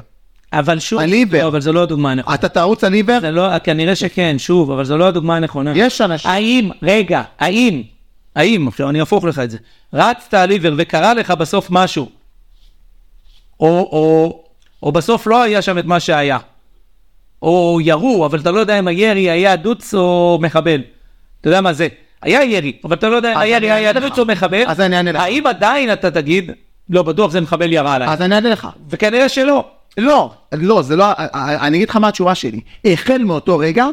אבל 0.53 0.79
שוב, 0.79 1.01
ב- 1.29 1.35
לא, 1.35 1.47
אבל 1.47 1.61
זו 1.61 1.73
לא 1.73 1.83
הדוגמה 1.83 2.11
הנכונה. 2.11 2.35
אתה 2.35 2.49
תרוץ 2.49 2.83
על 2.83 2.93
עיוור? 2.93 3.19
זה 3.19 3.31
לא, 3.31 3.59
כנראה 3.59 3.95
שכן, 3.95 4.35
שוב, 4.39 4.71
אבל 4.71 4.85
זו 4.85 4.97
לא 4.97 5.07
הדוגמה 5.07 5.35
הנכונה. 5.35 5.71
יש 5.75 6.01
אנשים... 6.01 6.31
האם, 6.31 6.69
רגע, 6.81 7.21
האם, 7.39 7.81
האם, 8.35 8.67
עכשיו 8.67 8.89
אני 8.89 8.99
אהפוך 8.99 9.23
לך 9.23 9.39
את 9.39 9.51
זה, 9.51 9.57
רצת 9.93 10.33
על 10.33 10.49
עיוור 10.49 10.73
וקרה 10.77 11.13
לך 11.13 11.31
בסוף 11.31 11.67
משהו, 11.69 12.09
או, 13.59 13.67
או, 13.67 14.39
או 14.83 14.91
בסוף 14.91 15.27
לא 15.27 15.41
היה 15.41 15.61
שם 15.61 15.77
את 15.77 15.85
מה 15.85 15.99
שהיה, 15.99 16.37
או 17.41 17.79
ירו, 17.81 18.25
אבל 18.25 18.39
אתה 18.39 18.51
לא 18.51 18.59
יודע 18.59 18.79
אם 18.79 18.87
הירי 18.87 19.29
היה 19.29 19.55
דוץ 19.55 19.93
או 19.93 20.39
מחבל. 20.41 20.81
אתה 21.41 21.49
יודע 21.49 21.61
מה 21.61 21.73
זה? 21.73 21.87
היה 22.21 22.43
ירי, 22.43 22.73
אבל 22.83 22.95
אתה 22.95 23.09
לא 23.09 23.15
יודע 23.15 23.33
אם 23.33 23.37
הירי 23.37 23.71
היה. 23.71 23.93
דוץ 23.93 24.19
או 24.19 24.25
מחבל. 24.25 24.63
אז 24.67 24.81
אני 24.81 24.97
אענה 24.97 25.11
לך. 25.11 25.21
האם 25.21 25.47
עדיין 25.47 25.93
אתה 25.93 26.11
תגיד, 26.11 26.51
לא, 26.89 27.03
בטוח 27.03 27.31
זה 27.31 27.41
מחבל 27.41 27.73
ירה 27.73 27.93
עליי. 27.93 28.07
אז 28.07 28.21
אני 28.21 28.35
אענה 28.35 28.49
לך. 28.49 28.67
וכנראה 28.89 29.29
שלא. 29.29 29.65
לא, 29.97 30.31
לא, 30.53 30.81
זה 30.81 30.95
לא, 30.95 31.05
אני 31.33 31.77
אגיד 31.77 31.89
לך 31.89 31.95
מה 31.95 32.07
התשובה 32.07 32.35
שלי. 32.35 32.61
החל 32.85 33.17
מאותו 33.17 33.57
רגע, 33.57 33.85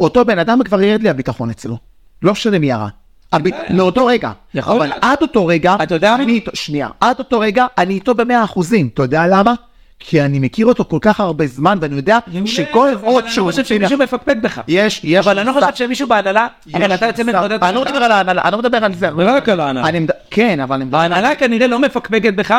אותו 0.00 0.24
בן 0.24 0.38
אדם 0.38 0.64
כבר 0.64 0.82
ירד 0.82 1.02
לי 1.02 1.08
הביטחון 1.08 1.50
אצלו. 1.50 1.76
לא 2.22 2.32
משנה 2.32 2.58
מי 2.58 2.66
ירה. 2.66 2.88
הביט... 3.32 3.54
מאותו 3.70 4.06
רגע. 4.06 4.30
יכול 4.54 4.76
אבל. 4.76 4.90
עד 5.00 5.18
אותו 5.22 5.46
רגע, 5.46 5.76
אתה 5.82 5.94
יודע 5.94 6.16
מה? 6.16 6.22
אני 6.22 6.32
איתו, 6.32 6.50
שנייה, 6.54 6.88
עד 7.00 7.18
אותו 7.18 7.40
רגע, 7.40 7.66
אני 7.78 7.94
איתו 7.94 8.14
במאה 8.14 8.44
אחוזים. 8.44 8.88
אתה 8.94 9.02
יודע 9.02 9.26
למה? 9.26 9.54
כי 9.98 10.22
אני 10.22 10.38
מכיר 10.38 10.66
אותו 10.66 10.84
כל 10.84 10.98
כך 11.00 11.20
הרבה 11.20 11.46
זמן, 11.46 11.78
ואני 11.80 11.96
יודע 11.96 12.18
שכל 12.44 12.88
עוד 13.02 13.24
אני 13.24 13.32
שהוא... 13.32 13.46
לא 13.46 13.50
חושב 13.52 13.64
שמישהו 13.64 13.98
מפקפק 13.98 14.36
בך. 14.42 14.60
יש, 14.68 15.00
יש... 15.04 15.26
אבל 15.26 15.38
אני 15.38 15.48
לא 15.48 15.52
חושב 15.52 15.74
שמישהו 15.74 16.08
בהנהלה, 16.08 16.46
אבל 16.74 16.94
אתה 16.94 17.06
יוצא 17.06 17.22
מנקודת 17.22 17.62
אני 17.62 17.74
לא 17.74 17.84
מדבר 17.84 17.96
על 17.96 18.12
ההנהלה, 18.12 18.42
אני 18.42 18.52
לא 18.52 18.58
מדבר 18.58 18.84
על 18.84 18.94
זה. 18.94 19.08
רק 19.08 19.48
על 19.48 19.60
ההנהלה. 19.60 19.88
אני 19.88 20.06
כן, 20.30 20.60
אבל 20.60 20.80
אני. 20.80 20.96
ההנהלה 20.96 21.34
כנראה 21.34 21.66
לא 21.66 21.78
מפקפקת 21.78 22.34
בך, 22.34 22.54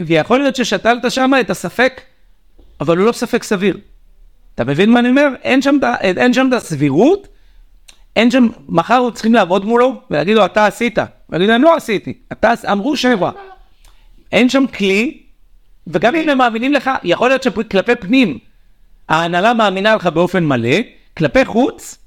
ויכול 0.00 0.38
להיות 0.38 0.56
ששתלת 0.56 1.10
שם 1.12 1.32
את 1.40 1.50
הספק, 1.50 2.00
אבל 2.80 2.96
הוא 2.98 3.06
לא 3.06 3.12
ספק 3.12 3.42
סביר. 3.42 3.76
אתה 4.54 4.64
מבין 4.64 4.90
מה 4.90 5.00
אני 5.00 5.08
אומר? 5.08 5.28
אין 6.02 6.32
שם 6.32 6.48
את 6.48 6.52
הסבירות, 6.52 7.28
אין 8.16 8.30
שם, 8.30 8.48
מחר 8.68 9.10
צריכים 9.14 9.34
לעבוד 9.34 9.64
מולו 9.64 10.00
ולהגיד 10.10 10.36
לו, 10.36 10.44
אתה 10.44 10.66
עשית. 10.66 10.98
ולהגיד 11.28 11.48
להם, 11.48 11.62
לא 11.62 11.76
עשיתי, 11.76 12.12
אתה, 12.32 12.52
אמרו 12.72 12.96
שבע. 12.96 13.30
אין 14.32 14.48
שם 14.48 14.64
כלי, 14.66 15.18
וגם 15.86 16.14
אם 16.14 16.28
הם 16.28 16.38
מאמינים 16.38 16.72
לך, 16.72 16.90
יכול 17.04 17.28
להיות 17.28 17.42
שכלפי 17.42 17.94
פנים, 17.94 18.38
ההנהלה 19.08 19.54
מאמינה 19.54 19.94
לך 19.94 20.06
באופן 20.06 20.44
מלא, 20.44 20.76
כלפי 21.16 21.44
חוץ, 21.44 21.98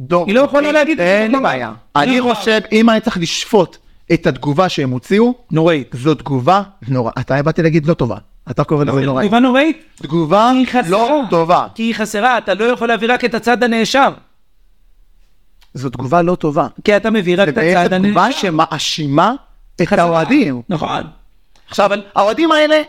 דור, 0.00 0.26
היא 0.26 0.34
לא 0.34 0.40
יכולה 0.40 0.72
להגיד 0.72 1.00
אין. 1.00 1.42
בעיה. 1.42 1.72
אני 1.96 2.20
חושב, 2.20 2.60
אם 2.72 2.90
אני 2.90 3.00
צריך 3.00 3.18
לשפוט 3.18 3.76
את 4.12 4.26
התגובה 4.26 4.68
שהם 4.68 4.90
הוציאו, 4.90 5.34
נוראית. 5.50 5.90
זו 5.92 6.14
תגובה 6.14 6.62
נורא, 6.88 7.10
אתה 7.20 7.42
באתי 7.42 7.62
להגיד 7.62 7.86
לא 7.86 7.94
טובה, 7.94 8.16
אתה 8.50 8.64
קורא 8.64 8.84
לזה 8.84 9.00
נוראי. 9.00 9.26
תגובה 9.26 9.40
נוראית, 9.40 9.82
תגובה. 10.02 10.52
לא 10.88 11.22
טובה, 11.30 11.66
כי 11.74 11.82
היא 11.82 11.94
חסרה, 11.94 12.38
אתה 12.38 12.54
לא 12.54 12.64
יכול 12.64 12.88
להביא 12.88 13.08
רק 13.12 13.24
את 13.24 13.34
הצד 13.34 13.62
הנאשם, 13.62 14.12
זו 15.76 15.90
תגובה 15.90 16.22
לא 16.22 16.34
טובה. 16.34 16.66
כי 16.84 16.96
אתה 16.96 17.10
מביא 17.10 17.36
רק 17.38 17.48
את 17.48 17.58
הצד 17.58 17.62
בעצם 17.62 18.02
תגובה 18.04 18.24
הנאשם. 18.24 18.40
שמאשימה 18.40 19.34
את. 19.76 19.92
האוהדים. 19.92 20.62
נכון. 20.68 21.02
עכשיו, 21.68 21.90
האוהדים 22.14 22.52
האלה, 22.52 22.82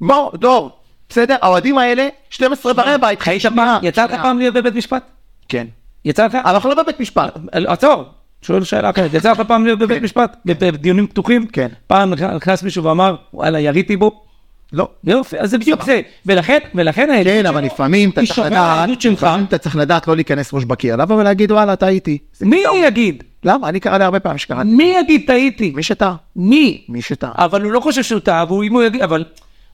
בוא, 0.00 0.36
דור, 0.36 0.70
בסדר? 1.08 1.36
האוהדים 1.42 1.78
האלה, 1.78 2.08
12 2.30 2.72
ורבע, 2.76 3.08
התחיל 3.08 3.32
היית 3.32 3.46
פעם, 3.46 3.84
יצא 3.84 4.04
לך 4.04 4.10
פעם 4.10 4.38
להיות 4.38 4.54
בבית 4.54 4.74
משפט? 4.74 5.02
כן. 5.48 5.66
יצא 6.04 6.26
לך? 6.26 6.34
אנחנו 6.34 6.68
לא 6.70 6.82
בבית 6.82 7.00
משפט. 7.00 7.38
עצור, 7.52 8.04
שואל 8.42 8.64
שאלה 8.64 8.90
אחרת, 8.90 9.14
יצא 9.14 9.32
לך 9.32 9.40
פעם 9.40 9.64
להיות 9.64 9.78
בבית 9.78 10.02
משפט? 10.02 10.36
בדיונים 10.44 11.06
פתוחים? 11.06 11.46
כן. 11.46 11.68
פעם 11.86 12.14
נכנס 12.14 12.62
מישהו 12.62 12.84
ואמר, 12.84 13.16
וואלה, 13.34 13.60
יריתי 13.60 13.96
בו? 13.96 14.22
לא. 14.72 14.88
יופי, 15.04 15.38
אז 15.38 15.50
זה 15.50 15.58
בדיוק 15.58 15.82
זה. 15.84 16.00
ולכן, 16.26 16.58
ולכן 16.74 17.10
העדות 17.10 17.32
כן, 17.32 17.46
אבל 17.46 17.64
לפעמים 17.64 18.10
אתה 18.10 18.20
צריך 18.26 18.38
לדעת. 18.38 18.88
לפעמים 19.04 19.44
אתה 19.44 19.58
צריך 19.58 19.76
לדעת 19.76 20.08
לא 20.08 20.14
להיכנס 20.16 20.54
ראש 20.54 20.64
בקיר, 20.64 20.96
לבוא 20.96 21.16
ולהגיד 21.16 21.52
וואלה, 21.52 21.76
טעיתי. 21.76 22.18
מי. 22.40 22.62
יגיד? 22.84 23.22
למה? 23.44 23.68
אני 23.68 23.80
קרה 23.80 23.98
לי 23.98 24.04
הרבה 24.04 24.20
פעמים 24.20 24.38
שקראתי. 24.38 24.68
מי 24.68 24.94
יגיד 25.00 25.22
טעיתי? 25.26 25.72
מי 25.76 25.82
שטעה. 25.82 26.14
מי? 26.36 26.84
מי 26.88 27.02
שטעה. 27.02 27.30
אבל 27.36 27.62
הוא 27.62 27.72
לא 27.72 27.80
חושב 27.80 28.02
שהוא 28.02 28.20
טעה, 28.20 28.44
והוא 28.48 28.64
אם 28.64 28.72
הוא 28.72 28.82
יגיד, 28.82 29.02
אבל 29.02 29.24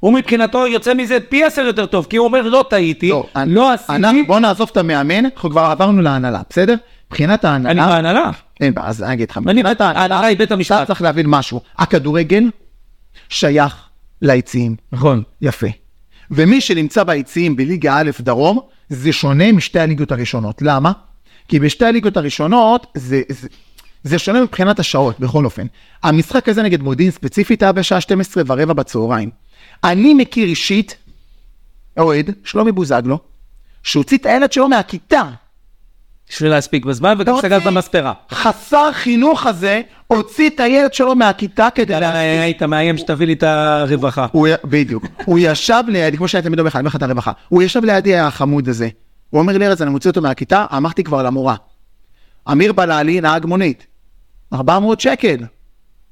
הוא 0.00 0.12
מבחינתו 0.12 0.66
יוצא 0.66 0.94
מזה 0.94 1.18
פי 1.28 1.44
עשר 1.44 1.62
יותר 1.62 1.86
טוב, 1.86 2.06
כי 2.10 2.16
הוא 2.16 2.24
אומר 2.26 2.42
לא 2.42 2.64
טעיתי, 2.70 3.08
לא, 3.08 3.26
אני- 3.36 3.54
לא 3.54 3.72
עשיתי, 3.72 4.22
בוא 4.26 4.38
נעזוב 4.40 4.68
את 4.72 4.76
המאמן, 4.76 5.24
אנחנו 5.24 5.50
כבר 5.50 5.60
עברנו 5.60 6.02
להנהלה, 6.02 6.40
בסדר? 6.50 6.74
מבחינת 7.10 7.44
אני 7.44 7.52
ההנהלה, 7.52 7.86
בהנהלה. 7.86 8.30
אין 8.60 8.74
בעיה, 8.74 8.88
אז 8.88 9.02
אני 9.02 9.12
אגיד 9.14 9.30
לך, 9.30 9.38
אני 9.46 9.60
מבחינת 9.60 9.80
ההנהלה, 9.80 10.20
היא 10.26 10.38
בית 10.38 10.46
אתה 10.46 10.54
המשפט. 10.54 10.86
צריך 10.86 11.02
להבין 11.02 11.26
משהו, 11.28 11.60
הכדורגל 11.78 12.44
שייך 13.28 13.85
ליציעים, 14.22 14.76
נכון. 14.92 15.22
יפה. 15.42 15.66
ומי 16.30 16.60
שנמצא 16.60 17.04
ביציעים 17.04 17.56
בליגה 17.56 17.98
א' 17.98 18.10
דרום, 18.20 18.60
זה 18.88 19.12
שונה 19.12 19.52
משתי 19.52 19.80
הליגות 19.80 20.12
הראשונות. 20.12 20.62
למה? 20.62 20.92
כי 21.48 21.60
בשתי 21.60 21.84
הליגות 21.84 22.16
הראשונות 22.16 22.86
זה, 22.94 23.22
זה, 23.28 23.48
זה 24.02 24.18
שונה 24.18 24.42
מבחינת 24.42 24.78
השעות, 24.78 25.20
בכל 25.20 25.44
אופן. 25.44 25.66
המשחק 26.02 26.48
הזה 26.48 26.62
נגד 26.62 26.82
מודיעין 26.82 27.10
ספציפית 27.10 27.62
היה 27.62 27.72
בשעה 27.72 28.00
12 28.00 28.42
ורבע 28.46 28.72
בצהריים. 28.72 29.30
אני 29.84 30.14
מכיר 30.14 30.48
אישית 30.48 30.96
אוהד, 31.98 32.30
שלומי 32.44 32.72
בוזגלו, 32.72 33.18
שהוציא 33.82 34.18
את 34.18 34.26
הילד 34.26 34.52
שלו 34.52 34.68
מהכיתה. 34.68 35.30
בשביל 36.28 36.50
להספיק 36.50 36.84
בזמן, 36.84 37.14
וגם 37.18 37.38
אתה 37.38 37.42
סגר 37.42 37.56
את? 37.56 37.66
המספרה. 37.66 38.12
חסר 38.30 38.92
חינוך 38.92 39.46
הזה, 39.46 39.80
הוציא 40.06 40.50
את 40.50 40.60
הילד 40.60 40.94
שלו 40.94 41.14
מהכיתה 41.14 41.68
כדי 41.74 42.00
להספיק. 42.00 42.16
היית 42.16 42.62
מאיים 42.62 42.98
שתביא 42.98 43.26
לי 43.26 43.32
את 43.32 43.42
הרווחה. 43.42 44.26
בדיוק. 44.64 45.04
הוא 45.24 45.38
ישב 45.42 45.82
לידי, 45.88 46.16
כמו 46.16 46.26
תמיד 46.42 46.58
אומר 46.58 46.68
לך, 46.68 46.76
אני 46.76 46.80
אומר 46.80 46.88
לך 46.88 46.96
את 46.96 47.02
הרווחה, 47.02 47.32
הוא 47.48 47.62
ישב 47.62 47.84
לידי 47.84 48.16
החמוד 48.16 48.68
הזה. 48.68 48.88
הוא 49.30 49.40
אומר 49.40 49.58
לי, 49.58 49.66
ארז, 49.66 49.82
אני 49.82 49.90
מוציא 49.90 50.10
אותו 50.10 50.22
מהכיתה, 50.22 50.66
אמרתי 50.76 51.04
כבר 51.04 51.22
למורה. 51.22 51.54
אמיר 52.52 52.72
בלאלי, 52.72 53.20
נהג 53.20 53.46
מונית. 53.46 53.86
400 54.52 55.00
שקל. 55.00 55.36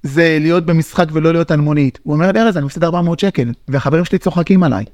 זה 0.02 0.38
להיות 0.40 0.66
במשחק 0.66 1.06
ולא 1.12 1.32
להיות 1.32 1.50
על 1.50 1.60
מונית. 1.60 1.98
הוא 2.02 2.14
אומר 2.14 2.32
לי, 2.32 2.40
ארז, 2.40 2.56
אני 2.56 2.66
מפסיד 2.66 2.84
400 2.84 3.18
שקל, 3.18 3.52
והחברים 3.68 4.04
שלי 4.04 4.18
צוחקים 4.18 4.62
עליי. 4.62 4.84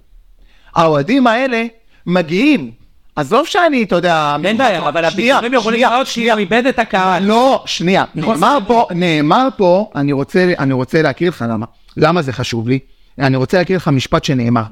האוהדים 0.74 1.26
האלה 1.26 1.64
מגיעים. 2.06 2.70
עזוב 3.16 3.46
שאני, 3.46 3.82
אתה 3.82 3.96
יודע... 3.96 4.36
אין 4.44 4.58
בעיה, 4.58 4.88
אבל 4.88 5.04
הפיצורים 5.04 5.54
יכולים 5.54 5.78
שנייה, 5.78 5.90
לראות 5.90 6.06
שהוא 6.06 6.38
איבד 6.38 6.66
את 6.68 6.78
הקהל. 6.78 7.22
לא, 7.22 7.62
שנייה, 7.66 8.04
נכון. 8.14 8.34
נאמר 8.34 8.58
פה, 8.66 8.86
נאמר 8.90 9.48
פה, 9.56 9.90
אני 9.94 10.12
רוצה, 10.12 10.52
אני 10.58 10.72
רוצה 10.72 11.02
להקריא 11.02 11.28
לך 11.28 11.44
למה, 11.48 11.66
למה 11.96 12.22
זה 12.22 12.32
חשוב 12.32 12.68
לי, 12.68 12.78
אני 13.18 13.36
רוצה 13.36 13.58
להקריא 13.58 13.76
לך 13.76 13.88
משפט 13.88 14.24
שנאמר. 14.24 14.64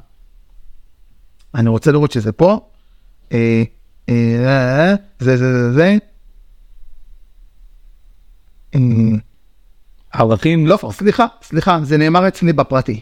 אני 1.55 1.69
רוצה 1.69 1.91
לראות 1.91 2.11
שזה 2.11 2.31
פה, 2.31 2.59
אה, 3.33 3.63
אה, 4.09 4.95
זה, 5.19 5.37
זה, 5.37 5.37
זה, 5.37 5.73
זה, 5.73 5.97
אה, 8.75 8.79
ערכים, 10.13 10.67
לא, 10.67 10.79
סליחה, 10.91 11.25
סליחה, 11.41 11.79
זה 11.83 11.97
נאמר 11.97 12.27
אצלי 12.27 12.53
בפרטי. 12.53 12.99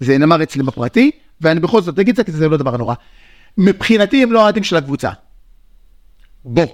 זה 0.00 0.18
נאמר 0.18 0.42
אצלי 0.42 0.62
בפרטי, 0.62 1.10
ואני 1.40 1.60
בכל 1.60 1.82
זאת 1.82 1.98
אגיד 1.98 2.08
את 2.08 2.16
זה, 2.16 2.24
כי 2.24 2.32
זה 2.32 2.48
לא 2.48 2.56
דבר 2.56 2.76
נורא. 2.76 2.94
מבחינתי 3.58 4.22
הם 4.22 4.32
לא 4.32 4.42
אוהדים 4.42 4.64
של 4.64 4.76
הקבוצה. 4.76 5.10
בוא, 6.44 6.66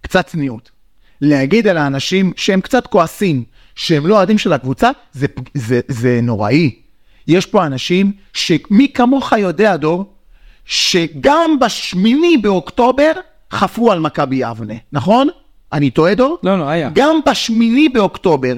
קצת 0.00 0.26
צניעות. 0.26 0.70
להגיד 1.20 1.66
על 1.66 1.76
האנשים 1.76 2.32
שהם 2.36 2.60
קצת 2.60 2.86
כועסים, 2.86 3.44
שהם 3.74 4.06
לא 4.06 4.16
אוהדים 4.16 4.38
של 4.38 4.52
הקבוצה, 4.52 4.90
זה, 5.12 5.26
זה, 5.54 5.80
זה 5.88 6.20
נוראי. 6.22 6.74
יש 7.28 7.46
פה 7.46 7.66
אנשים 7.66 8.12
שמי 8.32 8.92
כמוך 8.94 9.32
יודע, 9.32 9.76
דור, 9.76 10.14
שגם 10.64 11.56
בשמיני 11.60 12.36
באוקטובר 12.36 13.12
חפרו 13.52 13.92
על 13.92 14.00
מכבי 14.00 14.36
יבנה, 14.36 14.74
נכון? 14.92 15.28
אני 15.72 15.90
טועה, 15.90 16.14
דור? 16.14 16.38
לא, 16.42 16.58
לא, 16.58 16.68
היה. 16.68 16.90
גם 16.94 17.20
בשמיני 17.26 17.88
באוקטובר, 17.88 18.54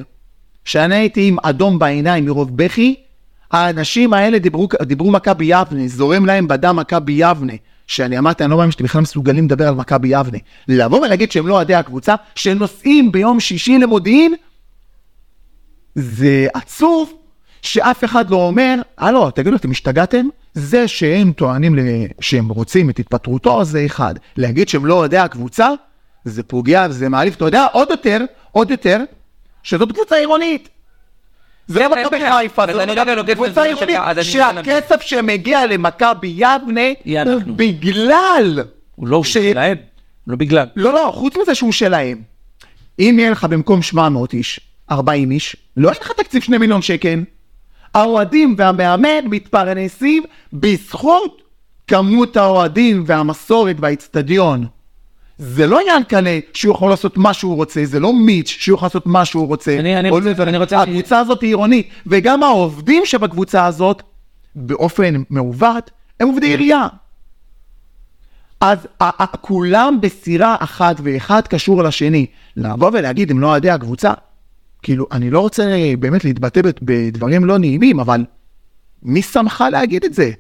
שאני 0.65 0.95
הייתי 0.95 1.29
עם 1.29 1.37
אדום 1.43 1.79
בעיניים 1.79 2.25
מרוב 2.25 2.57
בכי, 2.57 2.95
האנשים 3.53 4.13
האלה 4.13 4.39
דיברו, 4.39 4.69
דיברו 4.83 5.11
מכבי 5.11 5.45
יבנה, 5.45 5.89
זורם 5.89 6.27
להם 6.27 6.49
בדם 6.49 6.77
מכבי 6.77 7.13
יבנה. 7.13 7.53
שאני 7.87 8.19
אמרתי, 8.19 8.45
אני 8.45 8.51
לא 8.51 8.57
מאמין 8.57 8.71
שאתם 8.71 8.85
בכלל 8.85 9.01
מסוגלים 9.01 9.45
לדבר 9.45 9.69
על 9.69 9.75
מכבי 9.75 10.09
יבנה. 10.09 10.39
לבוא 10.69 11.01
ולהגיד 11.01 11.33
שהם 11.33 11.47
לא 11.47 11.55
אוהדי 11.55 11.75
הקבוצה, 11.75 12.15
שנוסעים 12.35 13.13
ביום 13.13 13.41
שישי 13.41 13.79
למודיעין, 13.79 14.35
זה 15.95 16.47
עצוב 16.55 17.13
שאף 17.63 18.05
אחד 18.05 18.31
לא 18.31 18.37
אומר, 18.37 18.75
הלו, 18.99 19.31
תגידו, 19.31 19.57
אתם 19.57 19.71
השתגעתם? 19.71 20.27
זה 20.55 20.89
שהם 20.89 21.33
טוענים 21.33 21.79
שהם 22.21 22.49
רוצים 22.49 22.91
את 22.91 22.99
התפטרותו, 22.99 23.65
זה 23.65 23.87
אחד. 23.87 24.15
להגיד 24.37 24.69
שהם 24.69 24.87
לא 24.87 24.95
אוהדי 24.95 25.19
הקבוצה, 25.19 25.69
זה 26.25 26.43
פוגע 26.43 26.87
וזה 26.91 27.09
מעליב. 27.09 27.35
אתה 27.37 27.45
יודע, 27.45 27.67
עוד 27.73 27.91
יותר, 27.91 28.25
עוד 28.53 28.71
יותר, 28.71 28.99
שזאת 29.63 29.93
קבוצה 29.93 30.17
עירונית. 30.17 30.69
זה 31.71 31.79
כן, 31.79 31.91
מכבי 31.91 32.19
כן. 32.19 32.33
חיפה, 32.39 32.65
אני 32.65 33.17
לא 33.17 33.23
קבוצה 33.35 33.53
זה 33.53 33.63
עירונית. 33.63 34.25
שהכסף 34.25 35.01
שמגיע 35.01 35.67
למכבי 35.67 36.35
יבנה, 36.37 36.81
הוא. 37.05 37.57
בגלל, 37.57 38.59
הוא 38.97 39.09
לא 39.09 39.25
שלהם, 39.25 39.77
לא 40.27 40.37
בגלל. 40.37 40.67
לא, 40.77 40.93
לא, 40.93 41.11
חוץ 41.15 41.37
מזה 41.37 41.55
שהוא 41.55 41.73
שלהם. 41.73 42.23
אם 42.99 43.17
יהיה 43.19 43.31
לך 43.31 43.45
במקום 43.45 43.83
700 43.83 44.33
איש, 44.35 44.61
40 44.91 45.31
איש, 45.31 45.57
לא 45.77 45.89
יהיה 45.89 46.01
לך 46.01 46.13
תקציב 46.13 46.43
2 46.43 46.61
מיליון 46.61 46.83
שקל. 46.83 47.25
האוהדים 47.95 48.55
והמאמן 48.59 49.25
מתפרנסים 49.25 50.23
בזכות 50.53 51.43
כמות 51.87 52.37
האוהדים 52.37 53.05
והמסורת 53.07 53.77
והאיצטדיון. 53.81 54.67
זה 55.43 55.67
לא 55.67 55.81
ינקלה 55.97 56.39
שהוא 56.55 56.75
יכול 56.75 56.91
לעשות 56.91 57.17
מה 57.17 57.33
שהוא 57.35 57.57
רוצה, 57.57 57.85
זה 57.85 58.01
לא 58.01 58.13
מיץ' 58.13 58.49
שהוא 58.49 58.75
יכול 58.77 58.87
לעשות 58.87 59.07
מה 59.07 59.25
שהוא 59.25 59.47
רוצה. 59.47 59.79
אני- 59.79 59.99
אני 59.99 60.11
רוצה- 60.11 60.43
אני 60.43 60.59
רוצה- 60.59 60.83
הקבוצה 60.83 61.19
הזאת 61.19 61.41
היא 61.43 61.49
עירונית, 61.49 61.89
וגם 62.07 62.43
העובדים 62.43 63.03
שבקבוצה 63.07 63.67
הזאת, 63.67 64.03
באופן 64.55 65.23
מעוות, 65.31 65.91
הם 66.21 66.29
עובדי 66.29 66.47
עירייה. 66.47 66.87
אז 68.61 68.79
כולם 69.41 69.99
בסירה 70.01 70.57
אחת 70.61 70.97
ואחד 71.03 71.47
קשור 71.49 71.83
לשני. 71.83 72.27
לבוא 72.57 72.91
ולהגיד 72.93 73.31
הם 73.31 73.41
לא 73.41 73.47
אוהדי 73.47 73.71
הקבוצה, 73.71 74.13
כאילו, 74.83 75.07
אני 75.13 75.31
לא 75.31 75.41
רוצה 75.41 75.63
באמת 75.99 76.25
להתבטא 76.25 76.61
בדברים 76.83 77.45
לא 77.45 77.59
נעימים, 77.59 78.01
אבל 78.01 78.25
מי 79.03 79.23
שמך 79.23 79.65
להגיד 79.73 80.05
את 80.05 80.15
זה? 80.15 80.31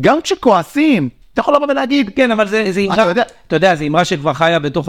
גם 0.00 0.18
כשכועסים, 0.22 1.08
אתה 1.34 1.40
יכול 1.40 1.54
לבוא 1.56 1.66
ולהגיד, 1.70 2.10
כן, 2.16 2.30
אבל 2.30 2.48
זה 2.48 2.72
זה 2.72 2.80
אתה 2.84 2.94
אמרה, 2.94 3.08
יודע- 3.08 3.22
אתה 3.46 3.56
יודע, 3.56 3.74
זו 3.74 3.84
אמרה 3.84 4.04
שכבר 4.04 4.32
חיה 4.32 4.58
בתוך 4.58 4.88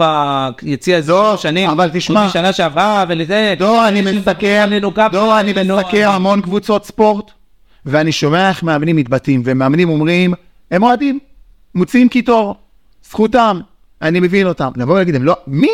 היציע 0.62 0.96
איזה 0.96 1.12
לא, 1.12 1.36
שנים. 1.36 1.70
אבל 1.70 1.90
תשמע- 1.92 2.26
משנה 2.26 2.52
שעברה 2.52 3.04
ולזה. 3.08 3.54
דור, 3.58 3.88
אני 3.88 4.00
מסקר, 4.02 4.64
דור, 5.12 5.40
אני 5.40 5.52
מסקר 5.52 6.10
המון 6.10 6.40
קבוצות 6.40 6.84
ספורט, 6.86 7.30
ואני 7.86 8.12
שומע 8.12 8.48
איך 8.48 8.62
מאמנים 8.62 8.96
מתבטאים, 8.96 9.42
ומאמנים 9.44 9.88
אומרים, 9.88 10.34
הם 10.70 10.82
אוהדים, 10.82 11.18
מוציאים 11.74 12.08
קיטור, 12.08 12.54
זכותם, 13.10 13.60
אני 14.02 14.20
מבין 14.20 14.46
אותם. 14.46 14.70
לבוא 14.76 14.94
ולהגיד, 14.94 15.14
הם 15.14 15.22
לא, 15.24 15.36
מי, 15.46 15.68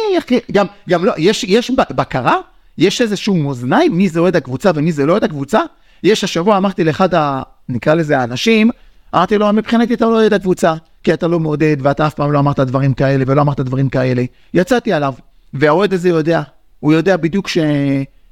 גם, 0.53 0.67
גם 0.89 1.05
לא, 1.05 1.13
יש, 1.19 1.45
יש 1.45 1.71
בקרה? 1.91 2.37
יש 2.79 3.01
איזשהו 3.03 3.35
מאזניים, 3.37 3.97
מי 3.97 4.09
זה 4.09 4.21
אוהד 4.21 4.37
הקבוצה 4.37 4.71
ומי 4.75 4.93
זה 4.93 5.07
לא 5.07 5.13
אוהד 5.13 5.25
הקבוצה? 5.25 5.61
יש 6.03 6.25
השבוע, 6.25 6.57
אמרתי 6.57 6.85
לאחד 6.85 7.15
ה... 7.15 7.43
נקרא 7.69 7.95
לזה 7.95 8.19
האנשים, 8.19 8.71
אמרתי 9.15 9.39
לו, 9.39 9.53
מבחינתי 9.53 9.95
אתה 9.95 10.05
לא 10.05 10.21
אוהד 10.21 10.33
הקבוצה, 10.33 10.75
כי 11.03 11.13
אתה 11.15 11.27
לא 11.27 11.41
מעודד, 11.41 11.77
ואתה 11.81 12.07
אף 12.07 12.15
פעם 12.15 12.33
לא 12.33 12.39
אמרת 12.39 12.61
דברים 12.61 12.95
כאלה, 12.95 13.25
ולא 13.27 13.41
אמרת 13.41 13.61
דברים 13.61 13.89
כאלה. 13.89 14.25
יצאתי 14.55 14.93
עליו, 14.93 15.15
והאוהד 15.55 15.93
הזה 15.93 16.09
יודע, 16.09 16.43
הוא 16.81 16.93
יודע 16.93 17.17
בדיוק 17.17 17.49
ש... 17.49 17.59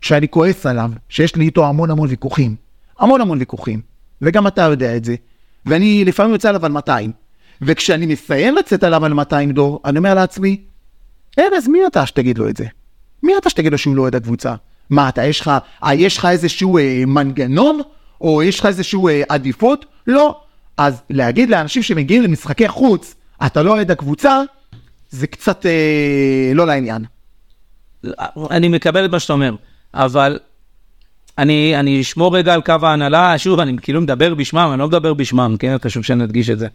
שאני 0.00 0.28
כועס 0.28 0.66
עליו, 0.66 0.90
שיש 1.08 1.36
לי 1.36 1.44
איתו 1.44 1.66
המון 1.66 1.90
המון 1.90 2.08
ויכוחים. 2.08 2.56
המון 2.98 3.20
המון 3.20 3.38
ויכוחים. 3.38 3.80
וגם 4.22 4.46
אתה 4.46 4.62
יודע 4.62 4.96
את 4.96 5.04
זה. 5.04 5.14
ואני 5.66 6.04
לפעמים 6.04 6.32
יוצא 6.32 6.48
עליו 6.48 6.66
על 6.66 6.72
200. 6.72 7.12
וכשאני 7.62 8.06
מסיים 8.06 8.54
לצאת 8.54 8.84
עליו 8.84 9.04
על 9.04 9.14
200 9.14 9.52
דור, 9.52 9.80
אני 9.84 9.98
אומר 9.98 10.14
לעצמי, 10.14 10.60
ארז, 11.38 11.68
מי 11.68 11.78
אתה 11.86 12.06
שתגיד 12.06 12.38
לו 12.38 12.48
את 12.48 12.56
זה? 12.56 12.64
מי 13.22 13.32
אתה 13.38 13.50
שתגיד 13.50 13.72
לו 13.72 13.78
שהוא 13.78 13.96
לא 13.96 14.02
אוהד 14.02 14.14
הקבוצה? 14.14 14.54
מה, 14.90 15.08
אתה, 15.08 15.24
יש 15.24 15.40
לך, 15.40 15.50
אה, 15.84 15.94
יש 15.94 16.18
לך 16.18 16.24
איזשהו 16.24 16.78
אה, 16.78 17.02
מנגנון? 17.06 17.80
או 18.20 18.42
יש 18.42 18.60
לך 18.60 18.66
איזשהו 18.66 19.08
אה, 19.08 19.22
עדיפות? 19.28 19.86
לא. 20.06 20.40
אז 20.76 21.02
להגיד 21.10 21.50
לאנשים 21.50 21.82
שמגיעים 21.82 22.22
למשחקי 22.22 22.68
חוץ, 22.68 23.14
אתה 23.46 23.62
לא 23.62 23.74
אוהד 23.74 23.90
הקבוצה, 23.90 24.42
זה 25.10 25.26
קצת 25.26 25.66
אה, 25.66 26.52
לא 26.54 26.66
לעניין. 26.66 27.04
אני 28.50 28.68
מקבל 28.68 29.04
את 29.04 29.10
מה 29.10 29.20
שאתה 29.20 29.32
אומר, 29.32 29.54
אבל 29.94 30.38
אני, 31.38 31.76
אני 31.80 32.00
אשמור 32.00 32.36
רגע 32.36 32.54
על 32.54 32.60
קו 32.62 32.74
ההנהלה, 32.82 33.38
שוב, 33.38 33.60
אני 33.60 33.76
כאילו 33.82 34.00
מדבר 34.00 34.34
בשמם, 34.34 34.68
אני 34.72 34.80
לא 34.80 34.88
מדבר 34.88 35.14
בשמם, 35.14 35.56
כן? 35.58 35.76
חשוב 35.84 36.04
שנדגיש 36.04 36.50
את 36.50 36.58
זה. 36.58 36.68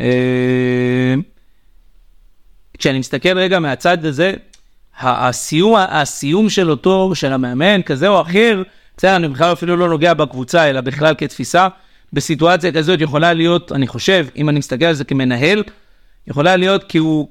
אה, 0.00 1.14
כשאני 2.78 2.98
מסתכל 2.98 3.38
רגע 3.38 3.58
מהצד 3.58 4.04
הזה, 4.04 4.34
הסיום, 5.00 5.76
הסיום 5.76 6.50
של 6.50 6.70
אותו, 6.70 7.14
של 7.14 7.32
המאמן, 7.32 7.82
כזה 7.82 8.08
או 8.08 8.20
אחר, 8.20 8.62
בסדר, 8.96 9.16
אני 9.16 9.28
בכלל 9.28 9.52
אפילו 9.52 9.76
לא 9.76 9.88
נוגע 9.88 10.14
בקבוצה, 10.14 10.70
אלא 10.70 10.80
בכלל 10.80 11.14
כתפיסה, 11.18 11.68
בסיטואציה 12.12 12.72
כזאת 12.72 13.00
יכולה 13.00 13.32
להיות, 13.32 13.72
אני 13.72 13.86
חושב, 13.86 14.26
אם 14.36 14.48
אני 14.48 14.58
מסתכל 14.58 14.84
על 14.84 14.94
זה 14.94 15.04
כמנהל, 15.04 15.62
יכולה 16.26 16.56
להיות 16.56 16.84
כי 16.84 16.98
הוא, 16.98 17.28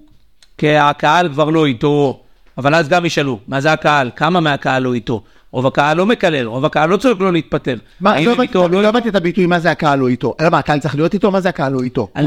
כי 0.57 0.75
הקהל 0.77 1.29
כבר 1.29 1.49
לא 1.49 1.65
איתו, 1.65 2.19
אבל 2.57 2.75
אז 2.75 2.89
גם 2.89 3.05
ישאלו, 3.05 3.39
מה 3.47 3.61
זה 3.61 3.71
הקהל? 3.71 4.09
כמה 4.15 4.39
מהקהל 4.39 4.83
לא 4.83 4.93
איתו? 4.93 5.23
רוב 5.51 5.67
הקהל 5.67 5.97
לא 5.97 6.05
מקלל, 6.05 6.45
רוב 6.45 6.65
הקהל 6.65 6.89
לא 6.89 6.97
צריך 6.97 7.21
לא 7.21 7.33
להתפטר. 7.33 7.75
מה, 8.01 8.21
לא 8.21 8.31
הבנתי- 8.31 8.41
איתו, 8.41 8.67
לא 8.67 8.87
הבנתי 8.87 9.09
את 9.09 9.15
הביטוי 9.15 9.45
מה 9.45 9.59
זה 9.59 9.71
הקהל 9.71 9.99
לא 9.99 10.07
איתו. 10.07 10.35
אלא 10.39 10.49
מה, 10.49 10.57
הקהל 10.57 10.79
צריך 10.79 10.95
להיות 10.95 11.13
איתו? 11.13 11.31
מה 11.31 11.41
זה 11.41 11.49
הקהל 11.49 11.71
לא 11.73 11.81
איתו? 11.81 12.07
על 12.13 12.25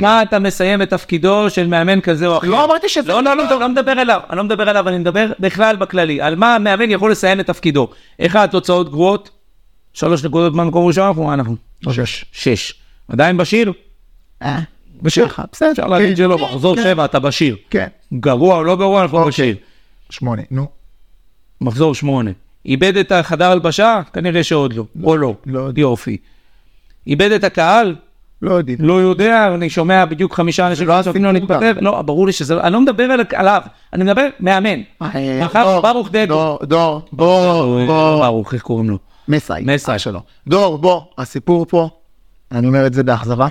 מה, 0.00 0.22
אתה 0.22 0.38
מסיים 0.38 0.82
את 0.82 0.90
תפקידו 0.90 1.50
של 1.50 1.66
מאמן 1.66 2.00
כזה 2.00 2.26
או 2.26 2.38
אחר? 2.38 2.48
לא 2.48 2.64
אמרתי 2.64 2.88
שזה... 2.88 3.08
לא, 3.08 3.22
לא, 3.22 3.36
לא, 3.36 3.60
לא 3.60 3.68
מדבר 3.68 3.92
אליו, 3.92 4.20
אני 4.30 4.36
לא 4.36 4.44
מדבר 4.44 4.70
אליו, 4.70 4.88
אני 4.88 4.98
מדבר 4.98 5.32
בכלל 5.40 5.76
בכללי, 5.76 6.20
על 6.20 6.36
מה 6.36 6.54
המאמן 6.54 6.90
יכול 6.90 7.10
לסיים 7.10 7.40
את 7.40 7.46
תפקידו. 7.46 7.88
אחד, 8.20 8.46
תוצאות 8.46 8.90
גרועות, 8.90 9.30
שלוש 9.92 10.24
נקודות 10.24 10.52
אנחנו, 10.54 11.24
מה 11.24 11.34
אנחנו? 11.34 11.65
שש. 11.90 12.24
שש. 12.32 12.74
עדיין 13.08 13.36
בשיר? 13.36 13.72
אה, 14.42 14.58
בשיר 15.02 15.26
בסדר. 15.52 15.70
אפשר 15.72 15.86
להגיד 15.86 16.16
שלא, 16.16 16.38
מחזור 16.38 16.76
כן. 16.76 16.82
שבע, 16.82 17.04
אתה 17.04 17.18
בשיר. 17.20 17.56
כן, 17.70 17.86
גרוע 18.14 18.56
או 18.56 18.64
לא 18.64 18.76
גרוע, 18.76 19.02
אנחנו 19.02 19.24
בשיר. 19.24 19.56
שמונה, 20.10 20.42
נו. 20.50 20.66
מחזור 21.60 21.94
שמונה. 21.94 22.30
איבד 22.66 22.96
את 22.96 23.12
החדר 23.12 23.50
הלבשה? 23.50 24.00
כנראה 24.12 24.44
שעוד 24.44 24.72
לא. 24.72 24.84
או 25.04 25.16
לא. 25.16 25.34
לא 25.46 25.60
יודע. 25.60 25.80
יופי. 25.80 26.16
איבד 27.06 27.30
את 27.30 27.44
הקהל? 27.44 27.96
לא 28.42 28.54
יודעים. 28.54 28.78
לא 28.80 29.00
יודע, 29.00 29.54
אני 29.54 29.70
שומע 29.70 30.04
בדיוק 30.04 30.34
חמישה 30.34 30.66
אנשים 30.66 30.86
לא 30.86 31.00
שצועקים 31.02 31.24
לו 31.24 31.32
להתפטר. 31.32 31.72
לא, 31.80 32.02
ברור 32.02 32.26
לי 32.26 32.32
שזה 32.32 32.54
לא, 32.54 32.60
אני 32.60 32.72
לא 32.72 32.80
מדבר 32.80 33.02
על- 33.04 33.20
עליו, 33.34 33.62
אני 33.92 34.04
מדבר 34.04 34.28
מאמן. 34.40 34.80
אה, 35.02 35.46
דור, 35.54 35.80
ברוך 35.80 36.08
דגו. 36.10 36.26
דור, 36.34 36.58
דור, 36.62 37.02
בוא, 37.12 37.86
בוא. 37.86 38.18
ברוך, 38.26 38.54
איך 38.54 38.62
קוראים 38.62 38.90
לו? 38.90 38.98
מסאי. 39.28 39.62
מסאי. 39.66 39.98
שלו. 39.98 40.22
דור, 40.48 40.78
בוא, 40.78 41.02
הסיפור 41.18 41.66
פה, 41.68 41.88
אני 42.52 42.66
אומר 42.66 42.86
את 42.86 42.94
זה 42.94 43.02
באכזבה. 43.02 43.48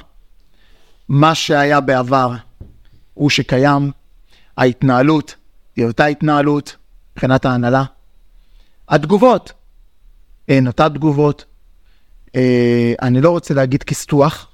מה 1.10 1.36
שהיה 1.36 1.82
בעבר 1.82 2.32
הוא 3.14 3.30
שקיים, 3.30 3.92
ההתנהלות 4.58 5.36
היא 5.76 5.86
אותה 5.86 6.06
התנהלות 6.06 6.76
מבחינת 7.12 7.46
ההנהלה. 7.46 7.84
התגובות 8.90 9.54
הן 10.48 10.68
אותה 10.68 10.90
תגובות. 10.90 11.46
אה, 12.36 12.94
אני 13.02 13.22
לא 13.22 13.30
רוצה 13.30 13.54
להגיד 13.54 13.84
כסתוח, 13.84 14.48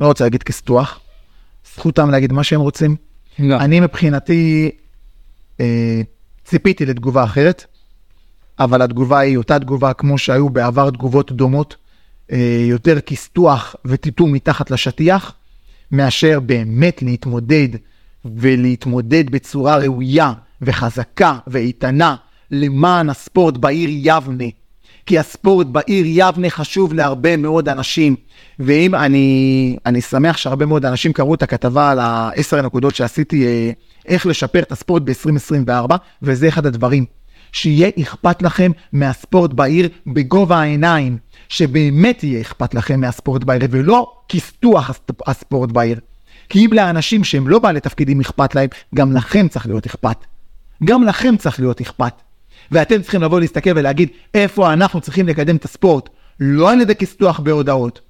לא 0.00 0.06
רוצה 0.06 0.24
להגיד 0.24 0.42
כסתוח, 0.42 1.00
זכותם 1.74 2.10
להגיד 2.10 2.32
מה 2.32 2.44
שהם 2.44 2.60
רוצים. 2.60 2.96
אני 3.38 3.80
מבחינתי 3.80 4.70
אה, 5.60 6.00
ציפיתי 6.44 6.86
לתגובה 6.86 7.24
אחרת, 7.24 7.66
אבל 8.64 8.82
התגובה 8.82 9.18
היא 9.18 9.36
אותה 9.36 9.58
תגובה 9.58 9.92
כמו 9.92 10.18
שהיו 10.18 10.48
בעבר 10.50 10.90
תגובות 10.90 11.32
דומות, 11.32 11.76
אה, 12.32 12.64
יותר 12.68 13.00
כסתוח 13.00 13.76
וטיטום 13.84 14.32
מתחת 14.32 14.70
לשטיח, 14.70 15.34
מאשר 15.92 16.40
באמת 16.40 17.02
להתמודד 17.02 17.68
ולהתמודד 18.24 19.30
בצורה 19.30 19.76
ראויה 19.76 20.32
וחזקה 20.62 21.38
ואיתנה 21.46 22.16
למען 22.50 23.10
הספורט 23.10 23.56
בעיר 23.56 23.88
יבנה. 23.92 24.44
כי 25.06 25.18
הספורט 25.18 25.66
בעיר 25.66 26.04
יבנה 26.06 26.50
חשוב 26.50 26.92
להרבה 26.94 27.36
מאוד 27.36 27.68
אנשים. 27.68 28.16
ואם 28.58 28.94
אני, 28.94 29.76
אני 29.86 30.00
שמח 30.00 30.36
שהרבה 30.36 30.66
מאוד 30.66 30.84
אנשים 30.86 31.12
קראו 31.12 31.34
את 31.34 31.42
הכתבה 31.42 31.90
על 31.90 31.98
העשר 31.98 32.58
הנקודות 32.58 32.94
שעשיתי, 32.94 33.46
אה, 33.46 33.70
איך 34.06 34.26
לשפר 34.26 34.58
את 34.58 34.72
הספורט 34.72 35.02
ב-2024, 35.02 35.94
וזה 36.22 36.48
אחד 36.48 36.66
הדברים. 36.66 37.04
שיהיה 37.52 37.90
אכפת 38.00 38.42
לכם 38.42 38.72
מהספורט 38.92 39.52
בעיר 39.52 39.88
בגובה 40.06 40.60
העיניים, 40.60 41.18
שבאמת 41.48 42.24
יהיה 42.24 42.40
אכפת 42.40 42.74
לכם 42.74 43.00
מהספורט 43.00 43.44
בעיר, 43.44 43.62
ולא 43.70 44.12
כסתוח 44.28 44.90
הספ- 44.90 45.22
הספורט 45.30 45.72
בעיר. 45.72 45.98
כי 46.48 46.66
אם 46.66 46.72
לאנשים 46.72 47.24
שהם 47.24 47.48
לא 47.48 47.58
בעלי 47.58 47.80
תפקידים 47.80 48.20
אכפת 48.20 48.54
להם, 48.54 48.68
גם 48.94 49.12
לכם 49.12 49.48
צריך 49.48 49.66
להיות 49.66 49.86
אכפת. 49.86 50.16
גם 50.84 51.02
לכם 51.02 51.36
צריך 51.36 51.60
להיות 51.60 51.80
אכפת. 51.80 52.12
ואתם 52.70 53.02
צריכים 53.02 53.22
לבוא 53.22 53.40
להסתכל 53.40 53.70
ולהגיד 53.76 54.08
איפה 54.34 54.72
אנחנו 54.72 55.00
צריכים 55.00 55.28
לקדם 55.28 55.56
את 55.56 55.64
הספורט, 55.64 56.08
לא 56.40 56.72
על 56.72 56.80
ידי 56.80 56.94
כסתוח 56.94 57.40
בהודעות. 57.40 58.00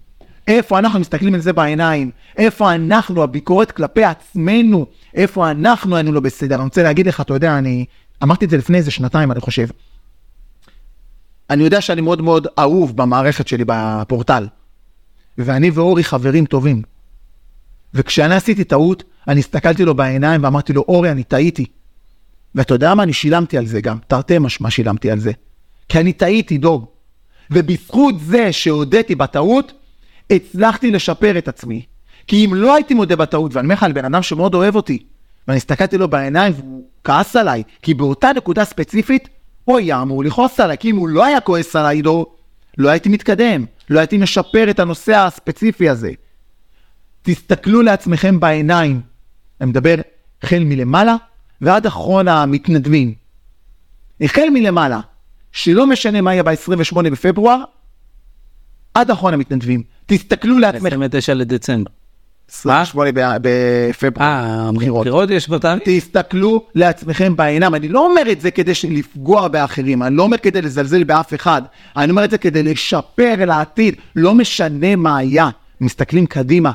איפה 0.48 0.78
אנחנו 0.78 1.00
מסתכלים 1.00 1.34
על 1.34 1.40
זה 1.40 1.52
בעיניים, 1.52 2.10
איפה 2.36 2.74
אנחנו, 2.74 3.22
הביקורת 3.22 3.70
כלפי 3.70 4.04
עצמנו, 4.04 4.86
איפה 5.14 5.50
אנחנו 5.50 5.96
היינו 5.96 6.12
לא 6.12 6.20
בסדר. 6.20 6.54
אני 6.54 6.64
רוצה 6.64 6.82
להגיד 6.82 7.06
לך, 7.06 7.20
אתה 7.20 7.34
יודע, 7.34 7.58
אני 7.58 7.84
אמרתי 8.22 8.44
את 8.44 8.50
זה 8.50 8.56
לפני 8.56 8.78
איזה 8.78 8.90
שנתיים, 8.90 9.32
אני 9.32 9.40
חושב. 9.40 9.66
אני 11.50 11.62
יודע 11.62 11.80
שאני 11.80 12.00
מאוד 12.00 12.22
מאוד 12.22 12.46
אהוב 12.58 12.96
במערכת 12.96 13.48
שלי 13.48 13.64
בפורטל, 13.66 14.46
ואני 15.38 15.70
ואורי 15.70 16.04
חברים 16.04 16.46
טובים. 16.46 16.82
וכשאני 17.94 18.34
עשיתי 18.34 18.64
טעות, 18.64 19.04
אני 19.28 19.40
הסתכלתי 19.40 19.84
לו 19.84 19.94
בעיניים 19.94 20.44
ואמרתי 20.44 20.72
לו, 20.72 20.84
אורי, 20.88 21.10
אני 21.10 21.24
טעיתי. 21.24 21.66
ואתה 22.54 22.74
יודע 22.74 22.94
מה? 22.94 23.02
אני 23.02 23.12
שילמתי 23.12 23.58
על 23.58 23.66
זה 23.66 23.80
גם, 23.80 23.98
תרתי 24.06 24.38
משמע 24.38 24.70
שילמתי 24.70 25.10
על 25.10 25.18
זה. 25.18 25.32
כי 25.88 26.00
אני 26.00 26.12
טעיתי, 26.12 26.58
דוב. 26.58 26.86
ובזכות 27.50 28.14
זה 28.20 28.52
שהודיתי 28.52 29.14
בטעות, 29.14 29.72
הצלחתי 30.30 30.90
לשפר 30.90 31.38
את 31.38 31.48
עצמי. 31.48 31.86
כי 32.26 32.44
אם 32.44 32.54
לא 32.54 32.74
הייתי 32.74 32.94
מודה 32.94 33.16
בטעות, 33.16 33.54
ואני 33.54 33.64
אומר 33.64 33.74
לך 33.74 33.82
על 33.82 33.92
בן 33.92 34.04
אדם 34.04 34.22
שמאוד 34.22 34.54
אוהב 34.54 34.76
אותי, 34.76 35.02
ואני 35.48 35.56
הסתכלתי 35.56 35.98
לו 35.98 36.08
בעיניים 36.08 36.52
והוא 36.56 36.84
כעס 37.04 37.36
עליי, 37.36 37.62
כי 37.82 37.94
באותה 37.94 38.30
נקודה 38.36 38.64
ספציפית, 38.64 39.28
הוא 39.64 39.78
היה 39.78 40.02
אמור 40.02 40.24
לכעוס 40.24 40.60
עליי, 40.60 40.78
כי 40.78 40.90
אם 40.90 40.96
הוא 40.96 41.08
לא 41.08 41.24
היה 41.24 41.40
כועס 41.40 41.76
עליי, 41.76 42.02
דור, 42.02 42.36
לא 42.78 42.88
הייתי 42.88 43.08
מתקדם, 43.08 43.64
לא 43.90 43.98
הייתי 43.98 44.18
משפר 44.18 44.70
את 44.70 44.80
הנושא 44.80 45.16
הספציפי 45.16 45.88
הזה. 45.88 46.10
תסתכלו 47.22 47.82
לעצמכם 47.82 48.40
בעיניים. 48.40 49.00
אני 49.60 49.70
מדבר 49.70 49.94
החל 50.42 50.64
מלמעלה 50.64 51.16
ועד 51.60 51.86
אחרון 51.86 52.28
המתנדבים. 52.28 53.14
החל 54.20 54.48
מלמעלה, 54.52 55.00
שלא 55.52 55.86
משנה 55.86 56.20
מה 56.20 56.32
יהיה 56.32 56.42
ב-28 56.42 57.02
בפברואר, 57.02 57.64
עד 58.94 59.10
אחרון 59.10 59.34
המתנדבים. 59.34 59.82
תסתכלו 60.06 60.58
לעצמכם. 60.58 60.86
29 60.86 61.34
לדצמבר. 61.34 61.90
28 62.52 63.10
ב- 63.14 63.36
בפברואר. 63.42 64.28
אה, 64.28 64.72
בחירות. 64.74 65.00
בחירות 65.00 65.30
יש 65.30 65.50
בתאריך? 65.50 65.82
תסתכלו 65.84 66.66
לעצמכם 66.74 67.36
בעיניים. 67.36 67.74
אני 67.74 67.88
לא 67.88 68.06
אומר 68.10 68.32
את 68.32 68.40
זה 68.40 68.50
כדי 68.50 68.72
לפגוע 68.90 69.48
באחרים, 69.48 70.02
אני 70.02 70.16
לא 70.16 70.22
אומר 70.22 70.38
כדי 70.38 70.62
לזלזל 70.62 71.04
באף 71.04 71.34
אחד, 71.34 71.62
אני 71.96 72.10
אומר 72.10 72.24
את 72.24 72.30
זה 72.30 72.38
כדי 72.38 72.62
לשפר 72.62 73.44
לעתיד, 73.44 73.94
לא 74.16 74.34
משנה 74.34 74.96
מה 74.96 75.16
היה. 75.16 75.48
מסתכלים 75.80 76.26
קדימה. 76.26 76.72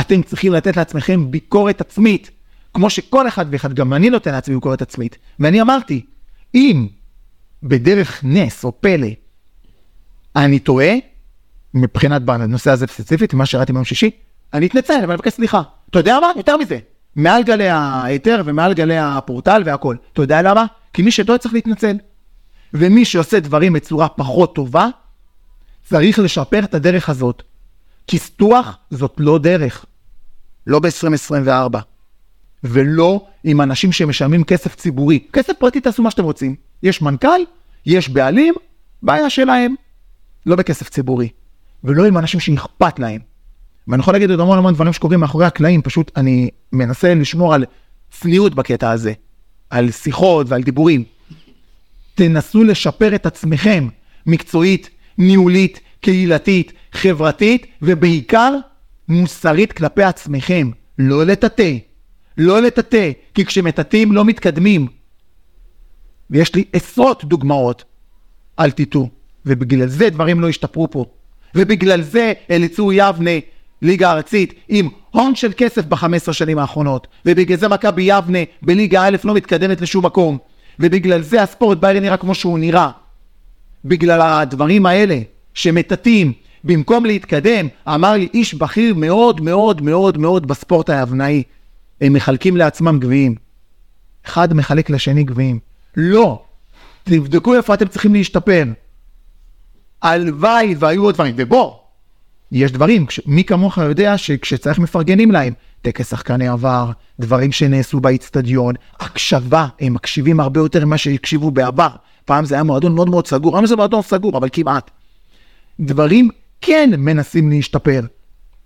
אתם 0.00 0.22
צריכים 0.22 0.52
לתת 0.52 0.76
לעצמכם 0.76 1.30
ביקורת 1.30 1.80
עצמית, 1.80 2.30
כמו 2.74 2.90
שכל 2.90 3.28
אחד 3.28 3.46
ואחד, 3.50 3.74
גם 3.74 3.92
אני 3.92 4.10
נותן 4.10 4.32
לעצמי 4.32 4.54
ביקורת 4.54 4.82
עצמית. 4.82 5.18
ואני 5.40 5.62
אמרתי, 5.62 6.04
אם 6.54 6.86
בדרך 7.62 8.20
נס 8.24 8.64
או 8.64 8.72
פלא 8.80 9.08
אני 10.36 10.58
טועה, 10.58 10.92
מבחינת 11.74 12.22
בנושא 12.22 12.70
הזה 12.70 12.86
ספציפית, 12.86 13.34
מה 13.34 13.46
שראיתי 13.46 13.72
ביום 13.72 13.84
שישי, 13.84 14.10
אני 14.54 14.66
אתנצל, 14.66 14.94
אבל 14.94 15.04
אני 15.04 15.14
מבקש 15.14 15.32
סליחה. 15.32 15.62
אתה 15.90 15.98
יודע 15.98 16.18
מה? 16.20 16.30
יותר 16.36 16.56
מזה. 16.56 16.78
מעל 17.16 17.42
גלי 17.42 17.68
ההיתר 17.68 18.42
ומעל 18.44 18.74
גלי 18.74 18.98
הפורטל 18.98 19.62
והכל. 19.66 19.96
אתה 20.12 20.22
יודע 20.22 20.42
למה? 20.42 20.66
כי 20.92 21.02
מי 21.02 21.10
שטועה 21.10 21.38
צריך 21.38 21.54
להתנצל. 21.54 21.96
ומי 22.74 23.04
שעושה 23.04 23.40
דברים 23.40 23.72
בצורה 23.72 24.08
פחות 24.08 24.54
טובה, 24.54 24.88
צריך 25.84 26.18
לשפר 26.18 26.64
את 26.64 26.74
הדרך 26.74 27.08
הזאת. 27.08 27.42
כסתוח 28.06 28.78
זאת 28.90 29.14
לא 29.18 29.38
דרך. 29.38 29.84
לא 30.66 30.78
ב-2024. 30.78 31.78
ולא 32.64 33.26
עם 33.44 33.60
אנשים 33.60 33.92
שמשלמים 33.92 34.44
כסף 34.44 34.74
ציבורי. 34.74 35.26
כסף 35.32 35.52
פרטי 35.58 35.80
תעשו 35.80 36.02
מה 36.02 36.10
שאתם 36.10 36.24
רוצים. 36.24 36.56
יש 36.82 37.02
מנכ"ל, 37.02 37.40
יש 37.86 38.08
בעלים, 38.08 38.54
בעיה 39.02 39.30
שלהם. 39.30 39.74
לא 40.46 40.56
בכסף 40.56 40.88
ציבורי. 40.88 41.28
ולא 41.84 42.06
עם 42.06 42.18
אנשים 42.18 42.40
שאכפת 42.40 42.98
להם. 42.98 43.27
ואני 43.88 44.00
יכול 44.00 44.14
להגיד 44.14 44.30
עוד 44.30 44.40
המון 44.40 44.58
המון 44.58 44.74
דברים 44.74 44.92
שקורים 44.92 45.20
מאחורי 45.20 45.46
הקלעים, 45.46 45.82
פשוט 45.82 46.10
אני 46.16 46.50
מנסה 46.72 47.14
לשמור 47.14 47.54
על 47.54 47.64
צניעות 48.10 48.54
בקטע 48.54 48.90
הזה, 48.90 49.12
על 49.70 49.90
שיחות 49.90 50.46
ועל 50.50 50.62
דיבורים. 50.62 51.04
תנסו 52.14 52.64
לשפר 52.64 53.14
את 53.14 53.26
עצמכם, 53.26 53.88
מקצועית, 54.26 54.90
ניהולית, 55.18 55.80
קהילתית, 56.00 56.72
חברתית, 56.92 57.66
ובעיקר 57.82 58.54
מוסרית 59.08 59.72
כלפי 59.72 60.02
עצמכם. 60.02 60.70
לא 60.98 61.26
לטאטא, 61.26 61.76
לא 62.38 62.62
לטאטא, 62.62 63.10
כי 63.34 63.44
כשמטאטאים 63.44 64.12
לא 64.12 64.24
מתקדמים. 64.24 64.86
ויש 66.30 66.54
לי 66.54 66.64
עשרות 66.72 67.24
דוגמאות, 67.24 67.84
אל 68.58 68.70
תטעו. 68.70 69.08
ובגלל 69.46 69.88
זה 69.88 70.10
דברים 70.10 70.40
לא 70.40 70.48
השתפרו 70.48 70.90
פה. 70.90 71.04
ובגלל 71.54 72.02
זה 72.02 72.32
אליצור 72.50 72.92
יבנה, 72.92 73.30
ליגה 73.82 74.12
ארצית, 74.12 74.54
עם 74.68 74.88
הון 75.10 75.34
של 75.34 75.52
כסף 75.56 75.84
ב-15 75.84 76.32
שנים 76.32 76.58
האחרונות. 76.58 77.06
ובגלל 77.26 77.56
זה 77.56 77.68
מכבי 77.68 78.02
יבנה 78.02 78.38
בליגה 78.62 79.02
א' 79.02 79.16
לא 79.24 79.34
מתקדמת 79.34 79.80
לשום 79.80 80.06
מקום. 80.06 80.38
ובגלל 80.80 81.22
זה 81.22 81.42
הספורט 81.42 81.78
בעיר 81.78 82.00
נראה 82.00 82.16
כמו 82.16 82.34
שהוא 82.34 82.58
נראה. 82.58 82.90
בגלל 83.84 84.20
הדברים 84.20 84.86
האלה 84.86 85.18
שמטאטאים, 85.54 86.32
במקום 86.64 87.06
להתקדם, 87.06 87.68
אמר 87.88 88.12
לי 88.12 88.28
איש 88.34 88.54
בכיר 88.54 88.94
מאוד 88.94 89.40
מאוד 89.40 89.82
מאוד 89.82 90.18
מאוד 90.18 90.46
בספורט 90.46 90.90
היבנאי, 90.90 91.42
הם 92.00 92.12
מחלקים 92.12 92.56
לעצמם 92.56 92.98
גביעים. 92.98 93.34
אחד 94.26 94.54
מחלק 94.54 94.90
לשני 94.90 95.24
גביעים. 95.24 95.58
לא. 95.96 96.42
תבדקו 97.04 97.54
איפה 97.54 97.74
אתם 97.74 97.88
צריכים 97.88 98.14
להשתפר. 98.14 98.64
הלוואי 100.02 100.74
והיו 100.78 101.04
עוד 101.04 101.14
דברים. 101.14 101.34
ובוא, 101.38 101.74
יש 102.52 102.72
דברים, 102.72 103.06
מי 103.26 103.44
כמוך 103.44 103.78
יודע 103.78 104.18
שכשצריך 104.18 104.78
מפרגנים 104.78 105.30
להם. 105.30 105.52
טקס 105.82 106.10
שחקני 106.10 106.48
עבר, 106.48 106.90
דברים 107.20 107.52
שנעשו 107.52 108.00
באיצטדיון, 108.00 108.74
הקשבה, 109.00 109.66
הם 109.80 109.94
מקשיבים 109.94 110.40
הרבה 110.40 110.60
יותר 110.60 110.86
ממה 110.86 110.98
שהקשיבו 110.98 111.50
בעבר. 111.50 111.88
פעם 112.24 112.44
זה 112.44 112.54
היה 112.54 112.62
מועדון 112.62 112.94
מאוד 112.94 113.08
מאוד 113.08 113.26
סגור, 113.26 113.56
היום 113.56 113.66
זה 113.66 113.76
מועדון 113.76 114.02
סגור, 114.02 114.38
אבל 114.38 114.48
כמעט. 114.52 114.90
דברים 115.80 116.28
כן 116.60 116.90
מנסים 116.98 117.50
להשתפר, 117.50 118.00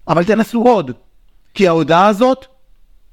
אבל 0.09 0.25
תנסו 0.25 0.63
עוד. 0.63 0.91
כי 1.55 1.69
ההודעה 1.69 2.07
הזאת 2.07 2.47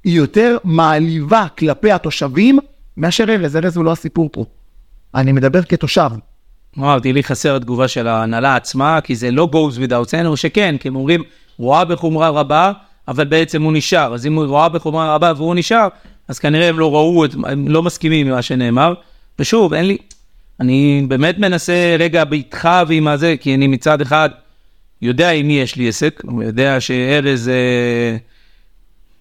היא 0.03 0.17
יותר 0.17 0.57
מעליבה 0.63 1.45
כלפי 1.57 1.91
התושבים 1.91 2.59
מאשר 2.97 3.24
ארז, 3.30 3.55
ארז 3.55 3.78
הוא 3.78 3.86
לא 3.86 3.91
הסיפור 3.91 4.30
פה. 4.32 4.45
אני 5.15 5.32
מדבר 5.32 5.61
כתושב. 5.61 6.09
אמרתי, 6.78 7.13
לי 7.13 7.24
חסר 7.24 7.55
התגובה 7.55 7.88
של 7.88 8.07
ההנהלה 8.07 8.55
עצמה, 8.55 9.01
כי 9.01 9.15
זה 9.15 9.32
לא 9.32 9.49
goes 9.53 9.78
without 9.80 10.26
או 10.26 10.38
שכן, 10.38 10.76
כי 10.80 10.88
הם 10.88 10.95
אומרים, 10.95 11.24
רואה 11.57 11.86
בחומרה 11.86 12.30
רבה, 12.30 12.72
אבל 13.07 13.26
בעצם 13.26 13.61
הוא 13.61 13.74
נשאר. 13.74 14.13
אז 14.13 14.26
אם 14.26 14.34
הוא 14.36 14.45
רואה 14.45 14.70
בחומרה 14.70 15.15
רבה 15.15 15.34
והוא 15.38 15.55
נשאר, 15.55 15.88
אז 16.28 16.39
כנראה 16.39 16.67
הם 16.70 16.80
לא 16.80 16.93
ראו, 16.93 17.26
את- 17.26 17.34
הם 17.43 17.67
לא 17.67 17.84
מסכימים 17.84 18.28
עם 18.28 18.34
מה 18.34 18.41
שנאמר. 18.41 18.93
ושוב, 19.39 19.74
אין 19.74 19.86
לי, 19.86 19.97
אני 20.59 21.05
באמת 21.07 21.38
מנסה 21.39 21.95
רגע 21.99 22.24
באיתך 22.24 22.70
ועם 22.88 23.07
הזה, 23.07 23.36
כי 23.39 23.55
אני 23.55 23.67
מצד 23.67 24.01
אחד 24.01 24.30
יודע 25.01 25.32
עם 25.32 25.47
מי 25.47 25.59
יש 25.59 25.76
לי 25.76 25.88
עסק, 25.88 26.22
הוא 26.26 26.43
יודע 26.43 26.82
שארז 26.82 27.49
אה, 27.49 28.17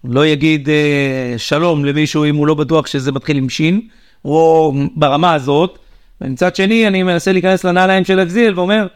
לא 0.03 0.25
יגיד 0.25 0.69
אה, 0.69 1.33
שלום 1.37 1.85
למישהו 1.85 2.25
אם 2.25 2.35
הוא 2.35 2.47
לא 2.47 2.53
בטוח 2.53 2.87
שזה 2.87 3.11
מתחיל 3.11 3.37
עם 3.37 3.49
שין, 3.49 3.81
או 4.25 4.73
ברמה 4.95 5.33
הזאת. 5.33 5.79
ומצד 6.21 6.55
שני, 6.55 6.87
אני 6.87 7.03
מנסה 7.03 7.31
להיכנס 7.31 7.63
לנעליים 7.63 8.05
של 8.05 8.19
אגזיל 8.19 8.53
ואומר, 8.59 8.87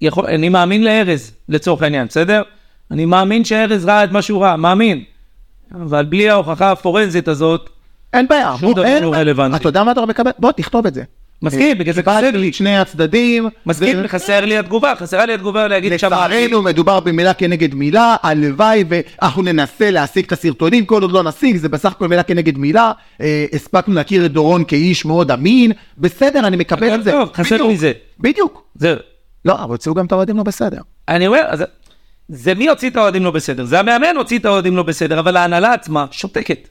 יכול, 0.00 0.26
אני 0.26 0.48
מאמין 0.48 0.84
לארז, 0.84 1.32
לצורך 1.48 1.82
העניין, 1.82 2.06
בסדר? 2.06 2.42
אני 2.90 3.04
מאמין 3.04 3.44
שארז 3.44 3.84
ראה 3.84 4.04
את 4.04 4.12
מה 4.12 4.22
שהוא 4.22 4.42
ראה, 4.42 4.56
מאמין. 4.56 5.04
אבל 5.74 6.04
בלי 6.04 6.30
ההוכחה 6.30 6.70
הפורנזית 6.70 7.28
הזאת, 7.28 7.70
אין 8.12 8.28
בעיה. 8.28 8.54
שום 8.60 8.72
דבר 8.72 8.84
אין 8.84 9.02
לא. 9.02 9.14
רלוונטי. 9.14 9.56
אתה 9.56 9.68
יודע 9.68 9.84
מה 9.84 9.92
אתה 9.92 10.06
מקבל? 10.06 10.30
בוא 10.38 10.52
תכתוב 10.52 10.86
את 10.86 10.94
זה. 10.94 11.02
מסכים, 11.42 11.78
בגלל 11.78 11.94
זה 11.94 12.02
חסר 12.02 12.30
לי. 12.30 12.52
שני 12.52 12.78
הצדדים. 12.78 13.48
מסכים, 13.66 14.06
חסר 14.06 14.44
לי 14.44 14.58
התגובה, 14.58 14.92
חסרה 14.96 15.26
לי 15.26 15.34
התגובה 15.34 15.68
להגיד 15.68 15.98
שמעתי. 15.98 16.34
לצערנו 16.34 16.62
מדובר 16.62 17.00
במילה 17.00 17.34
כנגד 17.34 17.74
מילה, 17.74 18.16
הלוואי 18.22 18.84
ואנחנו 18.88 19.42
ננסה 19.42 19.90
להשיג 19.90 20.24
את 20.24 20.32
הסרטונים, 20.32 20.86
כל 20.86 21.02
עוד 21.02 21.12
לא 21.12 21.22
נשיג, 21.22 21.56
זה 21.56 21.68
בסך 21.68 21.92
הכל 21.92 22.08
מילה 22.08 22.22
כנגד 22.22 22.58
מילה. 22.58 22.92
אה, 23.20 23.46
הספקנו 23.52 23.94
להכיר 23.94 24.26
את 24.26 24.32
דורון 24.32 24.64
כאיש 24.64 25.04
מאוד 25.04 25.30
אמין, 25.30 25.72
בסדר, 25.98 26.46
אני 26.46 26.56
מקבל 26.56 26.94
את 26.94 27.04
זה. 27.04 27.10
טוב, 27.10 27.30
חסר 27.34 27.62
לי 27.62 27.76
זה. 27.76 27.92
בדיוק. 28.20 28.64
זהו. 28.74 28.96
לא, 29.44 29.54
אבל 29.62 29.70
הוציאו 29.70 29.94
גם 29.94 30.06
את 30.06 30.12
האוהדים 30.12 30.36
לא 30.36 30.42
בסדר. 30.42 30.80
אני 31.08 31.26
אומר, 31.26 31.42
זה 32.28 32.54
מי 32.54 32.68
הוציא 32.68 32.90
את 32.90 32.96
האוהדים 32.96 33.24
לא 33.24 33.30
בסדר? 33.30 33.64
זה 33.64 33.80
המאמן 33.80 34.16
הוציא 34.16 34.38
את 34.38 34.44
האוהדים 34.44 34.76
לא 34.76 34.82
בסדר, 34.82 35.18
אבל 35.18 35.36
ההנהלה 35.36 35.72
עצמה 35.72 36.06
שותקת. 36.10 36.68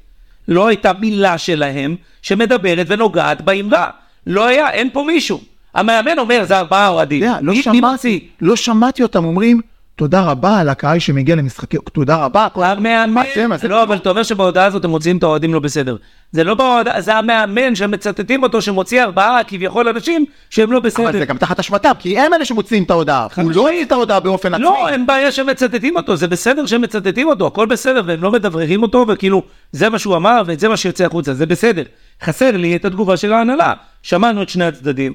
לא 0.47 0.67
הייתה 0.67 0.91
מילה 0.99 1.37
שלהם 1.37 1.95
שמדברת 2.21 2.85
ונוגעת 2.89 3.41
באמרה. 3.41 3.89
לא 4.27 4.45
היה, 4.47 4.69
אין 4.69 4.89
פה 4.93 5.03
מישהו. 5.07 5.41
המאמן 5.75 6.19
אומר, 6.19 6.43
זה 6.47 6.57
ארבעה 6.59 6.87
אוהדים. 6.87 7.23
לא 7.41 7.53
שמעתי? 7.55 8.27
לא 8.41 8.55
שמעתי 8.55 9.03
אותם 9.03 9.25
אומרים, 9.25 9.61
תודה 9.95 10.21
רבה 10.21 10.59
על 10.59 10.69
הקהל 10.69 10.99
שמגיע 10.99 11.35
למשחקים, 11.35 11.79
תודה 11.93 12.15
רבה. 12.25 12.47
המאמן? 12.55 13.23
לא, 13.69 13.83
אבל 13.83 13.95
אתה 13.97 14.09
אומר 14.09 14.23
שבהודעה 14.23 14.65
הזאת 14.65 14.85
הם 14.85 14.91
מוציאים 14.91 15.17
את 15.17 15.23
האוהדים 15.23 15.53
לא 15.53 15.59
בסדר. 15.59 15.95
זה 16.33 16.43
לא 16.43 16.53
בהודעה, 16.55 17.01
זה 17.01 17.15
המאמן 17.15 17.75
שמצטטים 17.75 18.43
אותו 18.43 18.61
שמוציא 18.61 19.03
ארבעה 19.03 19.43
כביכול 19.43 19.87
אנשים 19.87 20.25
שהם 20.49 20.71
לא 20.71 20.79
בסדר. 20.79 21.09
אבל 21.09 21.19
זה 21.19 21.25
גם 21.25 21.37
תחת 21.37 21.59
אשמתם, 21.59 21.91
כי 21.99 22.19
הם 22.19 22.33
אלה 22.33 22.45
שמוציאים 22.45 22.83
את 22.83 22.91
ההודעה. 22.91 23.27
הוא 23.35 23.51
לא 23.51 23.61
הוציא 23.61 23.83
את 23.83 23.91
ההודעה 23.91 24.19
באופן 24.19 24.53
עצמי. 24.53 24.63
לא, 24.63 24.89
אין 24.89 25.05
בעיה 25.05 25.31
שמצטטים 25.31 25.95
אותו, 25.95 26.15
זה 26.15 26.27
בסדר 26.27 26.65
שמצטטים 26.65 27.27
אותו, 27.27 27.47
הכל 27.47 27.65
בסדר, 27.65 28.01
והם 28.05 28.23
לא 28.23 28.31
מדבררים 28.31 28.81
אותו, 28.83 29.05
וכאילו, 29.07 29.43
זה 29.71 29.89
מה 29.89 29.99
שהוא 29.99 30.15
אמר, 30.15 30.41
וזה 30.45 30.69
מה 30.69 30.77
שיוצא 30.77 31.05
החוצה, 31.05 31.33
זה 31.33 31.45
בסדר. 31.45 31.83
חסר 32.23 32.57
לי 32.57 32.75
את 32.75 32.85
התגובה 32.85 33.17
של 33.17 33.33
ההנהלה. 33.33 33.73
שמענו 34.03 34.43
את 34.43 34.49
שני 34.49 34.65
הצדדים, 34.65 35.13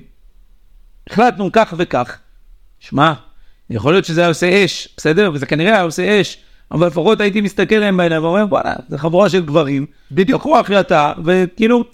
החלטנו 1.11 1.53
כך 1.53 1.75
וכך. 1.77 2.19
שמע, 2.81 3.12
יכול 3.71 3.93
להיות 3.93 4.05
שזה 4.05 4.21
היה 4.21 4.29
עושה 4.29 4.64
אש, 4.64 4.89
בסדר? 4.97 5.31
וזה 5.35 5.47
כנראה 5.47 5.73
היה 5.73 5.83
עושה 5.83 6.21
אש, 6.21 6.39
אבל 6.73 6.87
לפחות 6.87 7.21
הייתי 7.21 7.41
מסתכל 7.41 7.75
להם 7.75 7.97
בעיניים 7.97 8.25
ואומר, 8.25 8.47
וואלה, 8.49 8.73
זה 8.89 8.99
חבורה 8.99 9.29
של 9.29 9.45
גברים, 9.45 9.87
בדיוק. 10.12 10.41
לקחו 10.41 10.59
החלטה, 10.59 11.12
וכאילו, 11.25 11.85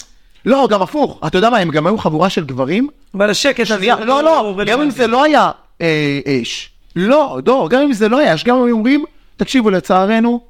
לא, 0.45 0.69
גם 0.71 0.83
הפוך. 0.83 1.21
אתה 1.27 1.39
יודע 1.39 1.51
מה, 1.51 1.59
הם 1.59 1.71
גם 1.71 1.87
היו 1.87 1.99
חבורה 1.99 2.31
של 2.31 2.45
גברים. 2.45 2.89
אבל 3.15 3.31
השקט 3.31 3.71
הזה... 3.71 3.87
לא, 4.05 4.23
לא, 4.23 4.57
גם 4.67 4.81
אם 4.81 4.91
זה 4.91 5.07
לא 5.07 5.25
היה 5.25 5.51
אה, 5.81 6.21
אש. 6.43 6.71
לא, 6.97 7.39
דור, 7.43 7.71
גם 7.71 7.83
אם 7.83 7.93
זה 7.93 8.09
לא 8.09 8.19
היה 8.19 8.35
אש, 8.35 8.45
גם 8.45 8.57
אם 8.57 8.73
אומרים, 8.73 9.05
תקשיבו, 9.37 9.71
לצערנו, 9.71 10.41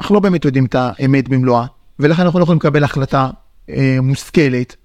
אנחנו 0.00 0.14
לא 0.14 0.20
באמת 0.20 0.44
יודעים 0.44 0.64
את 0.64 0.74
האמת 0.78 1.28
במלואה, 1.28 1.64
ולכן 1.98 2.22
אנחנו 2.22 2.38
לא 2.38 2.42
יכולים 2.42 2.58
לקבל 2.58 2.84
החלטה 2.84 3.30
אה, 3.70 3.96
מושכלת. 4.02 4.76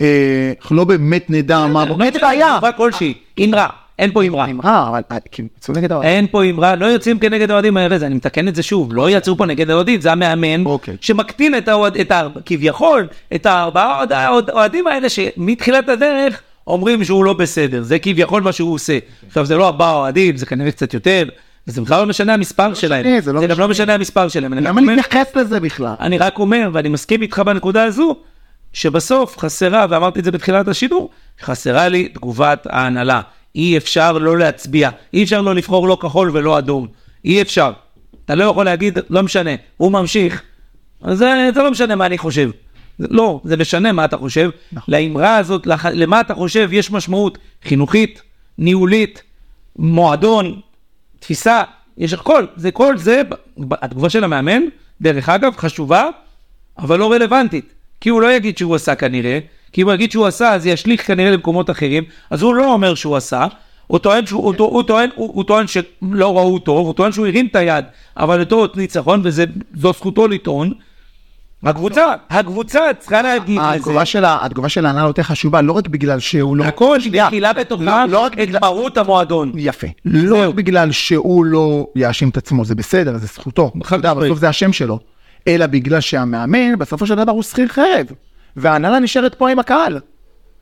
אה, 0.00 0.52
אנחנו 0.60 0.76
לא 0.76 0.84
באמת 0.84 1.30
נדע 1.30 1.66
מה... 1.66 1.84
אין 2.04 2.14
בעיה. 2.20 2.58
כלשהי, 2.76 3.14
אמרה, 3.44 3.68
אין 3.98 4.12
פה 4.12 4.22
אמרה. 4.24 4.46
אה, 4.64 4.88
אבל 4.88 5.00
אה, 5.12 5.16
כאילו, 5.32 5.48
יצאו 5.58 5.74
נגד 5.74 5.92
האוהדים. 5.92 6.10
אין 6.12 6.26
פה 6.30 6.44
אמרה, 6.44 6.76
לא 6.76 6.86
יוצאים 6.86 7.18
כנגד 7.18 7.50
האוהדים 7.50 7.76
אני 7.78 8.14
מתקן 8.14 8.48
את 8.48 8.54
זה 8.54 8.62
שוב, 8.62 8.94
לא 8.94 9.10
יצאו 9.10 9.36
פה 9.36 9.46
נגד 9.46 9.70
האוהדים, 9.70 10.00
זה 10.00 10.12
המאמן 10.12 10.66
אוקיי. 10.66 10.96
שמקטין 11.00 11.54
את. 11.58 11.68
כביכול, 12.46 13.06
את 13.34 13.46
הארבעה 13.46 13.96
אוהד- 13.98 14.12
האוהד- 14.12 14.50
האוהדים 14.50 14.86
האלה 14.86 15.08
שמתחילת 15.08 15.88
הדרך 15.88 16.40
אומרים 16.66 17.04
שהוא 17.04 17.24
לא 17.24 17.32
בסדר, 17.32 17.82
זה 17.82 17.98
כביכול 17.98 18.42
מה 18.42 18.52
שהוא 18.52 18.74
עושה. 18.74 18.98
עכשיו 19.28 19.44
זה 19.46 19.56
לא 19.56 19.66
ארבעה 19.66 19.92
אוהדים, 19.92 20.36
זה 20.36 20.46
כנראה 20.46 20.70
קצת 20.70 20.94
יותר, 20.94 21.24
וזה 21.68 21.80
בכלל 21.80 22.00
לא 22.00 22.06
משנה 22.06 22.34
המספר 22.34 22.74
שלהם, 22.74 23.20
זה 23.20 23.32
לא 23.32 23.40
זה 23.40 23.46
גם 23.46 23.58
לא 23.60 23.68
משנה. 23.68 23.94
המספר 23.94 24.28
שלהם. 24.28 24.52
אני 24.52 24.60
למה 24.60 24.80
אומר- 24.80 24.94
להתייחס 24.94 25.36
לזה 25.36 25.60
בכלל? 25.60 25.94
אני 26.00 26.18
רק 26.18 26.38
אומר, 26.38 26.70
ואני 26.72 26.88
מסכים 26.88 27.22
איתך 27.22 27.38
בנקודה 27.38 27.84
הזו, 27.84 28.16
שבסוף 28.72 29.38
חסרה, 29.38 29.86
ואמרתי 29.90 30.18
את 30.20 30.24
זה 30.24 30.30
בתחילת 30.30 30.68
השידור, 30.68 31.10
חסרה 31.42 31.88
לי 31.88 32.08
תגובת 32.08 32.66
ההנהלה. 32.70 33.20
אי 33.56 33.76
אפשר 33.76 34.12
לא 34.12 34.38
להצביע, 34.38 34.90
אי 35.14 35.22
אפשר 35.22 35.40
לא 35.40 35.54
לבחור 35.54 35.88
לא 35.88 35.98
כחול 36.00 36.30
ולא 36.32 36.58
אדום. 36.58 36.86
אי 37.24 37.42
אפשר. 37.42 37.72
אתה 38.24 38.34
לא 38.34 38.44
יכול 38.44 38.64
להגיד, 38.64 38.98
לא 39.10 39.22
משנה, 39.22 39.50
הוא 39.76 39.92
ממשיך. 39.92 40.42
אז 41.02 41.18
זה, 41.18 41.50
זה 41.54 41.62
לא 41.62 41.70
משנה 41.70 41.96
מה 41.96 42.06
אני 42.06 42.18
חושב. 42.18 42.50
זה, 42.98 43.06
לא, 43.10 43.40
זה 43.44 43.56
משנה 43.56 43.92
מה 43.92 44.04
אתה 44.04 44.16
חושב. 44.16 44.50
לאמרה 44.88 45.36
הזאת, 45.36 45.66
לח, 45.66 45.86
למה 45.86 46.20
אתה 46.20 46.34
חושב, 46.34 46.68
יש 46.72 46.90
משמעות 46.90 47.38
חינוכית, 47.64 48.22
ניהולית, 48.58 49.22
מועדון, 49.76 50.60
תפיסה, 51.20 51.62
יש 51.98 52.12
הכל, 52.12 52.46
זה 52.56 52.70
כל 52.70 52.98
זה, 52.98 53.22
התגובה 53.72 54.10
של 54.10 54.24
המאמן, 54.24 54.62
דרך 55.00 55.28
אגב, 55.28 55.56
חשובה, 55.56 56.08
אבל 56.78 56.98
לא 56.98 57.12
רלוונטית. 57.12 57.72
כי 58.00 58.08
הוא 58.08 58.22
לא 58.22 58.32
יגיד 58.32 58.58
שהוא 58.58 58.74
עשה 58.74 58.94
כנראה, 58.94 59.38
כי 59.76 59.82
אם 59.82 59.86
הוא 59.86 59.94
יגיד 59.94 60.12
שהוא 60.12 60.26
עשה, 60.26 60.52
אז 60.54 60.62
זה 60.62 60.70
ישליך 60.70 61.06
כנראה 61.06 61.30
למקומות 61.30 61.70
אחרים, 61.70 62.04
אז 62.30 62.42
הוא 62.42 62.54
לא 62.54 62.72
אומר 62.72 62.94
שהוא 62.94 63.16
עשה, 63.16 63.46
הוא 63.86 63.98
טוען, 63.98 64.26
שהוא, 64.26 64.42
הוא, 64.44 64.54
הוא, 64.58 64.82
טוען, 64.82 65.10
הוא, 65.14 65.30
הוא 65.34 65.44
טוען 65.44 65.66
שלא 65.66 66.36
ראו 66.38 66.58
טוב, 66.58 66.86
הוא 66.86 66.94
טוען 66.94 67.12
שהוא 67.12 67.26
הרים 67.26 67.46
את 67.46 67.56
היד, 67.56 67.84
אבל 68.16 68.40
אותו 68.40 68.66
ניצחון, 68.76 69.20
וזו 69.24 69.42
זכותו 69.74 70.28
לטעון. 70.28 70.72
הקבוצה, 71.64 72.04
הקבוצה 72.30 72.80
צריכה 72.98 73.22
להגיד 73.22 73.58
לזה. 73.60 73.70
התגובה 73.70 74.04
של 74.04 74.24
ה- 74.24 74.38
התגובה 74.44 74.68
של 74.68 74.86
ההנהלה 74.86 75.06
יותר 75.08 75.22
חשובה, 75.22 75.60
לא 75.62 75.72
רק 75.72 75.88
בגלל 75.88 76.18
שהוא 76.18 76.56
לא... 76.56 76.64
הכל. 76.64 76.98
מכילה 77.26 77.52
בתוכה 77.52 77.84
לא- 78.06 78.12
לא 78.12 78.18
רק 78.24 78.32
את 78.32 78.38
בגלל- 78.38 78.60
מהות 78.60 78.98
המועדון. 78.98 79.52
יפה. 79.56 79.86
לא 80.04 80.48
רק 80.48 80.54
בגלל 80.54 80.92
שהוא 80.92 81.44
לא 81.44 81.86
יאשים 81.96 82.28
את 82.28 82.36
עצמו, 82.36 82.64
זה 82.64 82.74
בסדר, 82.74 83.16
זה 83.18 83.26
זכותו. 83.26 83.72
בסוף 84.26 84.38
זה 84.38 84.48
השם 84.48 84.72
שלו. 84.72 84.98
אלא 85.48 85.66
בגלל 85.66 86.00
שהמאמן, 86.00 86.78
בסופו 86.78 87.06
של 87.06 87.14
דבר 87.14 87.32
הוא 87.32 87.42
שכיר 87.42 87.68
חרב. 87.68 88.06
וההנהלה 88.56 88.98
נשארת 88.98 89.34
פה 89.34 89.50
עם 89.50 89.58
הקהל. 89.58 89.98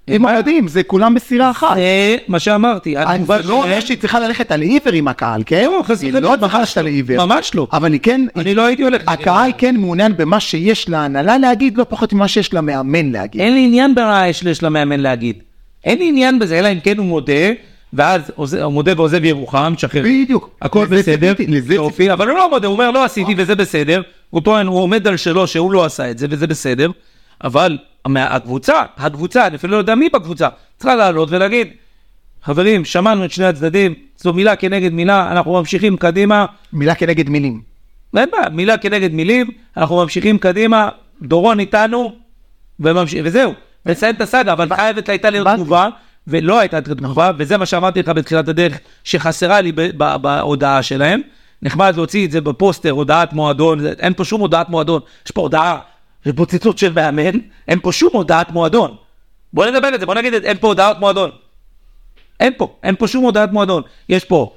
עם 0.07 0.27
האוהדים, 0.27 0.69
זה 0.69 0.83
כולם 0.83 1.15
בסירה 1.15 1.51
אחת. 1.51 1.77
זה 1.77 2.17
מה 2.29 2.39
שאמרתי, 2.39 2.95
זה 3.27 3.49
לא 3.49 3.63
אומר 3.63 3.81
שהיא 3.81 3.99
צריכה 3.99 4.21
ללכת 4.21 4.53
על 4.53 4.61
עיוור 4.61 4.93
עם 4.93 5.09
הקהל, 5.09 5.43
כן? 5.47 5.65
לא, 5.65 5.83
היא 6.01 6.13
לא 6.13 6.37
ממש 6.37 6.79
על. 6.79 6.87
עיוור. 6.87 7.27
ממש 7.27 7.55
לא. 7.55 7.67
אבל 7.73 7.93
היא 7.93 8.01
כן... 8.01 8.27
אני 8.37 8.55
לא 8.55 8.67
הייתי 8.67 8.83
הולך... 8.83 9.03
הקהל 9.07 9.51
כן 9.59 9.77
מעוניין 9.77 10.17
במה 10.17 10.41
שיש 10.41 10.89
להנהלה 10.89 11.39
להגיד, 11.39 11.79
לא 11.79 11.87
פחות 11.89 12.13
ממה 12.13 12.29
שיש 12.29 12.55
למאמן 12.55 13.13
להגיד. 13.13 13.41
אין 13.41 13.55
לי 13.55 13.65
עניין 13.65 13.95
במה 13.95 14.29
יש 14.29 14.43
יש 14.43 14.63
למאמן 14.63 15.01
להגיד. 15.01 15.37
אין 15.85 15.99
לי 15.99 16.09
עניין 16.09 16.39
בזה, 16.39 16.59
אלא 16.59 16.69
אם 16.73 16.81
כן 16.81 16.99
הוא 16.99 17.07
מודה, 17.07 17.53
ואז 17.93 18.33
הוא 18.37 18.73
מודה 18.73 18.93
ועוזב 18.97 19.25
ירוחם, 19.25 19.73
משחרר. 19.77 20.03
בדיוק. 20.03 20.51
הכל 20.63 20.87
בסדר, 20.87 21.33
אבל 22.13 22.29
הוא 22.29 22.39
לא 22.39 22.51
מודה, 22.51 22.67
הוא 22.67 22.75
אומר 22.75 22.91
לא 22.91 23.05
עשיתי 23.05 23.35
וזה 23.37 23.55
בסדר, 23.55 24.03
הוא 24.31 24.41
טוען, 24.41 24.67
הוא 24.67 24.81
עומד 24.81 25.09
על 25.09 25.17
שלו 25.17 25.47
שהוא 25.47 25.73
לא 25.73 25.85
עשה 25.85 26.11
את 26.11 26.19
זה 26.19 26.27
וזה 26.31 26.47
בסדר, 26.47 26.91
אבל 27.45 27.79
הקבוצה, 28.17 28.83
הקבוצה, 28.97 29.47
אני 29.47 29.57
אפילו 29.57 29.73
לא 29.73 29.79
יודע 29.79 29.95
מי 29.95 30.09
בקבוצה, 30.09 30.49
צריכה 30.77 30.95
לעלות 30.95 31.29
ולהגיד, 31.31 31.69
חברים, 32.43 32.85
שמענו 32.85 33.25
את 33.25 33.31
שני 33.31 33.45
הצדדים, 33.45 33.95
זו 34.17 34.33
מילה 34.33 34.57
כנגד 34.57 34.93
מילה, 34.93 35.33
אנחנו 35.33 35.53
ממשיכים 35.53 35.97
קדימה, 35.97 36.47
מילה 36.73 36.95
כנגד 36.95 37.29
מילים. 37.29 37.63
אין 38.17 38.29
בעיה, 38.33 38.49
מילה 38.49 38.79
כנגד 38.79 39.13
מילים, 39.13 39.51
אנחנו 39.77 39.97
ממשיכים 39.97 40.39
קדימה, 40.39 40.89
דורון 41.23 41.61
איתנו, 41.61 42.13
וממשיך, 42.81 43.21
וזהו, 43.25 43.55
נסיים 43.87 44.15
את 44.15 44.21
הסאגה, 44.21 44.53
אבל 44.53 44.77
חייבת 44.77 45.09
הייתה 45.09 45.31
להיות. 45.31 45.49
תגובה, 45.55 45.89
ולא 46.27 46.59
הייתה 46.59 46.81
תגובה, 46.81 47.31
וזה 47.39 47.57
מה 47.57 47.67
שאמרתי 47.67 48.01
לך 48.01 48.09
בתחילת 48.09 48.49
הדרך, 48.49 48.79
שחסרה 49.05 49.61
לי 49.61 49.73
בהודעה 49.97 50.83
שלהם. 50.83 51.21
נחמד 51.63 51.97
להוציא 51.97 52.27
את 52.27 52.31
זה 52.31 52.41
בפוסטר, 52.41 52.91
הודעת 52.91 53.33
מועדון, 53.33 53.87
אין 53.87 54.15
פה 54.15 54.25
שום 54.25 54.41
הודעת 54.41 54.69
מועדון, 54.69 55.01
יש 55.27 55.31
פה 55.31 55.41
הודעה, 55.41 55.79
ציטוט 56.47 56.79
של 56.79 56.93
מאמן, 56.93 57.39
אין 57.69 57.81
פה 57.81 57.93
שום 57.93 58.11
הודעת 58.13 58.51
מועדון. 58.51 58.97
בוא 59.53 59.67
נדבר 59.67 59.87
על 59.87 60.01
זה, 60.01 60.07
בוא 60.07 60.15
נגיד, 60.15 60.35
אין 60.35 60.57
פה 60.59 60.67
הודעת 60.67 60.99
מועדון. 60.99 61.31
אין 62.41 62.53
פה, 62.57 62.77
אין 62.83 62.97
פה 62.97 63.09
שום 63.09 63.25
הודעת 63.25 63.53
מועדון. 63.53 63.83
יש 64.09 64.25
פה 64.25 64.53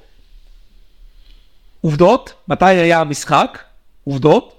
עובדות, 1.80 2.32
מתי 2.48 2.64
היה 2.64 3.00
המשחק, 3.00 3.58
עובדות, 4.04 4.54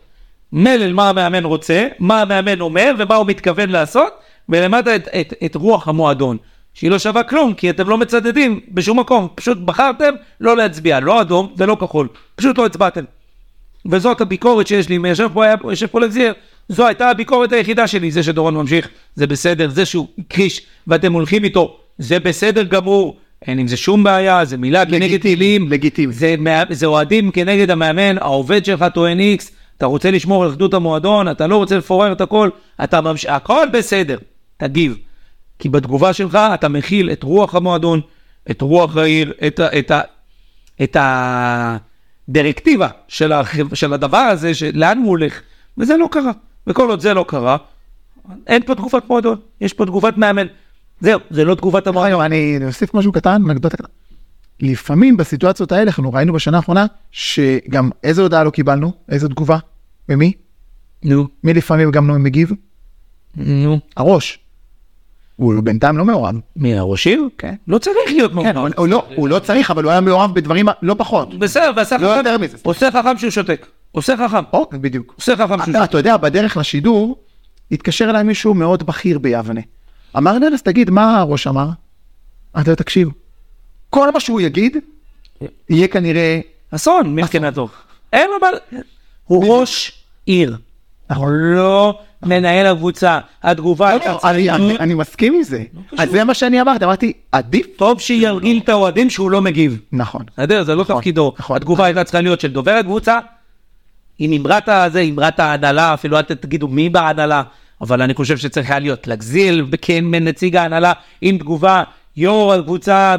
מלל 0.54 0.94
מה 0.94 1.10
המאמן 1.10 1.46
רוצה, 1.46 1.88
מה 2.00 2.22
המאמן 2.22 2.62
אומר 2.62 2.94
ומה 2.98 3.16
הוא 3.16 3.28
מתכוון 3.28 3.70
לעשות, 3.70 4.14
ולמטה 4.50 4.96
את, 4.96 5.08
את, 5.08 5.34
את 5.46 5.56
רוח 5.56 5.88
המועדון, 5.88 6.38
שהיא 6.74 6.92
לא 6.92 7.00
שווה 7.00 7.24
כלום, 7.24 7.54
כי 7.54 7.70
אתם 7.70 7.90
לא 7.90 7.98
מצדדים 7.98 8.60
בשום 8.72 9.00
מקום, 9.00 9.28
פשוט 9.36 9.58
בחרתם 9.58 10.14
לא 10.40 10.58
להצביע, 10.58 11.00
לא 11.00 11.22
אדום 11.22 11.54
ולא 11.58 11.78
כחול, 11.80 12.08
פשוט 12.36 12.58
לא 12.58 12.66
הצבעתם. 12.66 13.04
וזאת 13.86 14.22
הביקורת 14.22 14.68
שיש 14.68 14.90
לי, 14.90 14.98
אם 14.98 15.06
יושב 15.06 15.30
פה, 15.34 15.46
היה, 15.46 15.58
פה- 15.58 15.72
יושב 15.72 15.88
פה 15.88 16.00
לזיר, 16.00 16.34
זו 16.70 16.88
הייתה 16.88 17.10
הביקורת 17.10 17.52
היחידה 17.52 17.88
שלי, 17.88 18.12
זה 18.12 18.24
שדורון 18.24 18.54
ממשיך, 18.54 18.90
זה 19.16 19.28
בסדר, 19.28 19.70
זה 19.70 19.86
שהוא 19.86 20.08
הכחיש 20.20 20.62
ואתם 20.88 21.14
הולכים 21.14 21.44
איתו, 21.44 21.78
זה 21.98 22.20
בסדר 22.20 22.64
גמור, 22.64 23.18
אין 23.48 23.60
עם 23.60 23.68
זה 23.68 23.78
שום 23.78 24.04
בעיה, 24.04 24.46
זה 24.46 24.58
מילה 24.58 24.86
כנגד 24.86 25.22
טילים, 25.22 25.72
לגיטימי. 25.72 26.14
זה, 26.14 26.36
זה 26.70 26.86
אוהדים 26.86 27.32
כנגד 27.32 27.72
המאמן, 27.72 28.18
העובד 28.18 28.66
שלך 28.66 28.86
טוען 28.94 29.20
איקס, 29.20 29.52
אתה 29.78 29.86
רוצה 29.86 30.12
לשמור 30.12 30.44
על 30.44 30.50
אחדות 30.50 30.74
המועדון, 30.74 31.32
אתה 31.32 31.48
לא 31.48 31.58
רוצה 31.58 31.78
לפורר 31.78 32.12
את 32.12 32.22
הכל, 32.22 32.50
אתה 32.84 33.02
ממש... 33.02 33.26
הכל 33.26 33.68
בסדר, 33.74 34.18
תגיב. 34.58 34.98
כי 35.60 35.70
בתגובה 35.70 36.14
שלך 36.14 36.38
אתה 36.54 36.68
מכיל 36.68 37.12
את 37.12 37.24
רוח 37.24 37.56
המועדון, 37.56 38.02
את 38.52 38.62
רוח 38.62 38.98
העיר, 38.98 39.34
את, 39.48 39.60
ה, 39.60 39.80
את, 39.80 39.92
ה, 39.92 40.02
את 40.84 40.98
הדירקטיבה 42.30 42.88
של, 43.08 43.32
הח... 43.32 43.56
של 43.74 43.94
הדבר 43.94 44.18
הזה, 44.18 44.54
שלאן 44.54 44.98
הוא 44.98 45.10
הולך, 45.10 45.42
וזה 45.78 45.98
לא 45.98 46.10
קרה. 46.12 46.32
וכל 46.68 46.90
עוד 46.90 47.00
זה 47.00 47.14
לא 47.14 47.26
קרה, 47.28 47.58
אין 48.48 48.64
פה 48.66 48.76
תגובת 48.76 49.10
מועדון, 49.10 49.38
יש 49.62 49.74
פה 49.74 49.86
תגובת 49.86 50.18
מאמן. 50.18 50.48
זהו, 51.02 51.20
זה 51.30 51.46
לא 51.46 51.56
תגובת 51.56 51.88
המועדון. 51.88 52.22
אני 52.22 52.60
אוסיף 52.66 52.94
משהו 52.94 53.12
קטן, 53.12 53.42
אנקדוטה 53.50 53.78
קטנה. 53.78 53.88
לפעמים 54.60 55.18
בסיטואציות 55.18 55.72
האלה, 55.72 55.84
אנחנו 55.84 56.14
ראינו 56.14 56.34
בשנה 56.34 56.58
האחרונה, 56.58 56.86
שגם 57.12 57.90
איזה 58.04 58.22
הודעה 58.22 58.44
לא 58.44 58.50
קיבלנו, 58.50 58.94
איזה 59.10 59.30
תגובה, 59.30 59.58
ומי? 60.10 60.34
נו, 61.04 61.28
מי 61.44 61.54
לפעמים 61.54 61.92
גם 61.92 62.08
לא 62.08 62.14
מגיב? 62.14 62.52
נו. 63.36 63.80
הראש. 63.98 64.40
הוא 65.40 65.54
בינתיים 65.64 65.98
לא 65.98 66.06
מעורב. 66.06 66.36
מי, 66.56 66.78
הראש 66.80 67.08
עיר? 67.08 67.30
כן. 67.38 67.56
לא 67.68 67.78
צריך 67.78 67.98
להיות 68.08 68.32
כן, 68.32 68.36
מעורב. 68.36 68.58
הוא- 68.58 68.70
הוא 68.78 68.88
לא- 68.88 69.06
הוא 69.16 69.30
לא 69.30 69.40
צריך, 69.40 69.72
אבל 69.72 69.84
הוא 69.84 69.92
היה 69.92 70.02
מעורב 70.02 70.34
בדברים 70.36 70.66
לא 70.82 70.96
פחות. 70.98 71.40
בסדר, 71.40 71.72
ועשה 71.76 71.98
לא 71.98 72.08
חכם. 72.08 72.18
יותר 72.18 72.38
מזה. 72.38 72.58
עושה 72.64 72.92
חכם 72.92 73.18
שהוא 73.18 73.30
שותק. 73.30 73.66
עושה 73.92 74.18
חכם. 74.18 74.44
או, 74.54 74.70
בדיוק. 74.74 75.14
עושה 75.18 75.36
חכם 75.36 75.48
שהוא 75.48 75.56
אתה 75.64 75.66
שותק. 75.66 75.84
אתה 75.90 75.98
יודע, 75.98 76.18
בדרך 76.18 76.58
לשידור, 76.58 77.18
התקשר 77.72 78.10
אליי 78.10 78.24
מישהו 78.24 78.54
מאוד 78.54 78.84
בכיר 78.84 79.20
ביבנה. 79.20 79.62
אמר 80.18 80.38
לי, 80.38 80.48
אז 80.48 80.62
תגיד, 80.62 80.90
מה 80.90 81.20
הראש 81.20 81.48
אמר? 81.48 81.68
לו, 82.68 82.76
תקשיב, 82.76 83.10
כל 83.90 84.12
מה 84.12 84.20
שהוא 84.20 84.42
יגיד, 84.42 84.78
יהיה 85.70 85.88
כנראה... 85.88 86.40
אסון 86.72 87.16
מבחינתו. 87.16 87.68
אין 88.14 88.30
מה... 88.42 88.48
הוא 89.26 89.60
ראש 89.60 89.92
עיר. 90.26 90.58
הוא 91.16 91.28
לא 91.30 92.00
מנהל 92.26 92.66
הקבוצה. 92.66 93.20
התגובה 93.44 93.90
הייתה... 93.90 94.10
לא, 94.14 94.20
אני- 94.24 94.78
אני 94.80 94.94
מסכים 94.94 95.34
עם 95.34 95.44
זה. 95.44 95.64
אז 95.98 96.10
זה 96.12 96.24
מה 96.24 96.34
שאני 96.34 96.62
אמרתי, 96.62 96.86
אמרתי, 96.86 97.14
עדיף... 97.32 97.66
טוב 97.78 98.00
שירגיל 98.00 98.60
את 98.64 98.70
האוהדים 98.70 99.10
שהוא 99.10 99.32
לא 99.32 99.42
מגיב. 99.42 99.80
נכון. 99.92 100.22
בסדר? 100.34 100.64
זה 100.64 100.76
לא 100.76 100.82
נכון, 100.82 100.96
תפקידו. 100.96 101.34
נכון. 101.40 101.56
התגובה 101.58 101.86
הייתה 101.86 102.04
צריכה 102.04 102.22
להיות 102.22 102.40
של 102.40 102.52
דובר 102.52 102.72
הקבוצה. 102.72 103.20
עם 104.20 104.34
אמרת 104.34 104.70
הזה, 104.70 105.02
אמרת 105.02 105.40
ההנהלה, 105.40 105.94
אפילו 105.94 106.18
אל 106.18 106.22
תגידו 106.22 106.68
מי 106.68 106.90
בהנהלה, 106.90 107.44
אבל 107.82 108.02
אני 108.02 108.14
חושב 108.14 108.38
שצריך 108.38 108.70
היה 108.70 108.80
להיות 108.80 109.08
לגזיל, 109.08 109.66
כן, 109.82 110.06
נציג 110.12 110.56
ההנהלה, 110.56 110.94
עם 111.22 111.38
תגובה, 111.38 111.84
יו"ר 112.18 112.54
הקבוצה, 112.54 113.16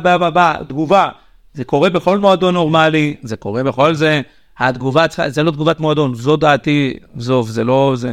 תגובה. 0.69 1.09
זה 1.55 1.65
קורה 1.65 1.91
בכל 1.91 2.19
מועדון 2.19 2.55
נורמלי, 2.55 3.15
זה 3.23 3.37
קורה 3.37 3.63
בכל 3.63 3.95
זה. 3.95 4.21
התגובה 4.59 5.09
צריכה, 5.09 5.31
זה 5.31 5.43
לא 5.43 5.51
תגובת 5.51 5.81
מועדון, 5.81 6.15
זו 6.15 6.37
דעתי, 6.37 6.95
עזוב, 7.17 7.49
זה 7.49 7.65
לא, 7.65 7.93
זה... 7.97 8.13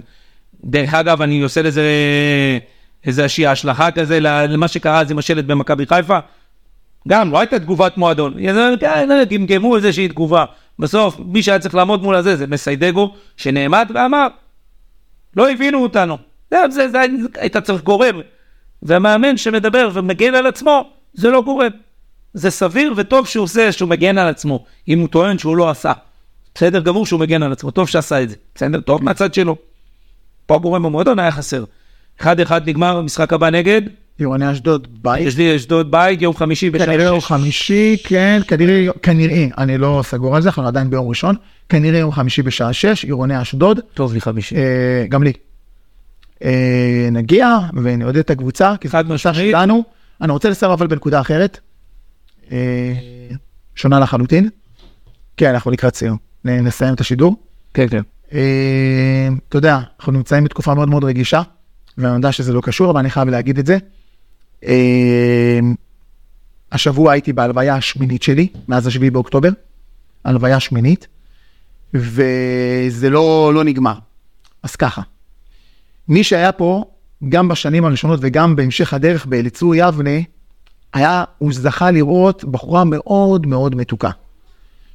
דרך 0.64 0.94
אגב, 0.94 1.22
אני 1.22 1.42
עושה 1.42 1.62
לזה 1.62 1.84
איזושהי 3.06 3.48
השלכה 3.48 3.92
כזה 3.92 4.20
למה 4.22 4.68
שקרה 4.68 5.02
אז 5.02 5.12
עם 5.12 5.18
השלט 5.18 5.46
במכבי 5.46 5.86
חיפה. 5.86 6.20
גם 7.08 7.32
לא 7.32 7.40
הייתה 7.40 7.60
תגובת 7.60 7.98
מועדון, 7.98 8.34
כן, 8.80 9.10
גמגמו 9.30 9.76
איזושהי 9.76 10.08
תגובה. 10.08 10.46
בסוף, 10.80 11.20
מי 11.26 11.44
שהיה 11.44 11.60
צריך 11.60 11.76
לעמוד 11.76 12.04
מול 12.04 12.16
הזה 12.16 12.36
זה 12.36 12.48
מסיידגו, 12.48 13.14
שנעמד 13.38 13.92
ואמר, 13.94 14.28
לא 15.36 15.52
הבינו 15.52 15.84
אותנו. 15.84 16.18
זה, 16.52 16.58
זה, 16.70 16.90
זה, 16.90 17.02
היית 17.36 17.58
צריך 17.58 17.84
גורם. 17.84 18.20
והמאמן 18.84 19.38
שמדבר 19.38 19.90
ומגן 19.94 20.36
על 20.36 20.48
עצמו, 20.48 20.90
זה 21.14 21.30
לא 21.30 21.42
גורם. 21.42 21.72
זה 22.34 22.50
סביר 22.50 22.94
וטוב 22.98 23.28
שהוא 23.28 23.44
עושה, 23.44 23.72
שהוא 23.72 23.90
מגן 23.90 24.18
על 24.18 24.28
עצמו, 24.28 24.66
אם 24.88 25.00
הוא 25.00 25.08
טוען 25.08 25.38
שהוא 25.38 25.58
לא 25.58 25.70
עשה. 25.70 25.92
בסדר 26.56 26.80
גמור 26.80 27.06
שהוא 27.06 27.20
מגן 27.20 27.44
על 27.44 27.52
עצמו, 27.52 27.72
טוב 27.72 27.88
שעשה 27.88 28.24
את 28.24 28.30
זה. 28.30 28.36
בסדר, 28.56 28.82
טוב 28.82 29.04
מהצד 29.04 29.34
שלו. 29.34 29.56
פה 30.48 30.56
הגורם 30.56 30.84
במועדון 30.84 31.20
היה 31.20 31.32
חסר. 31.32 31.64
אחד 32.22 32.40
אחד 32.40 32.70
נגמר, 32.70 32.98
המשחק 32.98 33.34
הבא 33.34 33.50
נגד, 33.50 33.82
עירוני 34.18 34.52
אשדוד 34.52 34.88
בית. 35.02 35.28
יש 35.28 35.38
לי 35.38 35.56
אשדוד 35.56 35.92
בית, 35.92 36.22
יום 36.22 36.36
חמישי 36.36 36.70
בשעה 36.70 36.86
כנראה 36.86 37.04
יום 37.04 37.20
שש. 37.20 37.26
חמישי, 37.26 37.98
כן, 38.04 38.42
כנראה, 38.48 38.88
כנראה, 39.02 39.48
אני 39.58 39.78
לא 39.78 40.02
סגור 40.06 40.36
על 40.36 40.42
זה, 40.42 40.50
אנחנו 40.50 40.68
עדיין 40.68 40.90
ביום 40.90 41.08
ראשון, 41.08 41.36
כנראה 41.70 42.00
יום 42.00 42.12
חמישי 42.12 42.42
בשעה 42.42 42.74
6, 42.74 43.04
עירוני 43.04 43.42
אשדוד, 43.42 43.80
טוב 43.94 44.14
לי 44.14 44.22
חמישי. 44.22 44.56
אה, 44.56 45.06
גם 45.10 45.24
לי. 45.24 45.34
אה, 46.44 47.10
נגיע 47.12 47.58
ונעודד 47.84 48.18
את 48.18 48.30
הקבוצה, 48.30 48.76
כי 48.82 48.88
זו 48.88 48.98
קבוצה. 49.06 49.34
שלנו. 49.34 49.84
אני 50.22 50.32
רוצה 50.32 50.50
לסיים 50.50 50.72
אבל 50.72 50.88
בנקודה 50.88 51.22
אחרת, 51.22 51.60
אה, 52.52 52.94
שונה 53.76 54.00
לחלוטין. 54.00 54.50
כן, 55.38 55.50
אנחנו 55.50 55.72
לקראת 55.72 55.96
סיום, 55.96 56.18
נסיים 56.46 56.94
את 56.94 57.02
השידור. 57.02 57.36
כן, 57.74 57.88
כן. 57.88 58.02
אה, 58.34 59.28
אתה 59.50 59.58
יודע, 59.58 59.80
אנחנו 60.00 60.12
נמצאים 60.12 60.44
בתקופה 60.44 60.74
מאוד 60.74 60.90
מאוד 60.90 61.04
רגישה, 61.04 61.42
ואני 61.98 62.16
יודע 62.16 62.32
שזה 62.32 62.54
לא 62.54 62.62
קשור, 62.62 62.92
אבל 62.92 63.00
אני 63.00 63.10
חייב 63.10 63.30
להגיד 63.30 63.60
את 63.60 63.66
זה. 63.66 63.78
אה, 64.64 65.60
השבוע 66.72 67.12
הייתי 67.12 67.34
בהלוויה 67.34 67.76
השמינית 67.76 68.24
שלי, 68.24 68.48
מאז 68.68 68.88
השביעי 68.88 69.10
באוקטובר, 69.10 69.50
הלוויה 70.24 70.60
שמינית, 70.60 71.08
וזה 71.94 73.10
לא, 73.10 73.52
לא 73.54 73.64
נגמר. 73.64 73.96
אז 74.64 74.76
ככה, 74.76 75.02
מי 76.08 76.24
שהיה 76.24 76.52
פה, 76.52 76.86
גם 77.30 77.48
בשנים 77.48 77.86
הראשונות 77.86 78.20
וגם 78.24 78.56
בהמשך 78.56 78.94
הדרך 78.94 79.26
באליצור 79.26 79.76
יבנה, 79.76 80.20
היה, 80.94 81.24
הוא 81.38 81.54
זכה 81.54 81.92
לראות 81.92 82.44
בחורה 82.44 82.84
מאוד 82.84 83.48
מאוד 83.48 83.76
מתוקה. 83.76 84.10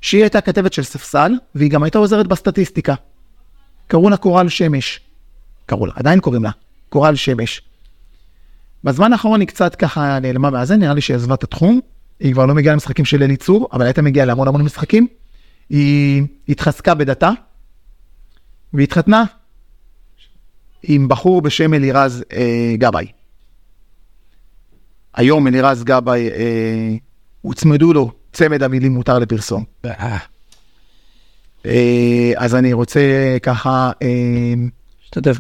שהיא 0.01 0.23
הייתה 0.23 0.41
כתבת 0.41 0.73
של 0.73 0.83
ספסל, 0.83 1.33
והיא 1.55 1.71
גם 1.71 1.83
הייתה 1.83 1.99
עוזרת 1.99 2.27
בסטטיסטיקה. 2.27 2.95
קראו 3.93 4.11
לה 4.11 4.17
קורל 4.17 4.49
שמש. 4.49 5.01
קראו 5.67 5.87
לה, 5.87 5.93
עדיין 5.97 6.21
קוראים 6.21 6.45
לה, 6.45 6.51
קורל 6.89 7.15
שמש. 7.15 7.63
בזמן 8.85 9.13
האחרון 9.13 9.41
היא 9.41 9.49
קצת 9.49 9.75
ככה 9.75 10.19
נעלמה 10.19 10.51
מהזה, 10.51 10.77
נראה 10.77 10.95
לי 10.95 11.01
שהיא 11.01 11.15
עזבה 11.17 11.35
את 11.35 11.43
התחום. 11.43 11.81
היא 12.21 12.33
כבר 12.33 12.47
לא 12.47 12.55
מגיעה 12.55 12.75
למשחקים 12.75 13.05
של 13.05 13.23
אליצור, 13.23 13.69
אבל 13.73 13.85
הייתה 13.85 14.03
מגיעה 14.03 14.27
להמון 14.27 14.49
המון 14.49 14.63
משחקים. 14.63 15.07
היא 15.71 16.23
התחזקה 16.49 16.95
בדתה, 16.95 17.31
והתחתנה 18.73 19.25
עם 20.83 21.09
בחור 21.09 21.43
בשם 21.43 21.75
אלירז 21.75 22.25
אה, 22.33 22.75
גבאי. 22.79 23.07
היום 25.15 25.47
אלירז 25.47 25.85
גבאי, 25.85 26.31
אה, 26.31 26.95
הוצמדו 27.43 27.93
לו 27.93 28.13
צמד 28.33 28.63
המילים 28.63 28.93
מותר 28.93 29.19
לפרסום. 29.19 29.65
אה, 31.67 32.33
אז 32.37 32.55
אני 32.55 32.73
רוצה 32.73 33.01
ככה 33.43 33.91
אה. 34.03 34.09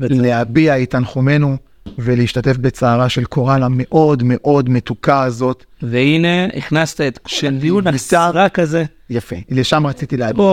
להביע 0.01 0.83
את 0.83 0.91
תנחומינו 0.91 1.57
ולהשתתף 1.99 2.57
בצערה 2.57 3.09
של 3.09 3.25
קורל 3.25 3.63
המאוד 3.63 4.23
מאוד 4.27 4.69
מתוקה 4.69 5.23
הזאת. 5.23 5.65
והנה, 5.83 6.47
הכנסת 6.47 7.01
את 7.01 7.19
הדיון 7.43 7.85
שנבנתה- 7.85 7.95
הסרק 7.95 8.59
הזה. 8.59 8.85
יפה, 9.11 9.37
לשם 9.51 9.87
רציתי 9.87 10.17
להגיע. 10.17 10.45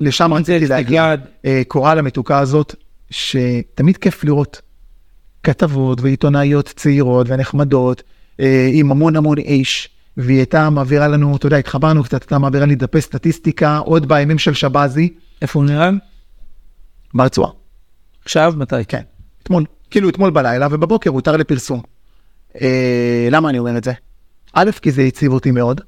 לשם 0.00 0.34
רציתי 0.34 0.66
להגיע. 0.66 1.14
אה, 1.44 1.62
קורל 1.68 1.98
המתוקה 1.98 2.38
הזאת, 2.38 2.74
שתמיד 3.10 3.96
כיף 3.96 4.24
לראות 4.24 4.60
כתבות 5.42 6.00
ועיתונאיות 6.00 6.72
צעירות 6.76 7.26
ונחמדות, 7.30 8.02
אה, 8.40 8.70
עם 8.72 8.90
המון 8.90 9.16
המון 9.16 9.38
אש, 9.38 9.88
והיא 10.18 10.38
הייתה 10.38 10.70
מעבירה 10.70 11.08
לנו, 11.08 11.36
אתה 11.36 11.46
יודע, 11.46 11.56
התחברנו 11.56 12.04
קצת, 12.04 12.22
הייתה 12.22 12.38
מעבירה 12.38 12.66
לי 12.66 12.74
דפי 12.74 13.00
סטטיסטיקה, 13.00 13.78
עוד 13.78 14.08
בימים 14.08 14.38
של 14.38 14.54
שבזי, 14.54 15.14
איפה 15.42 15.58
הוא 15.58 15.66
נהרג? 15.66 15.94
ברצועה. 17.14 17.50
עכשיו? 18.24 18.54
מתי? 18.56 18.84
כן, 18.88 19.02
אתמול, 19.42 19.64
כאילו 19.90 20.08
אתמול 20.08 20.30
בלילה, 20.30 20.68
ובבוקר 20.70 21.10
הותר 21.10 21.36
לפרסום. 21.36 21.80
אה, 22.60 23.28
למה 23.30 23.50
אני 23.50 23.58
אומר 23.58 23.78
את 23.78 23.84
זה? 23.84 23.92
א', 24.52 24.70
כי 24.82 24.92
זה 24.92 25.02
הציב 25.02 25.32
אותי 25.32 25.50
מאוד, 25.50 25.80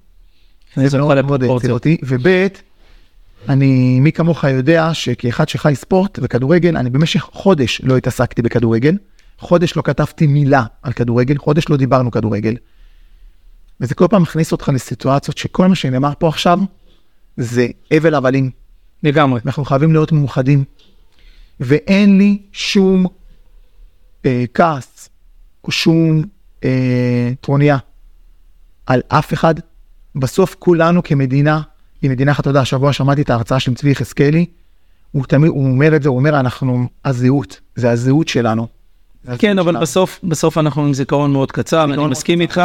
אני 0.76 0.88
זה 0.88 0.98
מאוד 0.98 1.24
מאוד 1.24 1.42
הציב. 1.42 1.70
אותי, 1.70 1.96
וב', 2.02 2.46
אני, 3.48 4.00
מי 4.00 4.12
כמוך 4.12 4.44
יודע 4.44 4.94
שכאחד 4.94 5.48
שחי 5.48 5.72
ספורט 5.74 6.18
וכדורגל, 6.22 6.76
אני 6.76 6.90
במשך 6.90 7.20
חודש 7.20 7.80
לא 7.84 7.96
התעסקתי 7.96 8.42
בכדורגל, 8.42 8.96
חודש 9.38 9.76
לא 9.76 9.82
כתבתי 9.82 10.26
מילה 10.26 10.64
על 10.82 10.92
כדורגל, 10.92 11.38
חודש 11.38 11.68
לא 11.68 11.76
דיברנו 11.76 12.10
כדורגל. 12.10 12.54
וזה 13.80 13.94
כל 13.94 14.06
פעם 14.10 14.22
מכניס 14.22 14.52
אותך 14.52 14.70
לסיטואציות 14.74 15.38
שכל 15.38 15.66
מה 15.66 15.74
שנאמר 15.74 16.12
פה 16.18 16.28
עכשיו 16.28 16.58
זה 17.36 17.66
הבל 17.90 18.14
הבלים. 18.14 18.50
לגמרי. 19.02 19.40
אנחנו 19.46 19.64
חייבים 19.64 19.92
להיות 19.92 20.12
מאוחדים. 20.12 20.64
ואין 21.60 22.18
לי 22.18 22.42
שום 22.52 23.06
אה, 24.26 24.44
כעס 24.54 25.08
או 25.64 25.70
שום 25.70 26.22
אה, 26.64 27.32
טרוניה 27.40 27.78
על 28.86 29.00
אף 29.08 29.32
אחד. 29.32 29.54
בסוף 30.14 30.56
כולנו 30.58 31.02
כמדינה, 31.02 31.60
היא 32.02 32.10
מדינה 32.10 32.32
אחת, 32.32 32.40
אתה 32.40 32.50
יודע, 32.50 32.60
השבוע 32.60 32.92
שמעתי 32.92 33.22
את 33.22 33.30
ההרצאה 33.30 33.60
של 33.60 33.74
צבי 33.74 33.90
יחזקאלי, 33.90 34.46
הוא 35.10 35.24
תמיד, 35.24 35.48
הוא 35.48 35.66
אומר 35.66 35.96
את 35.96 36.02
זה, 36.02 36.08
הוא 36.08 36.18
אומר, 36.18 36.40
אנחנו 36.40 36.88
הזהות, 37.04 37.60
זה 37.74 37.90
הזהות 37.90 38.28
שלנו. 38.28 38.66
כן, 39.38 39.58
אבל. 39.58 39.80
בסוף, 39.80 40.20
בסוף 40.24 40.58
אנחנו 40.58 40.82
עם 40.82 40.94
זיכרון 40.94 41.32
מאוד 41.32 41.52
קצר, 41.52 41.84
אני 41.84 42.06
מסכים 42.06 42.40
איתך. 42.40 42.60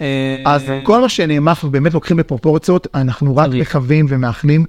אה, 0.00 0.36
אז 0.44 0.62
כל 0.82 1.00
מה 1.00 1.08
שנאמר, 1.08 1.52
אנחנו 1.52 1.70
באמת 1.70 1.94
לוקחים 1.94 2.16
בפרופורציות, 2.16 2.86
אנחנו 2.94 3.36
רק. 3.36 3.50
מקווים 3.50 4.06
ומאחלים 4.08 4.64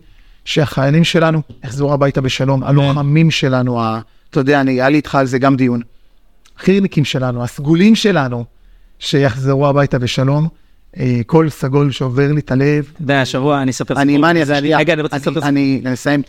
שהחיילים 0.46 1.04
שלנו 1.04 1.42
יחזרו 1.64 1.94
הביתה 1.94 2.22
בשלום, 2.22 2.64
הלוחמים 2.64 3.32
שלנו, 3.32 3.82
אתה 4.30 4.40
יודע, 4.40 4.62
אני, 4.62 4.72
היה 4.72 4.90
לי 4.90 4.98
איתך 4.98 5.16
על 5.16 5.26
זה 5.26 5.40
גם 5.40 5.56
דיון. 5.56 5.82
החי"רניקים 6.58 7.06
שלנו, 7.06 7.44
הסגולים 7.44 7.96
שלנו, 7.96 8.46
שיחזרו 9.00 9.68
הביתה 9.68 10.00
בשלום. 10.00 10.48
אה, 10.98 11.22
כל 11.26 11.50
סגול 11.50 11.92
שעובר 11.92 12.32
לי 12.32 12.40
את 12.40 12.52
הלב. 12.52 12.92
אתה 12.94 13.02
יודע, 13.04 13.22
השבוע 13.22 13.62
אני 13.62 13.72
אספר 13.72 14.02
אני, 14.02 14.18
מה 14.18 14.30
אני 14.30 14.42
אעשה? 14.42 14.60
רגע, 14.60 14.94
אני 14.94 15.02
רוצה 15.02 15.16
לספר 15.16 15.44
אני, 15.44 15.82
אני 15.86 15.94
אסיים. 15.94 16.22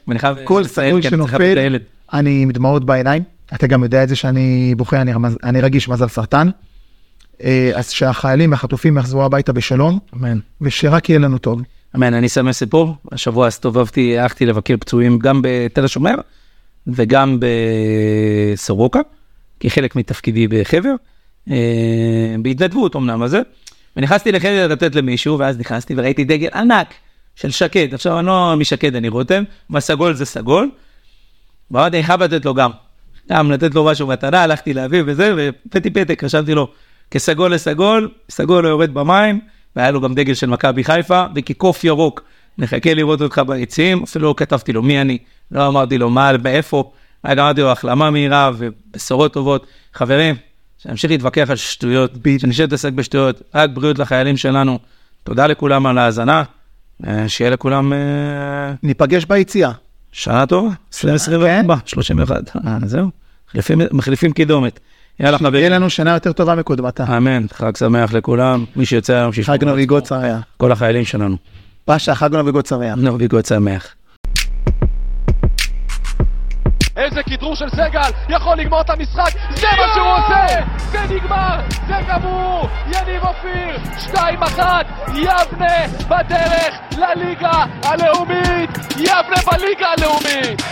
כל 0.45 0.65
סגול 0.65 1.03
שנופל. 1.03 1.77
אני 2.13 2.43
עם 2.43 2.51
דמעות 2.51 2.85
בעיניים. 2.85 3.34
אתה 3.55 3.67
גם 3.67 3.83
יודע 3.83 4.03
את 4.03 4.09
זה 4.09 4.17
שאני 4.17 4.75
בוכה, 4.77 5.01
אני, 5.01 5.13
אני 5.45 5.61
רגיש 5.61 5.89
מזל 5.89 6.09
סרטן. 6.09 6.49
אה, 7.43 7.73
אז 7.75 7.91
שהחיילים 7.91 8.51
והחטופים 8.51 8.99
יחזרו 8.99 9.25
הביתה 9.25 9.53
בשלום, 9.53 9.99
אמן. 10.15 10.39
ושרק 10.61 11.09
יהיה 11.09 11.19
לנו 11.19 11.39
טוב. 11.39 11.63
אמן, 11.97 12.15
אני 12.15 12.27
אסיים 12.27 12.53
סיפור. 12.53 12.97
השבוע 13.13 13.47
הסתובבתי, 13.47 14.19
הלכתי 14.19 14.47
לבקר 14.47 14.77
פצועים 14.77 15.19
גם 15.19 15.41
בתל 15.45 15.85
השומר 15.85 16.15
וגם 16.87 17.39
בסורוקה, 18.55 19.01
כחלק 19.61 19.97
מתפקידי 19.97 20.49
בחבר, 20.49 20.95
אה, 21.51 21.57
בהתנדבות 22.43 22.97
אמנם 22.97 23.23
הזה. 23.23 23.41
ונכנסתי 23.97 24.33
לחדר 24.33 24.67
לתת 24.67 24.95
למישהו, 24.95 25.39
ואז 25.39 25.59
נכנסתי 25.59 25.95
וראיתי 25.97 26.25
דגל 26.25 26.49
ענק 26.55 26.95
של 27.37 27.51
שקד. 27.51 27.95
עכשיו 27.95 28.19
אני 28.19 28.27
לא 28.27 28.55
משקד, 28.59 28.97
אני 28.97 29.09
רותם, 29.09 29.45
אבל 29.71 29.81
סגול 29.81 30.15
זה 30.15 30.25
סגול. 30.25 30.71
ואמרתי, 31.71 31.97
אני 31.97 32.05
חייב 32.05 32.23
לתת 32.23 32.45
לו 32.45 32.55
גם. 32.55 32.71
גם 33.31 33.51
לתת 33.51 33.75
לו 33.75 33.85
משהו 33.85 34.07
מתנה, 34.07 34.43
הלכתי 34.43 34.75
להביא 34.75 35.03
וזה, 35.07 35.35
והבאתי 35.37 35.91
פתק, 35.91 36.25
רשמתי 36.25 36.55
לו, 36.55 36.69
כסגול 37.11 37.55
לסגול, 37.55 38.09
סגול 38.31 38.65
לא 38.65 38.69
יורד 38.69 38.95
במים, 38.95 39.41
והיה 39.77 39.91
לו 39.91 40.01
גם 40.01 40.15
דגל 40.15 40.35
של 40.35 40.47
מכבי 40.47 40.85
חיפה, 40.85 41.25
וכקוף 41.35 41.85
ירוק, 41.85 42.23
נחכה 42.59 42.95
לראות 42.95 43.23
אותך 43.23 43.43
ביציעים, 43.47 44.03
אפילו 44.03 44.29
לא 44.29 44.35
כתבתי 44.37 44.73
לו 44.73 44.83
מי 44.83 45.01
אני, 45.01 45.19
לא 45.51 45.67
אמרתי 45.67 45.99
לו 45.99 46.11
מה, 46.11 46.31
מאיפה, 46.43 46.93
רק 47.25 47.39
אמרתי 47.39 47.61
לו 47.61 47.71
החלמה 47.71 48.11
מהירה 48.11 48.51
ובשורות 48.59 49.33
טובות. 49.33 49.67
חברים, 49.95 50.35
שנמשיך 50.79 51.11
להתווכח 51.11 51.51
על 51.51 51.57
שטויות. 51.57 52.13
שנמשיך 52.39 52.61
להתעסק 52.61 52.93
בשטויות, 52.93 53.43
רק 53.55 53.71
בריאות 53.71 53.99
לחיילים 53.99 54.37
שלנו. 54.37 54.79
תודה 55.25 55.47
לכולם 55.47 55.87
על 55.87 55.99
ההאזנה, 55.99 56.43
אה, 57.07 57.29
שיהיה 57.29 57.51
לכולם 57.51 57.93
אה, 57.93 57.99
ניפגש 58.83 59.25
ביציאה. 59.25 59.73
שנה 60.17 60.47
טובה, 60.47 60.69
2024, 60.95 61.77
31, 61.87 62.57
אה, 62.67 62.79
זהו, 62.87 63.11
מחליפים- 63.55 64.33
קידומת. 64.33 64.81
יאללה 65.21 65.39
חברים, 65.39 65.73
לנו 65.73 65.91
שנה 65.91 66.11
יותר 66.15 66.33
טובה 66.33 66.55
מקודמתה. 66.55 67.17
אמן, 67.17 67.47
חג 67.53 67.77
שמח 67.77 68.13
לכולם, 68.13 68.65
מי 68.77 68.87
שיוצא 68.87 69.13
היום 69.13 69.33
שישמור 69.33 69.57
חג 69.57 69.63
עצמו. 69.63 69.69
שמח. 70.07 70.41
כל 70.57 70.73
החיילים 70.73 71.05
שלנו, 71.05 71.37
פאשה, 71.85 72.15
חג 72.15 72.37
נביגות 72.37 72.67
שמח. 72.67 72.99
נביגות 72.99 73.47
שמח. 73.47 73.95
איזה 76.97 77.23
כדרור 77.23 77.57
של 77.57 77.71
סגל, 77.71 78.11
יכול 78.29 78.57
לגמור 78.57 78.81
את 78.81 78.91
המשחק, 78.91 79.31
זה 79.55 79.67
מה 79.79 79.95
שהוא 79.95 80.07
עושה! 80.07 80.47
זה 80.77 81.15
נגמר, 81.15 81.57
זה 81.89 81.95
גמור! 82.09 82.69
יניב 82.87 83.25
אופיר, 83.25 83.77
2-1, 84.15 84.19
יבנה 85.15 85.87
בדרך 86.09 86.75
לליגה 86.99 87.65
הלאומית! 87.85 88.71
יבנה 88.97 89.37
בליגה 89.53 89.87
הלאומית! 89.99 90.63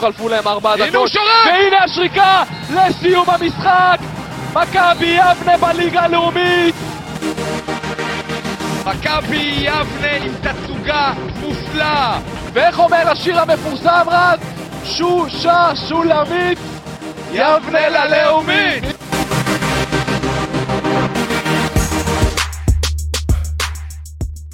חלפו 0.00 0.28
להם 0.28 0.48
ארבע 0.48 0.76
דקות! 0.76 1.10
והנה 1.46 1.84
השריקה 1.84 2.42
לסיום 2.70 3.30
המשחק! 3.30 3.98
מכבי 4.54 5.18
יבנה 5.18 5.56
בליגה 5.56 6.00
הלאומית! 6.00 6.74
מכבי 8.86 9.54
יבנה 9.58 10.12
עם 10.22 10.32
תצוגה 10.42 11.12
מופלאה! 11.40 12.18
ואיך 12.52 12.78
אומר 12.78 13.10
השיר 13.10 13.40
המפורסם 13.40 14.06
רז? 14.06 14.38
שושה 14.84 15.70
שולמית, 15.88 16.58
יבנה 17.32 17.88
ללאומית! 17.88 18.84